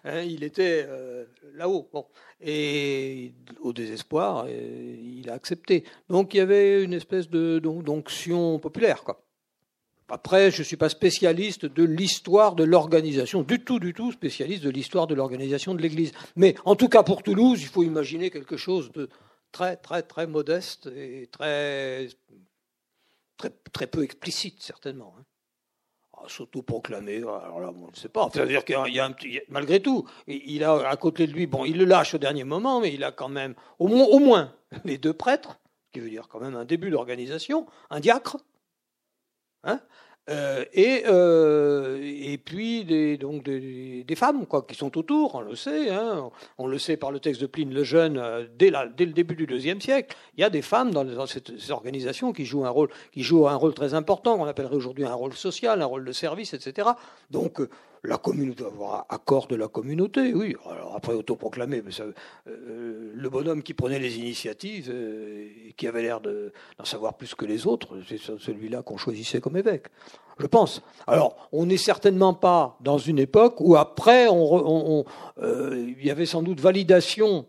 Hein, 0.04 0.20
il 0.20 0.44
était 0.44 0.86
euh, 0.88 1.24
là-haut. 1.54 1.88
Bon. 1.92 2.06
Et 2.40 3.32
au 3.60 3.72
désespoir, 3.72 4.46
il 4.48 5.28
a 5.30 5.34
accepté. 5.34 5.84
Donc 6.08 6.34
il 6.34 6.38
y 6.38 6.40
avait 6.40 6.82
une 6.82 6.92
espèce 6.92 7.28
d'onction 7.28 8.58
populaire. 8.58 9.04
Quoi. 9.04 9.26
Après, 10.08 10.50
je 10.52 10.60
ne 10.60 10.64
suis 10.64 10.76
pas 10.76 10.88
spécialiste 10.88 11.66
de 11.66 11.82
l'histoire 11.82 12.54
de 12.54 12.62
l'organisation, 12.62 13.42
du 13.42 13.64
tout, 13.64 13.80
du 13.80 13.92
tout 13.92 14.12
spécialiste 14.12 14.62
de 14.62 14.70
l'histoire 14.70 15.06
de 15.08 15.14
l'organisation 15.14 15.74
de 15.74 15.82
l'Église. 15.82 16.12
Mais 16.36 16.54
en 16.64 16.76
tout 16.76 16.88
cas 16.88 17.02
pour 17.02 17.22
Toulouse, 17.22 17.60
il 17.60 17.68
faut 17.68 17.82
imaginer 17.82 18.30
quelque 18.30 18.56
chose 18.56 18.92
de 18.92 19.08
très, 19.50 19.76
très, 19.76 20.02
très 20.02 20.28
modeste 20.28 20.86
et 20.94 21.28
très, 21.32 22.08
très, 23.36 23.50
très 23.72 23.86
peu 23.88 24.04
explicite, 24.04 24.62
certainement. 24.62 25.14
Ah, 26.18 26.24
s'auto-proclamer, 26.28 27.18
alors 27.18 27.60
là, 27.60 27.70
on 27.74 27.90
ne 27.90 27.94
sait 27.94 28.08
pas. 28.08 28.28
C'est-à-dire 28.32 28.64
qu'il 28.64 28.94
y 28.94 29.00
a 29.00 29.04
un 29.04 29.12
petit, 29.12 29.40
malgré 29.48 29.80
tout, 29.80 30.08
il 30.26 30.64
a 30.64 30.88
à 30.88 30.96
côté 30.96 31.26
de 31.26 31.32
lui, 31.32 31.46
bon, 31.46 31.64
il 31.64 31.76
le 31.76 31.84
lâche 31.84 32.14
au 32.14 32.18
dernier 32.18 32.44
moment, 32.44 32.80
mais 32.80 32.92
il 32.94 33.04
a 33.04 33.12
quand 33.12 33.28
même 33.28 33.54
au 33.78 33.88
moins, 33.88 34.06
au 34.06 34.18
moins 34.18 34.54
les 34.84 34.96
deux 34.96 35.12
prêtres, 35.12 35.58
qui 35.92 36.00
veut 36.00 36.08
dire 36.08 36.28
quand 36.28 36.40
même 36.40 36.56
un 36.56 36.64
début 36.64 36.90
d'organisation, 36.90 37.66
un 37.90 38.00
diacre, 38.00 38.38
hein, 39.64 39.80
euh, 40.28 40.64
et, 40.72 41.04
euh, 41.06 42.00
et 42.02 42.36
puis 42.36 42.84
des, 42.84 43.16
donc 43.16 43.44
des, 43.44 44.02
des, 44.02 44.14
femmes 44.16 44.44
quoi, 44.46 44.62
qui 44.62 44.74
sont 44.74 44.98
autour, 44.98 45.36
on 45.36 45.40
le 45.40 45.54
sait, 45.54 45.90
hein, 45.90 46.30
on 46.58 46.66
le 46.66 46.78
sait 46.78 46.96
par 46.96 47.12
le 47.12 47.20
texte 47.20 47.40
de 47.40 47.46
Pline 47.46 47.72
le 47.72 47.84
Jeune 47.84 48.18
euh, 48.18 48.44
dès, 48.58 48.70
la, 48.70 48.88
dès 48.88 49.04
le 49.04 49.12
début 49.12 49.36
du 49.36 49.46
deuxième 49.46 49.80
siècle. 49.80 50.16
Il 50.36 50.40
y 50.40 50.44
a 50.44 50.50
des 50.50 50.62
femmes 50.62 50.90
dans, 50.90 51.04
dans 51.04 51.26
cette, 51.26 51.56
ces 51.58 51.70
organisations 51.70 52.32
qui 52.32 52.44
jouent 52.44 52.64
un 52.64 52.70
rôle, 52.70 52.88
qui 53.12 53.22
jouent 53.22 53.46
un 53.46 53.54
rôle 53.54 53.74
très 53.74 53.94
important, 53.94 54.36
qu'on 54.36 54.46
appellerait 54.46 54.74
aujourd'hui 54.74 55.04
un 55.04 55.14
rôle 55.14 55.34
social, 55.34 55.80
un 55.80 55.86
rôle 55.86 56.04
de 56.04 56.12
service, 56.12 56.54
etc. 56.54 56.88
Donc 57.30 57.60
la 58.06 58.18
communauté, 58.18 58.64
avoir 58.64 59.06
accord 59.08 59.46
de 59.46 59.56
la 59.56 59.68
communauté, 59.68 60.32
oui. 60.32 60.56
Alors 60.70 60.94
après, 60.96 61.12
autoproclamé, 61.12 61.82
mais 61.84 61.92
ça, 61.92 62.04
euh, 62.48 63.12
le 63.14 63.28
bonhomme 63.28 63.62
qui 63.62 63.74
prenait 63.74 63.98
les 63.98 64.18
initiatives, 64.18 64.90
euh, 64.92 65.48
qui 65.76 65.86
avait 65.86 66.02
l'air 66.02 66.20
d'en 66.20 66.84
savoir 66.84 67.14
plus 67.14 67.34
que 67.34 67.44
les 67.44 67.66
autres, 67.66 67.98
c'est 68.08 68.18
celui-là 68.18 68.82
qu'on 68.82 68.96
choisissait 68.96 69.40
comme 69.40 69.56
évêque, 69.56 69.86
je 70.38 70.46
pense. 70.46 70.82
Alors, 71.06 71.48
on 71.52 71.66
n'est 71.66 71.76
certainement 71.76 72.34
pas 72.34 72.76
dans 72.80 72.98
une 72.98 73.18
époque 73.18 73.56
où 73.60 73.76
après, 73.76 74.28
euh, 74.28 75.84
il 75.98 76.04
y 76.04 76.10
avait 76.10 76.26
sans 76.26 76.42
doute 76.42 76.60
validation 76.60 77.46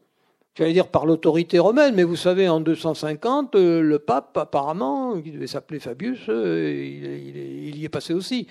j'allais 0.55 0.73
dire 0.73 0.87
par 0.87 1.05
l'autorité 1.05 1.59
romaine, 1.59 1.93
mais 1.93 2.01
vous 2.01 2.15
savez, 2.15 2.49
en 2.49 2.59
250, 2.59 3.53
le 3.53 3.99
pape, 3.99 4.35
apparemment, 4.35 5.21
qui 5.21 5.29
devait 5.29 5.45
s'appeler 5.45 5.79
Fabius, 5.79 6.21
il, 6.27 7.77
y 7.77 7.85
est 7.85 7.89
passé 7.89 8.15
aussi 8.15 8.47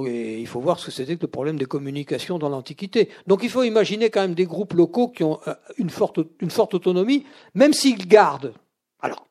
il 0.00 0.46
faut 0.46 0.60
voir 0.60 0.78
ce 0.78 0.86
que 0.86 0.90
c'était 0.92 1.16
que 1.16 1.22
le 1.22 1.28
problème 1.28 1.58
des 1.58 1.66
communications 1.66 2.38
dans 2.38 2.48
l'Antiquité. 2.48 3.10
Donc 3.26 3.42
il 3.42 3.50
faut 3.50 3.62
imaginer 3.62 4.10
quand 4.10 4.20
même 4.20 4.34
des 4.34 4.46
groupes 4.46 4.74
locaux 4.74 5.08
qui 5.08 5.24
ont 5.24 5.40
euh, 5.46 5.54
une 5.78 5.90
forte, 5.90 6.74
autonomie, 6.74 7.26
même 7.54 7.72
s'ils 7.72 8.06
gardent, 8.06 8.54
alors, 9.00 9.26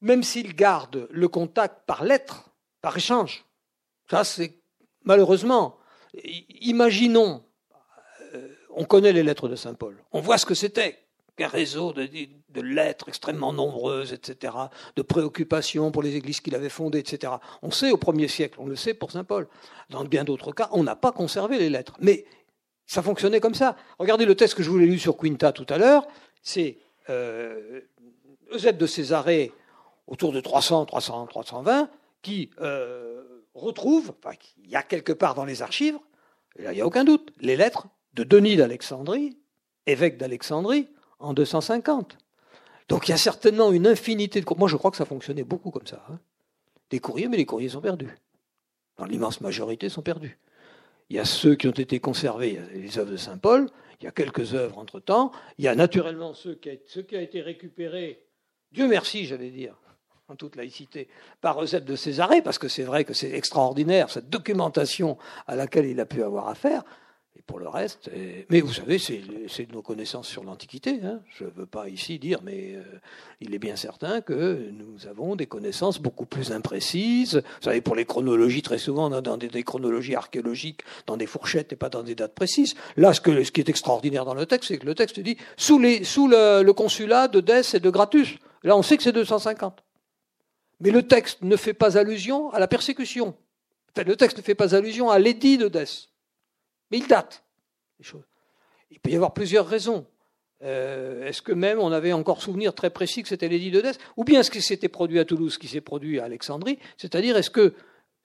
même 0.00 0.22
s'ils 0.22 0.54
gardent 0.54 1.08
le 1.10 1.28
contact 1.28 1.86
par 1.86 2.04
lettre, 2.04 2.50
par 2.80 2.96
échange. 2.96 3.44
Ça, 4.10 4.24
c'est 4.24 4.60
malheureusement. 5.04 5.76
Imaginons, 6.60 7.44
euh, 8.34 8.48
on 8.70 8.84
connaît 8.84 9.12
les 9.12 9.22
lettres 9.22 9.48
de 9.48 9.56
Saint 9.56 9.74
Paul, 9.74 10.02
on 10.12 10.20
voit 10.20 10.38
ce 10.38 10.46
que 10.46 10.54
c'était 10.54 10.98
un 11.38 11.48
réseau 11.48 11.92
de, 11.92 12.60
lettres 12.60 13.08
extrêmement 13.08 13.52
nombreuses, 13.52 14.12
etc., 14.12 14.54
de 14.96 15.02
préoccupations 15.02 15.90
pour 15.90 16.02
les 16.02 16.16
églises 16.16 16.40
qu'il 16.40 16.54
avait 16.54 16.68
fondées, 16.68 16.98
etc. 16.98 17.32
On 17.62 17.70
sait 17.70 17.90
au 17.90 17.96
premier 17.96 18.28
siècle, 18.28 18.58
on 18.60 18.66
le 18.66 18.76
sait 18.76 18.94
pour 18.94 19.10
Saint 19.10 19.24
Paul. 19.24 19.48
Dans 19.88 20.04
bien 20.04 20.24
d'autres 20.24 20.52
cas, 20.52 20.68
on 20.72 20.82
n'a 20.82 20.96
pas 20.96 21.12
conservé 21.12 21.58
les 21.58 21.70
lettres. 21.70 21.96
Mais 22.00 22.24
ça 22.86 23.02
fonctionnait 23.02 23.40
comme 23.40 23.54
ça. 23.54 23.76
Regardez 23.98 24.26
le 24.26 24.34
texte 24.34 24.56
que 24.56 24.62
je 24.62 24.70
vous 24.70 24.80
ai 24.80 24.86
lu 24.86 24.98
sur 24.98 25.16
Quinta 25.16 25.52
tout 25.52 25.66
à 25.68 25.78
l'heure. 25.78 26.06
C'est 26.42 26.78
euh, 27.08 27.80
Eusèbe 28.52 28.76
de 28.76 28.86
Césarée, 28.86 29.52
autour 30.06 30.32
de 30.32 30.40
300, 30.40 30.86
300, 30.86 31.26
320, 31.26 31.88
qui 32.22 32.50
euh, 32.60 33.22
retrouve, 33.54 34.12
il 34.64 34.70
y 34.70 34.76
a 34.76 34.82
quelque 34.82 35.12
part 35.12 35.34
dans 35.34 35.44
les 35.44 35.62
archives, 35.62 35.98
là 36.56 36.72
il 36.72 36.74
n'y 36.74 36.80
a 36.80 36.86
aucun 36.86 37.04
doute, 37.04 37.32
les 37.40 37.56
lettres 37.56 37.86
de 38.14 38.24
Denis 38.24 38.56
d'Alexandrie, 38.56 39.38
évêque 39.86 40.16
d'Alexandrie, 40.16 40.88
en 41.20 41.34
250. 41.34 42.18
Donc 42.88 43.06
il 43.06 43.12
y 43.12 43.14
a 43.14 43.18
certainement 43.18 43.70
une 43.70 43.86
infinité 43.86 44.40
de 44.40 44.46
Moi, 44.56 44.68
je 44.68 44.76
crois 44.76 44.90
que 44.90 44.96
ça 44.96 45.04
fonctionnait 45.04 45.44
beaucoup 45.44 45.70
comme 45.70 45.86
ça. 45.86 46.04
Hein. 46.10 46.18
Des 46.90 46.98
courriers, 46.98 47.28
mais 47.28 47.36
les 47.36 47.46
courriers 47.46 47.68
sont 47.68 47.80
perdus. 47.80 48.10
Dans 48.96 49.04
l'immense 49.04 49.40
majorité, 49.40 49.88
sont 49.88 50.02
perdus. 50.02 50.38
Il 51.08 51.16
y 51.16 51.18
a 51.18 51.24
ceux 51.24 51.54
qui 51.54 51.68
ont 51.68 51.72
été 51.72 52.00
conservés, 52.00 52.60
les 52.72 52.98
œuvres 52.98 53.12
de 53.12 53.16
Saint 53.16 53.38
Paul, 53.38 53.68
il 54.00 54.04
y 54.04 54.06
a 54.08 54.12
quelques 54.12 54.54
œuvres 54.54 54.78
entre-temps, 54.78 55.32
il 55.58 55.64
y 55.64 55.68
a 55.68 55.74
naturellement 55.74 56.34
ceux 56.34 56.54
qui 56.54 57.16
a 57.16 57.20
été 57.20 57.40
récupéré, 57.40 58.24
Dieu 58.72 58.86
merci, 58.86 59.26
j'allais 59.26 59.50
dire, 59.50 59.74
en 60.28 60.36
toute 60.36 60.54
laïcité, 60.54 61.08
par 61.40 61.60
Eusèbe 61.62 61.84
de 61.84 61.96
Césarée, 61.96 62.42
parce 62.42 62.58
que 62.58 62.68
c'est 62.68 62.84
vrai 62.84 63.04
que 63.04 63.12
c'est 63.12 63.32
extraordinaire, 63.32 64.10
cette 64.10 64.30
documentation 64.30 65.18
à 65.46 65.56
laquelle 65.56 65.86
il 65.86 65.98
a 65.98 66.06
pu 66.06 66.22
avoir 66.22 66.48
affaire, 66.48 66.84
pour 67.46 67.58
le 67.58 67.68
reste, 67.68 68.10
mais 68.48 68.60
vous 68.60 68.72
savez, 68.72 68.98
c'est 68.98 69.66
de 69.66 69.72
nos 69.72 69.82
connaissances 69.82 70.28
sur 70.28 70.44
l'Antiquité. 70.44 71.00
Hein. 71.04 71.20
Je 71.38 71.44
ne 71.44 71.50
veux 71.50 71.66
pas 71.66 71.88
ici 71.88 72.18
dire, 72.18 72.40
mais 72.42 72.74
euh, 72.74 72.82
il 73.40 73.54
est 73.54 73.58
bien 73.58 73.76
certain 73.76 74.20
que 74.20 74.70
nous 74.72 75.06
avons 75.08 75.36
des 75.36 75.46
connaissances 75.46 76.00
beaucoup 76.00 76.26
plus 76.26 76.52
imprécises. 76.52 77.36
Vous 77.36 77.64
savez, 77.64 77.80
pour 77.80 77.96
les 77.96 78.04
chronologies, 78.04 78.62
très 78.62 78.78
souvent, 78.78 79.12
on 79.12 79.20
dans 79.20 79.36
des, 79.36 79.62
chronologies 79.62 80.14
archéologiques, 80.14 80.82
dans 81.06 81.16
des 81.16 81.26
fourchettes 81.26 81.72
et 81.72 81.76
pas 81.76 81.88
dans 81.88 82.02
des 82.02 82.14
dates 82.14 82.34
précises. 82.34 82.74
Là, 82.96 83.12
ce, 83.12 83.20
qui 83.20 83.60
est 83.60 83.68
extraordinaire 83.68 84.24
dans 84.24 84.34
le 84.34 84.46
texte, 84.46 84.68
c'est 84.68 84.78
que 84.78 84.86
le 84.86 84.94
texte 84.94 85.20
dit 85.20 85.36
sous, 85.56 85.78
les, 85.78 86.04
sous 86.04 86.28
le, 86.28 86.62
le 86.62 86.72
consulat 86.72 87.28
de 87.28 87.40
Dès 87.40 87.74
et 87.74 87.80
de 87.80 87.90
Gratus. 87.90 88.36
Là, 88.62 88.76
on 88.76 88.82
sait 88.82 88.96
que 88.96 89.02
c'est 89.02 89.12
250. 89.12 89.82
Mais 90.80 90.90
le 90.90 91.06
texte 91.06 91.42
ne 91.42 91.56
fait 91.56 91.74
pas 91.74 91.98
allusion 91.98 92.50
à 92.50 92.58
la 92.58 92.68
persécution. 92.68 93.34
Enfin, 93.94 94.06
le 94.06 94.16
texte 94.16 94.38
ne 94.38 94.42
fait 94.42 94.54
pas 94.54 94.74
allusion 94.74 95.10
à 95.10 95.18
l'édit 95.18 95.58
de 95.58 95.68
Dès. 95.68 96.09
Mais 96.90 96.98
il 96.98 97.06
date. 97.06 97.44
Il 98.90 98.98
peut 99.00 99.10
y 99.10 99.16
avoir 99.16 99.32
plusieurs 99.32 99.66
raisons. 99.66 100.06
Euh, 100.62 101.26
est-ce 101.26 101.40
que 101.40 101.52
même 101.52 101.78
on 101.78 101.90
avait 101.90 102.12
encore 102.12 102.42
souvenir 102.42 102.74
très 102.74 102.90
précis 102.90 103.22
que 103.22 103.28
c'était 103.28 103.48
l'édit 103.48 103.70
de 103.70 103.80
Dès 103.80 103.92
Ou 104.16 104.24
bien 104.24 104.42
ce 104.42 104.50
qui 104.50 104.60
s'était 104.60 104.88
produit 104.88 105.18
à 105.18 105.24
Toulouse, 105.24 105.56
qui 105.56 105.68
s'est 105.68 105.80
produit 105.80 106.20
à 106.20 106.24
Alexandrie 106.24 106.78
C'est-à-dire, 106.98 107.36
est-ce 107.36 107.50
que, 107.50 107.74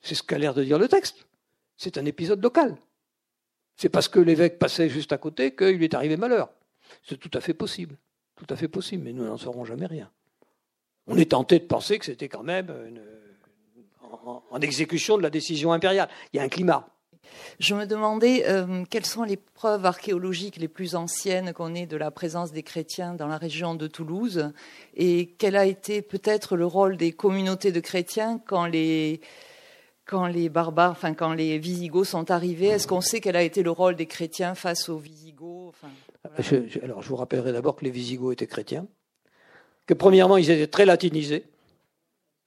c'est 0.02 0.16
ce 0.16 0.24
qu'a 0.24 0.38
l'air 0.38 0.54
de 0.54 0.64
dire 0.64 0.78
le 0.78 0.88
texte, 0.88 1.28
c'est 1.78 1.98
un 1.98 2.06
épisode 2.06 2.44
local 2.44 2.78
C'est 3.78 3.90
parce 3.90 4.08
que 4.10 4.20
l'évêque 4.20 4.60
passait 4.60 4.90
juste 4.90 5.14
à 5.14 5.18
côté 5.18 5.56
qu'il 5.56 5.78
lui 5.78 5.86
est 5.86 5.94
arrivé 5.94 6.18
malheur. 6.18 6.50
C'est 7.04 7.18
tout 7.18 7.32
à 7.34 7.42
fait 7.42 7.54
possible. 7.54 7.98
Tout 8.36 8.48
à 8.50 8.58
fait 8.58 8.68
possible, 8.68 9.04
mais 9.04 9.14
nous 9.14 9.24
n'en 9.24 9.38
saurons 9.38 9.64
jamais 9.64 9.86
rien. 9.86 10.12
On 11.08 11.18
est 11.18 11.32
tenté 11.32 11.60
de 11.60 11.66
penser 11.66 12.00
que 12.00 12.06
c'était 12.06 12.28
quand 12.28 12.44
même 12.44 12.74
en 14.02 14.60
exécution 14.60 15.18
de 15.18 15.24
la 15.24 15.30
décision 15.30 15.72
impériale. 15.72 16.10
Il 16.34 16.38
y 16.38 16.40
a 16.40 16.44
un 16.44 16.50
climat 16.50 16.95
Je 17.60 17.76
me 17.76 17.86
demandais 17.86 18.46
euh, 18.48 18.84
quelles 18.90 19.06
sont 19.06 19.24
les 19.24 19.38
preuves 19.38 19.86
archéologiques 19.86 20.58
les 20.58 20.68
plus 20.68 20.96
anciennes 20.96 21.54
qu'on 21.54 21.74
ait 21.76 21.86
de 21.86 21.98
la 21.98 22.12
présence 22.12 22.52
des 22.52 22.64
chrétiens 22.64 23.14
dans 23.14 23.28
la 23.28 23.38
région 23.38 23.76
de 23.76 23.88
Toulouse 23.88 24.52
et 24.96 25.34
quel 25.38 25.56
a 25.56 25.66
été 25.66 26.02
peut-être 26.02 26.56
le 26.56 26.66
rôle 26.66 26.98
des 26.98 27.12
communautés 27.12 27.72
de 27.72 27.80
chrétiens 27.80 28.42
quand 28.46 28.66
les, 28.66 29.22
quand 30.06 30.28
les 30.28 30.50
barbares, 30.50 30.92
enfin 30.92 31.14
quand 31.14 31.34
les 31.34 31.58
Visigoths 31.58 32.08
sont 32.08 32.32
arrivés? 32.32 32.68
Est-ce 32.68 32.88
qu'on 32.88 33.02
sait 33.02 33.22
quel 33.22 33.36
a 33.36 33.44
été 33.44 33.64
le 33.64 33.72
rôle 33.72 33.96
des 33.96 34.06
chrétiens 34.06 34.56
face 34.56 34.90
aux 34.90 34.98
Visigoths 34.98 35.76
Alors 36.84 37.02
je 37.02 37.10
vous 37.10 37.16
rappellerai 37.16 37.52
d'abord 37.52 37.76
que 37.76 37.86
les 37.86 37.92
Visigoths 37.92 38.34
étaient 38.34 38.48
chrétiens, 38.48 38.88
que 39.86 39.94
premièrement 39.94 40.38
ils 40.38 40.50
étaient 40.50 40.68
très 40.68 40.86
latinisés. 40.86 41.46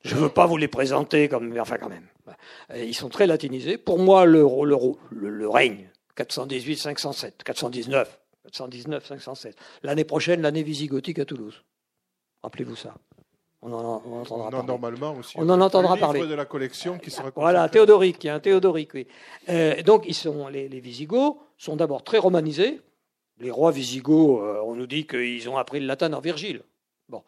Je 0.05 0.15
ne 0.15 0.21
veux 0.21 0.29
pas 0.29 0.47
vous 0.47 0.57
les 0.57 0.69
présenter 0.69 1.29
comme, 1.29 1.59
enfin 1.59 1.77
quand 1.77 1.89
même. 1.89 2.07
Euh, 2.71 2.85
ils 2.85 2.95
sont 2.95 3.09
très 3.09 3.27
latinisés. 3.27 3.79
Pour 3.79 3.99
moi, 3.99 4.25
le, 4.25 4.43
le, 4.43 5.29
le, 5.31 5.49
règne, 5.49 5.91
418, 6.17 6.77
507, 6.77 7.43
419, 7.45 8.21
419, 8.45 9.07
507. 9.07 9.57
L'année 9.83 10.05
prochaine, 10.05 10.43
l'année 10.43 10.63
visigothique 10.63 11.19
à 11.19 11.25
Toulouse. 11.25 11.65
Rappelez-vous 12.43 12.77
ça. 12.77 12.95
On 13.61 13.73
en, 13.73 14.03
on 14.07 14.21
entendra 14.21 14.51
parler. 14.51 14.67
Normalement 14.67 15.17
aussi. 15.17 15.35
On 15.37 15.49
en 15.49 15.61
entendra 15.61 15.97
parler. 15.97 16.27
de 16.27 16.35
la 16.35 16.45
collection 16.45 16.99
qui 16.99 17.11
sera 17.11 17.31
Voilà, 17.35 17.69
Théodoric, 17.69 18.23
il 18.23 18.29
y 18.29 18.31
a 18.31 18.35
un 18.35 18.41
Théodoric, 18.41 18.95
oui. 18.95 19.07
Euh, 19.49 19.83
donc, 19.83 20.05
ils 20.07 20.15
sont, 20.15 20.47
les, 20.49 20.69
les 20.69 20.81
Visigoths 20.81 21.37
sont 21.57 21.75
d'abord 21.75 22.05
très 22.05 22.19
romanisés. 22.19 22.81
Les 23.41 23.51
rois 23.51 23.71
visigoths, 23.71 24.43
euh, 24.43 24.61
on 24.65 24.75
nous 24.75 24.87
dit 24.87 25.07
qu'ils 25.07 25.49
ont 25.49 25.57
appris 25.57 25.81
le 25.81 25.87
latin 25.87 26.13
en 26.13 26.21
Virgile. 26.21 26.63
Bon. 27.09 27.23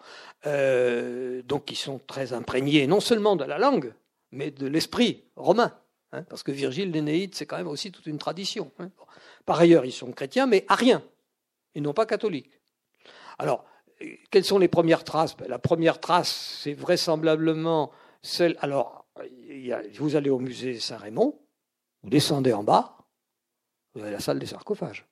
Euh, 0.47 1.43
donc, 1.43 1.71
ils 1.71 1.77
sont 1.77 2.01
très 2.07 2.33
imprégnés 2.33 2.87
non 2.87 3.01
seulement 3.01 3.37
de 3.37 3.45
la 3.45 3.59
langue, 3.59 3.93
mais 4.33 4.51
de 4.51 4.67
l'esprit 4.67 5.25
romain. 5.37 5.77
Hein, 6.13 6.25
parce 6.25 6.43
que 6.43 6.51
Virgile, 6.51 6.91
l'Énéide, 6.91 7.35
c'est 7.35 7.47
quand 7.47 7.57
même 7.57 7.69
aussi 7.69 7.93
toute 7.93 8.07
une 8.07 8.19
tradition. 8.19 8.73
Hein. 8.79 8.91
Par 9.47 9.61
ailleurs, 9.61 9.85
ils 9.85 9.93
sont 9.93 10.11
chrétiens, 10.13 10.47
mais 10.47 10.65
ariens, 10.69 11.03
et 11.75 11.81
non 11.81 11.93
pas 11.93 12.07
catholiques. 12.07 12.61
Alors, 13.39 13.65
quelles 14.31 14.45
sont 14.45 14.59
les 14.59 14.69
premières 14.69 15.05
traces? 15.05 15.37
Ben, 15.37 15.49
La 15.49 15.59
première 15.59 16.01
trace, 16.01 16.59
c'est 16.63 16.73
vraisemblablement 16.73 17.91
celle. 18.23 18.57
Alors, 18.61 19.07
vous 19.99 20.17
allez 20.17 20.31
au 20.31 20.39
musée 20.39 20.79
Saint-Raymond, 20.79 21.39
vous 22.03 22.11
descendez 22.11 22.53
en 22.53 22.65
bas, 22.65 22.97
vous 23.95 24.03
avez 24.03 24.13
la 24.13 24.21
salle 24.21 24.39
des 24.39 24.47
sarcophages. 24.47 25.07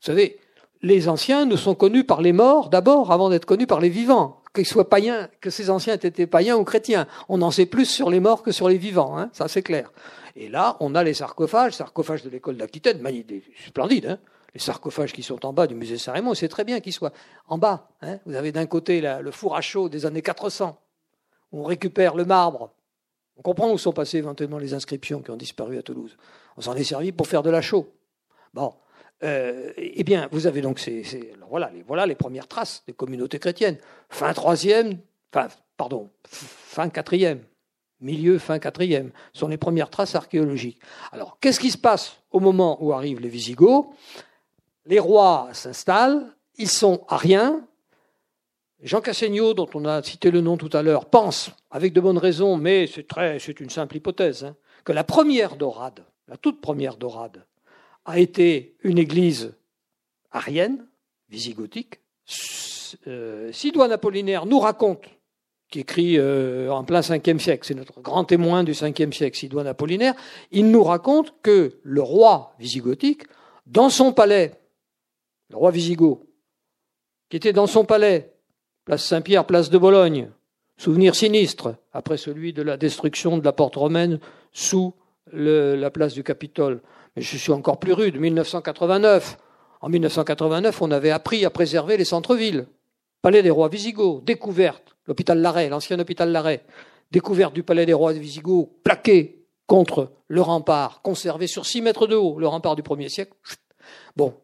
Vous 0.00 0.06
savez, 0.06 0.38
les 0.82 1.08
anciens 1.08 1.44
ne 1.44 1.56
sont 1.56 1.74
connus 1.74 2.04
par 2.04 2.22
les 2.22 2.32
morts 2.32 2.68
d'abord, 2.68 3.12
avant 3.12 3.30
d'être 3.30 3.46
connus 3.46 3.66
par 3.66 3.80
les 3.80 3.88
vivants 3.88 4.42
qu'ils 4.54 4.66
soient 4.66 4.88
païens, 4.88 5.28
que 5.40 5.50
ces 5.50 5.70
anciens 5.70 5.94
étaient 5.94 6.26
païens 6.26 6.56
ou 6.56 6.64
chrétiens. 6.64 7.06
On 7.28 7.42
en 7.42 7.50
sait 7.50 7.66
plus 7.66 7.86
sur 7.86 8.10
les 8.10 8.20
morts 8.20 8.42
que 8.42 8.52
sur 8.52 8.68
les 8.68 8.78
vivants, 8.78 9.18
hein, 9.18 9.30
ça 9.32 9.48
c'est 9.48 9.62
clair. 9.62 9.92
Et 10.36 10.48
là, 10.48 10.76
on 10.80 10.94
a 10.94 11.02
les 11.02 11.14
sarcophages, 11.14 11.74
sarcophages 11.74 12.22
de 12.22 12.30
l'école 12.30 12.56
d'Aquitaine, 12.56 13.02
splendide, 13.66 14.06
hein, 14.06 14.18
les 14.54 14.60
sarcophages 14.60 15.12
qui 15.12 15.22
sont 15.22 15.44
en 15.44 15.52
bas 15.52 15.66
du 15.66 15.74
musée 15.74 15.98
Saint-Raymond, 15.98 16.34
c'est 16.34 16.48
très 16.48 16.64
bien 16.64 16.80
qu'ils 16.80 16.92
soient 16.92 17.12
en 17.48 17.58
bas. 17.58 17.90
Hein. 18.02 18.18
Vous 18.24 18.34
avez 18.34 18.52
d'un 18.52 18.66
côté 18.66 19.00
le 19.00 19.30
four 19.30 19.56
à 19.56 19.60
chaud 19.60 19.88
des 19.88 20.06
années 20.06 20.22
400, 20.22 20.78
on 21.52 21.64
récupère 21.64 22.14
le 22.14 22.24
marbre. 22.24 22.72
On 23.36 23.42
comprend 23.42 23.70
où 23.70 23.78
sont 23.78 23.92
passées 23.92 24.18
éventuellement 24.18 24.58
les 24.58 24.74
inscriptions 24.74 25.22
qui 25.22 25.30
ont 25.30 25.36
disparu 25.36 25.78
à 25.78 25.82
Toulouse. 25.82 26.16
On 26.56 26.60
s'en 26.60 26.74
est 26.74 26.84
servi 26.84 27.12
pour 27.12 27.26
faire 27.26 27.42
de 27.42 27.50
la 27.50 27.60
chaux. 27.60 27.92
Bon, 28.52 28.74
eh 29.22 30.04
bien, 30.04 30.28
vous 30.30 30.46
avez 30.46 30.60
donc 30.60 30.78
ces, 30.78 31.32
voilà, 31.48 32.06
les, 32.06 32.14
premières 32.14 32.46
traces 32.46 32.82
des 32.86 32.92
communautés 32.92 33.38
chrétiennes. 33.38 33.78
Fin 34.08 34.32
troisième, 34.32 34.98
enfin, 35.32 35.48
pardon, 35.76 36.10
fin 36.24 36.88
quatrième, 36.88 37.42
milieu, 38.00 38.38
fin 38.38 38.58
quatrième, 38.58 39.10
sont 39.32 39.48
les 39.48 39.56
premières 39.56 39.90
traces 39.90 40.14
archéologiques. 40.14 40.80
Alors, 41.12 41.38
qu'est-ce 41.40 41.60
qui 41.60 41.70
se 41.70 41.78
passe 41.78 42.20
au 42.30 42.40
moment 42.40 42.82
où 42.82 42.92
arrivent 42.92 43.20
les 43.20 43.28
Visigoths? 43.28 43.86
Les 44.86 44.98
rois 44.98 45.48
s'installent, 45.52 46.34
ils 46.56 46.68
sont 46.68 47.04
ariens. 47.08 47.64
Jean 48.80 49.00
Cassegnot, 49.00 49.54
dont 49.54 49.68
on 49.74 49.84
a 49.84 50.02
cité 50.02 50.30
le 50.30 50.40
nom 50.40 50.56
tout 50.56 50.70
à 50.72 50.82
l'heure, 50.82 51.06
pense, 51.06 51.50
avec 51.70 51.92
de 51.92 52.00
bonnes 52.00 52.18
raisons, 52.18 52.56
mais 52.56 52.86
c'est 52.86 53.60
une 53.60 53.70
simple 53.70 53.96
hypothèse, 53.96 54.44
hein, 54.44 54.56
que 54.84 54.92
la 54.92 55.02
première 55.02 55.56
dorade, 55.56 56.04
la 56.28 56.36
toute 56.36 56.60
première 56.60 56.96
dorade, 56.96 57.44
a 58.08 58.18
été 58.18 58.74
une 58.82 58.96
église 58.96 59.54
arienne, 60.30 60.86
visigothique. 61.28 62.00
Euh, 63.06 63.52
Sidoine 63.52 63.92
Apollinaire 63.92 64.46
nous 64.46 64.58
raconte, 64.58 65.04
qui 65.70 65.80
écrit 65.80 66.16
euh, 66.16 66.70
en 66.72 66.84
plein 66.84 67.00
5e 67.00 67.38
siècle, 67.38 67.66
c'est 67.66 67.74
notre 67.74 68.00
grand 68.00 68.24
témoin 68.24 68.64
du 68.64 68.72
5e 68.72 69.12
siècle, 69.12 69.36
Sidoine 69.36 69.66
Apollinaire, 69.66 70.14
il 70.52 70.70
nous 70.70 70.82
raconte 70.82 71.34
que 71.42 71.80
le 71.82 72.00
roi 72.00 72.54
visigothique, 72.58 73.24
dans 73.66 73.90
son 73.90 74.14
palais, 74.14 74.54
le 75.50 75.58
roi 75.58 75.70
visigoth, 75.70 76.22
qui 77.28 77.36
était 77.36 77.52
dans 77.52 77.66
son 77.66 77.84
palais, 77.84 78.32
place 78.86 79.04
Saint-Pierre, 79.04 79.46
place 79.46 79.68
de 79.68 79.76
Bologne, 79.76 80.30
souvenir 80.78 81.14
sinistre, 81.14 81.74
après 81.92 82.16
celui 82.16 82.54
de 82.54 82.62
la 82.62 82.78
destruction 82.78 83.36
de 83.36 83.44
la 83.44 83.52
porte 83.52 83.76
romaine 83.76 84.18
sous 84.50 84.94
la 85.32 85.90
place 85.90 86.14
du 86.14 86.22
Capitole, 86.22 86.80
je 87.16 87.36
suis 87.36 87.52
encore 87.52 87.78
plus 87.78 87.92
rude, 87.92 88.18
1989. 88.18 89.38
En 89.80 89.88
1989, 89.88 90.82
on 90.82 90.90
avait 90.90 91.10
appris 91.10 91.44
à 91.44 91.50
préserver 91.50 91.96
les 91.96 92.04
centres-villes. 92.04 92.66
Palais 93.22 93.42
des 93.42 93.50
rois 93.50 93.68
Visigoths, 93.68 94.24
découverte, 94.24 94.96
l'hôpital 95.06 95.40
Larrey, 95.40 95.68
l'ancien 95.68 95.98
hôpital 95.98 96.30
Larrey, 96.30 96.64
découverte 97.10 97.54
du 97.54 97.62
palais 97.62 97.86
des 97.86 97.92
rois 97.92 98.12
Visigoths, 98.12 98.68
plaqué 98.82 99.46
contre 99.66 100.12
le 100.28 100.40
rempart, 100.40 101.02
conservé 101.02 101.46
sur 101.46 101.66
6 101.66 101.82
mètres 101.82 102.06
de 102.06 102.16
haut, 102.16 102.38
le 102.38 102.48
rempart 102.48 102.76
du 102.76 102.82
1er 102.82 103.08
siècle. 103.08 103.32
Bon, 104.16 104.34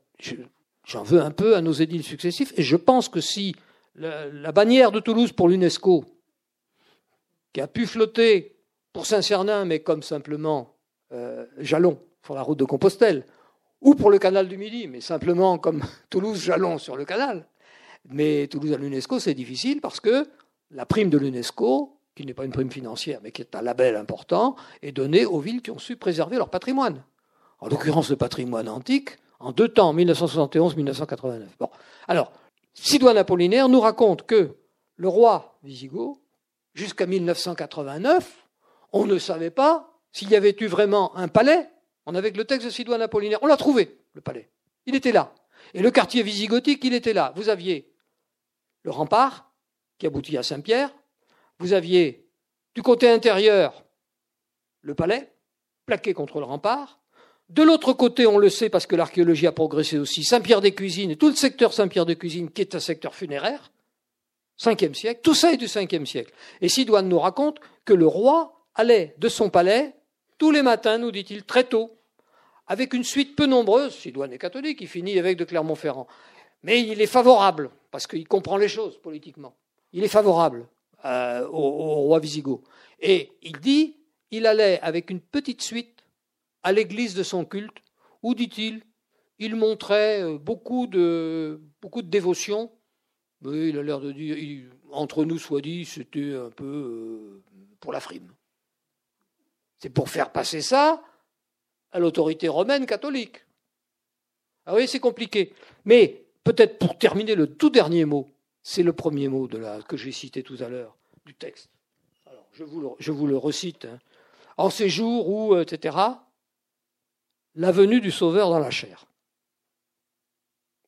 j'en 0.85 1.03
veux 1.03 1.21
un 1.21 1.31
peu 1.31 1.57
à 1.57 1.61
nos 1.61 1.73
édiles 1.73 2.05
successifs, 2.05 2.53
et 2.57 2.63
je 2.63 2.77
pense 2.77 3.09
que 3.09 3.21
si 3.21 3.55
la, 3.97 4.53
bannière 4.53 4.93
de 4.93 5.01
Toulouse 5.01 5.33
pour 5.33 5.49
l'UNESCO, 5.49 6.05
qui 7.53 7.61
a 7.61 7.69
pu 7.69 7.87
flotter 7.87 8.57
pour 8.93 9.07
Saint-Cernin, 9.07 9.65
mais 9.65 9.81
comme 9.81 10.03
simplement 10.03 10.74
euh, 11.15 11.47
jalon, 11.59 11.99
sur 12.25 12.35
la 12.35 12.43
route 12.43 12.59
de 12.59 12.65
Compostelle, 12.65 13.25
ou 13.81 13.95
pour 13.95 14.11
le 14.11 14.19
canal 14.19 14.49
du 14.49 14.57
Midi, 14.57 14.89
mais 14.89 15.01
simplement 15.01 15.59
comme 15.59 15.83
Toulouse-Jalon 16.11 16.79
sur 16.79 16.97
le 16.97 17.05
canal. 17.05 17.47
Mais 18.09 18.49
Toulouse 18.49 18.73
à 18.73 18.77
l'UNESCO, 18.77 19.19
c'est 19.19 19.35
difficile 19.35 19.81
parce 19.81 20.01
que 20.01 20.27
la 20.71 20.87
prime 20.87 21.11
de 21.11 21.19
l'UNESCO, 21.19 21.97
qui 22.15 22.27
n'est 22.27 22.35
pas 22.35 22.45
une 22.45 22.53
prime 22.53 22.71
financière, 22.71 23.21
mais 23.23 23.33
qui 23.33 23.43
est 23.43 23.55
un 23.55 23.63
label 23.63 23.97
important, 23.97 24.57
est 24.83 24.93
donnée 24.93 25.25
aux 25.25 25.41
villes 25.41 25.63
qui 25.63 25.71
ont 25.71 25.79
su 25.79 25.97
préserver 25.97 26.37
leur 26.37 26.51
patrimoine. 26.51 27.03
En 27.61 27.69
l'occurrence, 27.69 28.11
le 28.11 28.17
patrimoine 28.17 28.69
antique, 28.69 29.11
en 29.41 29.53
deux 29.53 29.69
temps, 29.69 29.95
1971-1989. 29.95 31.43
Bon. 31.59 31.71
Alors, 32.09 32.33
Sidoine 32.75 33.17
Apollinaire 33.17 33.69
nous 33.69 33.81
raconte 33.81 34.27
que 34.27 34.57
le 34.97 35.09
roi 35.09 35.59
Visigoth, 35.63 36.19
jusqu'à 36.75 37.07
1989, 37.07 38.47
on 38.93 39.07
ne 39.07 39.19
savait 39.19 39.51
pas 39.51 39.94
s'il 40.15 40.31
y 40.31 40.37
avait 40.37 40.57
eu 40.59 40.67
vraiment 40.67 41.15
un 41.17 41.29
palais 41.29 41.69
on 42.07 42.15
avait 42.15 42.31
le 42.31 42.45
texte 42.45 42.67
de 42.67 42.71
Sidoine 42.71 43.03
Apollinaire. 43.03 43.39
On 43.43 43.47
l'a 43.47 43.57
trouvé, 43.57 43.99
le 44.15 44.21
palais. 44.21 44.51
Il 44.87 44.95
était 44.95 45.13
là. 45.13 45.35
Et 45.73 45.81
le 45.81 45.91
quartier 45.91 46.23
visigothique, 46.23 46.85
il 46.85 46.95
était 46.95 47.13
là. 47.13 47.33
Vous 47.37 47.49
aviez 47.49 47.91
le 48.83 48.91
rempart, 48.91 49.51
qui 49.99 50.07
aboutit 50.07 50.37
à 50.37 50.43
Saint-Pierre. 50.43 50.95
Vous 51.59 51.73
aviez, 51.73 52.27
du 52.75 52.83
côté 52.83 53.09
intérieur, 53.09 53.85
le 54.83 54.95
palais, 54.95 55.33
plaqué 55.87 56.13
contre 56.13 56.39
le 56.41 56.45
rempart. 56.45 57.01
De 57.49 57.63
l'autre 57.63 57.93
côté, 57.93 58.27
on 58.27 58.39
le 58.39 58.51
sait 58.51 58.69
parce 58.69 58.87
que 58.87 58.97
l'archéologie 58.97 59.47
a 59.47 59.53
progressé 59.53 59.99
aussi, 59.99 60.25
Saint-Pierre-des-Cuisines 60.25 61.13
et 61.13 61.17
tout 61.17 61.29
le 61.29 61.35
secteur 61.35 61.73
Saint-Pierre-des-Cuisines, 61.73 62.51
qui 62.51 62.63
est 62.63 62.75
un 62.75 62.81
secteur 62.81 63.15
funéraire, 63.15 63.71
5e 64.61 64.95
siècle, 64.95 65.21
tout 65.23 65.35
ça 65.35 65.53
est 65.53 65.57
du 65.57 65.67
5e 65.67 66.07
siècle. 66.07 66.33
Et 66.61 66.69
Sidoine 66.69 67.09
nous 67.09 67.19
raconte 67.19 67.61
que 67.85 67.93
le 67.93 68.07
roi 68.07 68.67
allait 68.75 69.15
de 69.19 69.29
son 69.29 69.51
palais 69.51 69.95
tous 70.45 70.51
les 70.51 70.61
matins, 70.61 70.99
nous 70.99 71.11
dit-il, 71.11 71.43
très 71.45 71.65
tôt, 71.65 71.97
avec 72.67 72.93
une 72.93 73.03
suite 73.03 73.35
peu 73.35 73.47
nombreuse, 73.47 73.95
Sidoine 73.95 74.31
est 74.31 74.39
catholique, 74.39 74.79
il 74.83 74.89
finit 74.89 75.17
évêque 75.17 75.39
de 75.39 75.45
Clermont-Ferrand. 75.47 76.07
Mais 76.63 76.83
il 76.83 77.01
est 77.01 77.07
favorable, 77.07 77.71
parce 77.91 78.07
qu'il 78.07 78.29
comprend 78.29 78.59
les 78.59 78.69
choses 78.69 79.01
politiquement. 79.01 79.57
Il 79.95 80.05
est 80.05 80.09
favorable 80.09 80.69
euh, 81.07 81.49
au, 81.49 82.03
roi 82.03 82.19
Visigoth. 82.19 82.63
Et 83.01 83.33
il 83.41 83.59
dit, 83.59 83.97
il 84.31 84.45
allait 84.45 84.79
avec 84.83 85.09
une 85.09 85.21
petite 85.21 85.63
suite 85.63 86.05
à 86.63 86.73
l'église 86.73 87.15
de 87.15 87.23
son 87.23 87.47
culte, 87.47 87.79
où, 88.23 88.35
dit-il, 88.35 88.83
il 89.39 89.57
montrait 89.57 90.23
euh, 90.23 90.37
beaucoup 90.37 90.87
de, 90.87 91.59
beaucoup 91.81 92.03
de 92.03 92.11
dévotion. 92.11 92.71
Mais 93.41 93.71
il 93.71 93.79
a 93.79 93.83
l'air 93.83 94.01
de 94.01 94.13
dire, 94.13 94.37
entre 94.93 95.25
nous 95.25 95.39
soit 95.39 95.63
dit, 95.63 95.87
c'était 95.87 96.35
un 96.35 96.51
peu 96.51 96.67
euh, 96.67 97.43
pour 97.81 97.95
la 97.95 98.01
frime. 98.01 98.31
C'est 99.85 99.91
pour 99.91 100.09
faire 100.09 100.33
passer 100.33 100.63
ça 100.63 101.05
à 101.93 101.99
l'autorité 101.99 102.49
romaine 102.49 102.87
catholique. 102.87 103.45
Ah 104.65 104.75
oui, 104.75 104.89
c'est 104.89 104.99
compliqué. 104.99 105.53
Mais 105.85 106.25
peut-être 106.43 106.79
pour 106.79 106.97
terminer 106.97 107.35
le 107.35 107.55
tout 107.55 107.69
dernier 107.69 108.07
mot, 108.07 108.33
c'est 108.63 108.83
le 108.83 108.95
premier 108.95 109.29
mot 109.29 109.47
que 109.47 109.99
j'ai 109.99 110.11
cité 110.11 110.43
tout 110.43 110.57
à 110.61 110.71
l'heure 110.71 110.97
du 111.27 111.35
texte. 111.35 111.69
Alors, 112.25 112.47
je 112.51 112.65
vous 112.65 112.81
le, 112.81 112.89
je 112.99 113.37
recite. 113.37 113.85
Hein. 113.85 113.99
En 114.57 114.71
ces 114.71 114.89
jours 114.89 115.29
où, 115.29 115.55
etc., 115.59 115.99
la 117.55 117.71
venue 117.71 118.01
du 118.01 118.11
Sauveur 118.11 118.49
dans 118.49 118.61
la 118.61 118.71
chair. 118.71 119.05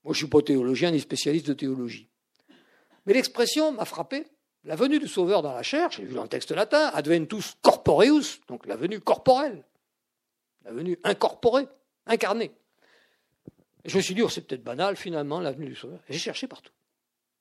Moi, 0.04 0.14
je 0.14 0.20
ne 0.20 0.26
suis 0.26 0.30
pas 0.30 0.40
théologien 0.40 0.90
ni 0.90 1.00
spécialiste 1.00 1.48
de 1.48 1.52
théologie. 1.52 2.08
Mais 3.04 3.12
l'expression 3.12 3.72
m'a 3.72 3.84
frappé. 3.84 4.26
La 4.66 4.74
venue 4.74 4.98
du 4.98 5.06
Sauveur 5.06 5.42
dans 5.42 5.52
la 5.52 5.62
chair, 5.62 5.92
j'ai 5.92 6.02
vu 6.02 6.14
dans 6.14 6.24
le 6.24 6.28
texte 6.28 6.50
latin, 6.50 6.90
adventus 6.92 7.54
corporeus, 7.62 8.40
donc 8.48 8.66
la 8.66 8.74
venue 8.74 9.00
corporelle, 9.00 9.62
la 10.64 10.72
venue 10.72 10.98
incorporée, 11.04 11.68
incarnée. 12.04 12.50
Je 13.84 13.96
me 13.96 14.02
suis 14.02 14.14
dit, 14.14 14.22
oh, 14.22 14.28
c'est 14.28 14.40
peut-être 14.40 14.64
banal 14.64 14.96
finalement, 14.96 15.38
la 15.38 15.52
venue 15.52 15.68
du 15.68 15.76
Sauveur. 15.76 16.00
J'ai 16.08 16.18
cherché 16.18 16.48
partout. 16.48 16.72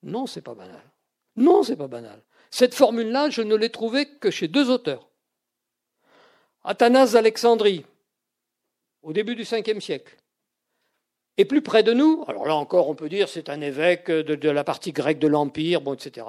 Non, 0.03 0.27
c'est 0.27 0.43
pas 0.43 0.53
banal. 0.53 0.83
Non, 1.35 1.63
c'est 1.63 1.75
pas 1.75 1.87
banal. 1.87 2.21
Cette 2.51 2.75
formule-là, 2.75 3.31
je 3.31 3.41
ne 3.41 3.55
l'ai 3.55 3.71
trouvée 3.71 4.05
que 4.05 4.29
chez 4.29 4.47
deux 4.47 4.69
auteurs. 4.69 5.09
Athanas 6.63 7.13
d'Alexandrie, 7.13 7.87
au 9.01 9.13
début 9.13 9.35
du 9.35 9.43
Ve 9.43 9.79
siècle. 9.79 10.15
Et 11.37 11.45
plus 11.45 11.63
près 11.63 11.81
de 11.81 11.91
nous, 11.91 12.23
alors 12.27 12.45
là 12.45 12.55
encore, 12.55 12.87
on 12.87 12.95
peut 12.95 13.09
dire 13.09 13.29
c'est 13.29 13.49
un 13.49 13.61
évêque 13.61 14.11
de, 14.11 14.49
la 14.49 14.63
partie 14.63 14.91
grecque 14.91 15.19
de 15.19 15.27
l'Empire, 15.27 15.81
bon, 15.81 15.95
etc. 15.95 16.27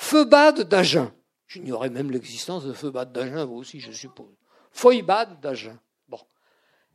Feubad 0.00 0.62
d'Agen. 0.62 1.12
J'ignorais 1.46 1.90
même 1.90 2.10
l'existence 2.10 2.64
de 2.64 2.72
Feubad 2.72 3.12
d'Agen, 3.12 3.44
vous 3.44 3.56
aussi, 3.56 3.80
je 3.80 3.92
suppose. 3.92 4.34
Foibad 4.72 5.40
d'Agen. 5.40 5.78
Bon. 6.08 6.18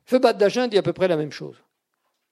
Feubad 0.05 0.39
d'Agen 0.39 0.67
dit 0.67 0.77
à 0.79 0.81
peu 0.81 0.91
près 0.91 1.07
la 1.07 1.15
même 1.15 1.31
chose. 1.31 1.55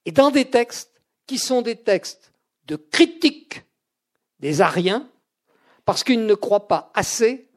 Et 0.06 0.12
dans 0.12 0.32
des 0.32 0.50
textes 0.50 1.00
qui 1.28 1.38
sont 1.38 1.62
des 1.62 1.76
textes 1.76 2.34
de 2.66 2.76
critique 2.76 3.62
des 4.40 4.62
Ariens, 4.62 5.08
parce 5.86 6.04
qu'ils 6.04 6.26
ne 6.26 6.34
croient 6.34 6.68
pas 6.68 6.92
assez 6.96 7.52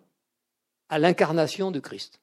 à 0.90 0.98
l'incarnation 0.98 1.70
de 1.70 1.80
Christ. 1.80 2.20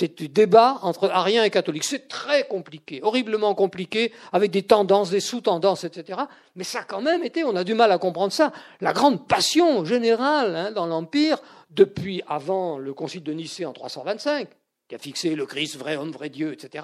C'est 0.00 0.16
du 0.16 0.30
débat 0.30 0.78
entre 0.80 1.10
ariens 1.10 1.44
et 1.44 1.50
catholiques. 1.50 1.84
C'est 1.84 2.08
très 2.08 2.48
compliqué, 2.48 3.00
horriblement 3.02 3.54
compliqué, 3.54 4.14
avec 4.32 4.50
des 4.50 4.62
tendances, 4.62 5.10
des 5.10 5.20
sous-tendances, 5.20 5.84
etc. 5.84 6.20
Mais 6.56 6.64
ça 6.64 6.80
a 6.80 6.84
quand 6.84 7.02
même 7.02 7.22
été, 7.22 7.44
on 7.44 7.54
a 7.54 7.64
du 7.64 7.74
mal 7.74 7.92
à 7.92 7.98
comprendre 7.98 8.32
ça, 8.32 8.50
la 8.80 8.94
grande 8.94 9.28
passion 9.28 9.84
générale 9.84 10.56
hein, 10.56 10.72
dans 10.72 10.86
l'Empire, 10.86 11.36
depuis 11.68 12.22
avant 12.26 12.78
le 12.78 12.94
concile 12.94 13.22
de 13.22 13.34
Nicée 13.34 13.66
en 13.66 13.74
325, 13.74 14.48
qui 14.88 14.94
a 14.94 14.98
fixé 14.98 15.34
le 15.34 15.44
Christ, 15.44 15.76
vrai 15.76 15.96
homme, 15.96 16.12
vrai 16.12 16.30
Dieu, 16.30 16.54
etc., 16.54 16.82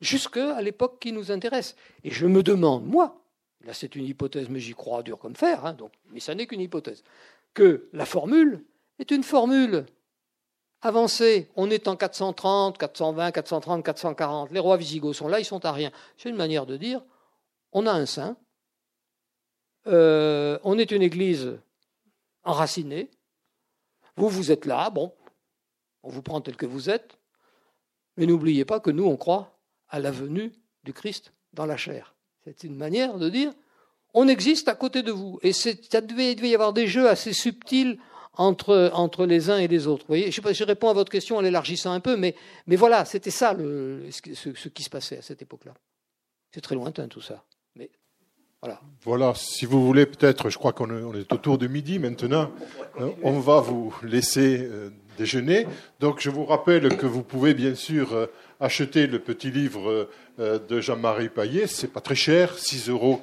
jusqu'à 0.00 0.62
l'époque 0.62 1.00
qui 1.00 1.10
nous 1.10 1.32
intéresse. 1.32 1.74
Et 2.04 2.12
je 2.12 2.28
me 2.28 2.44
demande, 2.44 2.86
moi, 2.86 3.20
là 3.66 3.74
c'est 3.74 3.96
une 3.96 4.06
hypothèse, 4.06 4.48
mais 4.48 4.60
j'y 4.60 4.74
crois 4.74 5.02
dur 5.02 5.18
comme 5.18 5.34
fer, 5.34 5.66
hein, 5.66 5.72
donc, 5.72 5.90
mais 6.12 6.20
ça 6.20 6.36
n'est 6.36 6.46
qu'une 6.46 6.60
hypothèse, 6.60 7.02
que 7.52 7.88
la 7.92 8.06
formule 8.06 8.62
est 9.00 9.10
une 9.10 9.24
formule 9.24 9.86
avancé. 10.84 11.48
On 11.56 11.70
est 11.70 11.88
en 11.88 11.96
430, 11.96 12.78
420, 12.78 13.32
430, 13.32 13.84
440. 13.84 14.50
Les 14.52 14.60
rois 14.60 14.76
visigoths 14.76 15.16
sont 15.16 15.28
là, 15.28 15.40
ils 15.40 15.44
sont 15.44 15.64
à 15.64 15.72
rien. 15.72 15.90
C'est 16.16 16.28
une 16.28 16.36
manière 16.36 16.66
de 16.66 16.76
dire 16.76 17.02
on 17.72 17.86
a 17.86 17.92
un 17.92 18.06
saint, 18.06 18.36
euh, 19.88 20.58
on 20.62 20.78
est 20.78 20.92
une 20.92 21.02
église 21.02 21.58
enracinée, 22.44 23.10
vous, 24.16 24.28
vous 24.28 24.52
êtes 24.52 24.64
là, 24.64 24.90
bon, 24.90 25.12
on 26.04 26.08
vous 26.08 26.22
prend 26.22 26.40
tel 26.40 26.56
que 26.56 26.66
vous 26.66 26.88
êtes, 26.88 27.18
mais 28.16 28.26
n'oubliez 28.26 28.64
pas 28.64 28.78
que 28.78 28.90
nous, 28.90 29.04
on 29.04 29.16
croit 29.16 29.58
à 29.88 29.98
la 29.98 30.12
venue 30.12 30.52
du 30.84 30.92
Christ 30.92 31.32
dans 31.52 31.66
la 31.66 31.76
chair. 31.76 32.14
C'est 32.44 32.62
une 32.62 32.76
manière 32.76 33.18
de 33.18 33.28
dire 33.28 33.52
on 34.16 34.28
existe 34.28 34.68
à 34.68 34.74
côté 34.74 35.02
de 35.02 35.10
vous. 35.10 35.40
Et 35.42 35.50
il 35.50 36.06
devait 36.06 36.48
y 36.48 36.54
avoir 36.54 36.72
des 36.72 36.86
jeux 36.86 37.08
assez 37.08 37.32
subtils 37.32 37.98
entre, 38.36 39.26
les 39.26 39.50
uns 39.50 39.58
et 39.58 39.68
les 39.68 39.86
autres. 39.86 40.02
Vous 40.02 40.14
voyez, 40.14 40.30
je, 40.30 40.64
réponds 40.64 40.88
à 40.88 40.92
votre 40.92 41.10
question 41.10 41.36
en 41.36 41.40
l'élargissant 41.40 41.92
un 41.92 42.00
peu, 42.00 42.16
mais, 42.16 42.34
voilà, 42.66 43.04
c'était 43.04 43.30
ça 43.30 43.54
ce, 43.56 44.68
qui 44.68 44.82
se 44.82 44.90
passait 44.90 45.18
à 45.18 45.22
cette 45.22 45.42
époque-là. 45.42 45.74
C'est 46.52 46.60
très 46.60 46.74
lointain 46.74 47.08
tout 47.08 47.20
ça. 47.20 47.42
Mais 47.74 47.90
voilà. 48.62 48.80
Voilà, 49.02 49.32
si 49.34 49.66
vous 49.66 49.84
voulez, 49.84 50.06
peut-être, 50.06 50.50
je 50.50 50.58
crois 50.58 50.72
qu'on 50.72 51.14
est 51.14 51.32
autour 51.32 51.58
de 51.58 51.66
midi 51.66 51.98
maintenant, 51.98 52.50
euh, 53.00 53.10
on 53.22 53.40
va 53.40 53.60
vous 53.60 53.94
laisser 54.02 54.60
euh, 54.60 54.90
déjeuner. 55.18 55.66
Donc 55.98 56.20
je 56.20 56.30
vous 56.30 56.44
rappelle 56.44 56.96
que 56.96 57.06
vous 57.06 57.22
pouvez 57.22 57.54
bien 57.54 57.74
sûr 57.74 58.12
euh, 58.12 58.26
acheter 58.60 59.06
le 59.08 59.18
petit 59.18 59.50
livre 59.50 60.08
de 60.38 60.80
Jean-Marie 60.80 61.28
Paillet. 61.28 61.66
C'est 61.66 61.92
pas 61.92 62.00
très 62.00 62.14
cher, 62.14 62.54
6,80 62.56 62.90
euros. 62.90 63.20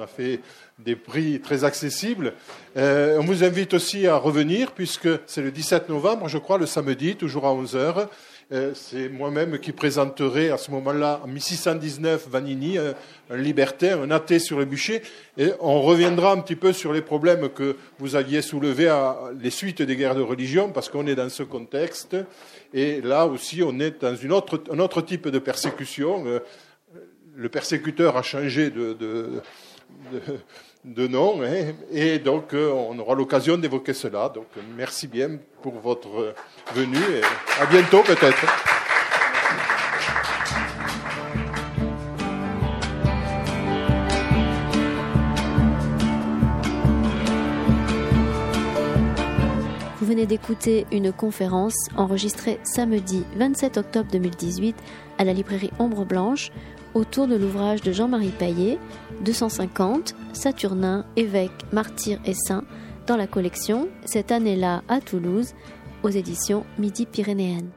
On 0.00 0.04
a 0.04 0.06
fait 0.06 0.40
des 0.78 0.96
prix 0.96 1.40
très 1.40 1.62
accessibles. 1.62 2.32
Euh, 2.78 3.18
on 3.20 3.24
vous 3.24 3.44
invite 3.44 3.74
aussi 3.74 4.06
à 4.06 4.16
revenir, 4.16 4.72
puisque 4.72 5.10
c'est 5.26 5.42
le 5.42 5.50
17 5.50 5.90
novembre, 5.90 6.26
je 6.26 6.38
crois, 6.38 6.56
le 6.56 6.64
samedi, 6.64 7.16
toujours 7.16 7.46
à 7.46 7.52
11h. 7.52 8.08
Euh, 8.50 8.72
c'est 8.74 9.10
moi-même 9.10 9.58
qui 9.58 9.72
présenterai 9.72 10.48
à 10.48 10.56
ce 10.56 10.70
moment-là, 10.70 11.20
en 11.22 11.26
1619, 11.26 12.28
Vanini, 12.30 12.78
un, 12.78 12.94
un, 13.28 13.36
libertin, 13.36 14.00
un 14.00 14.10
athée 14.10 14.38
sur 14.38 14.58
le 14.58 14.64
bûcher. 14.64 15.02
Et 15.36 15.50
on 15.60 15.82
reviendra 15.82 16.32
un 16.32 16.38
petit 16.38 16.56
peu 16.56 16.72
sur 16.72 16.94
les 16.94 17.02
problèmes 17.02 17.50
que 17.50 17.76
vous 17.98 18.16
aviez 18.16 18.40
soulevés 18.40 18.88
à 18.88 19.18
les 19.38 19.50
suites 19.50 19.82
des 19.82 19.96
guerres 19.96 20.14
de 20.14 20.22
religion, 20.22 20.70
parce 20.70 20.88
qu'on 20.88 21.06
est 21.08 21.14
dans 21.14 21.28
ce 21.28 21.42
contexte. 21.42 22.16
Et 22.72 23.02
là 23.02 23.26
aussi, 23.26 23.62
on 23.62 23.78
est 23.78 24.00
dans 24.00 24.16
une 24.16 24.32
autre, 24.32 24.62
un 24.72 24.78
autre 24.78 25.02
type 25.02 25.28
de 25.28 25.38
persécution. 25.38 26.24
Euh, 26.26 26.38
le 27.40 27.48
persécuteur 27.48 28.16
a 28.16 28.22
changé 28.22 28.70
de, 28.70 29.40
de 30.12 30.20
de 30.84 31.06
nom. 31.06 31.42
Hein, 31.42 31.72
et 31.92 32.18
donc, 32.18 32.54
euh, 32.54 32.70
on 32.72 32.98
aura 32.98 33.14
l'occasion 33.14 33.58
d'évoquer 33.58 33.94
cela. 33.94 34.28
Donc, 34.28 34.46
merci 34.76 35.06
bien 35.06 35.38
pour 35.62 35.74
votre 35.74 36.34
venue 36.74 36.96
et 36.96 37.62
à 37.62 37.66
bientôt 37.66 38.02
peut-être. 38.02 38.46
Vous 50.00 50.06
venez 50.06 50.26
d'écouter 50.26 50.86
une 50.90 51.12
conférence 51.12 51.76
enregistrée 51.96 52.58
samedi 52.64 53.24
27 53.36 53.76
octobre 53.76 54.08
2018 54.10 54.74
à 55.18 55.24
la 55.24 55.32
librairie 55.32 55.70
Ombre 55.78 56.04
Blanche 56.04 56.50
autour 56.94 57.26
de 57.26 57.36
l'ouvrage 57.36 57.82
de 57.82 57.92
Jean-Marie 57.92 58.32
Paillet, 58.38 58.78
250, 59.24 60.14
Saturnin, 60.32 61.04
évêque, 61.16 61.50
martyr 61.72 62.18
et 62.24 62.34
saint, 62.34 62.64
dans 63.06 63.16
la 63.16 63.26
collection 63.26 63.88
Cette 64.04 64.32
année-là 64.32 64.82
à 64.88 65.00
Toulouse, 65.00 65.54
aux 66.02 66.10
éditions 66.10 66.64
Midi 66.78 67.06
Pyrénéennes. 67.06 67.70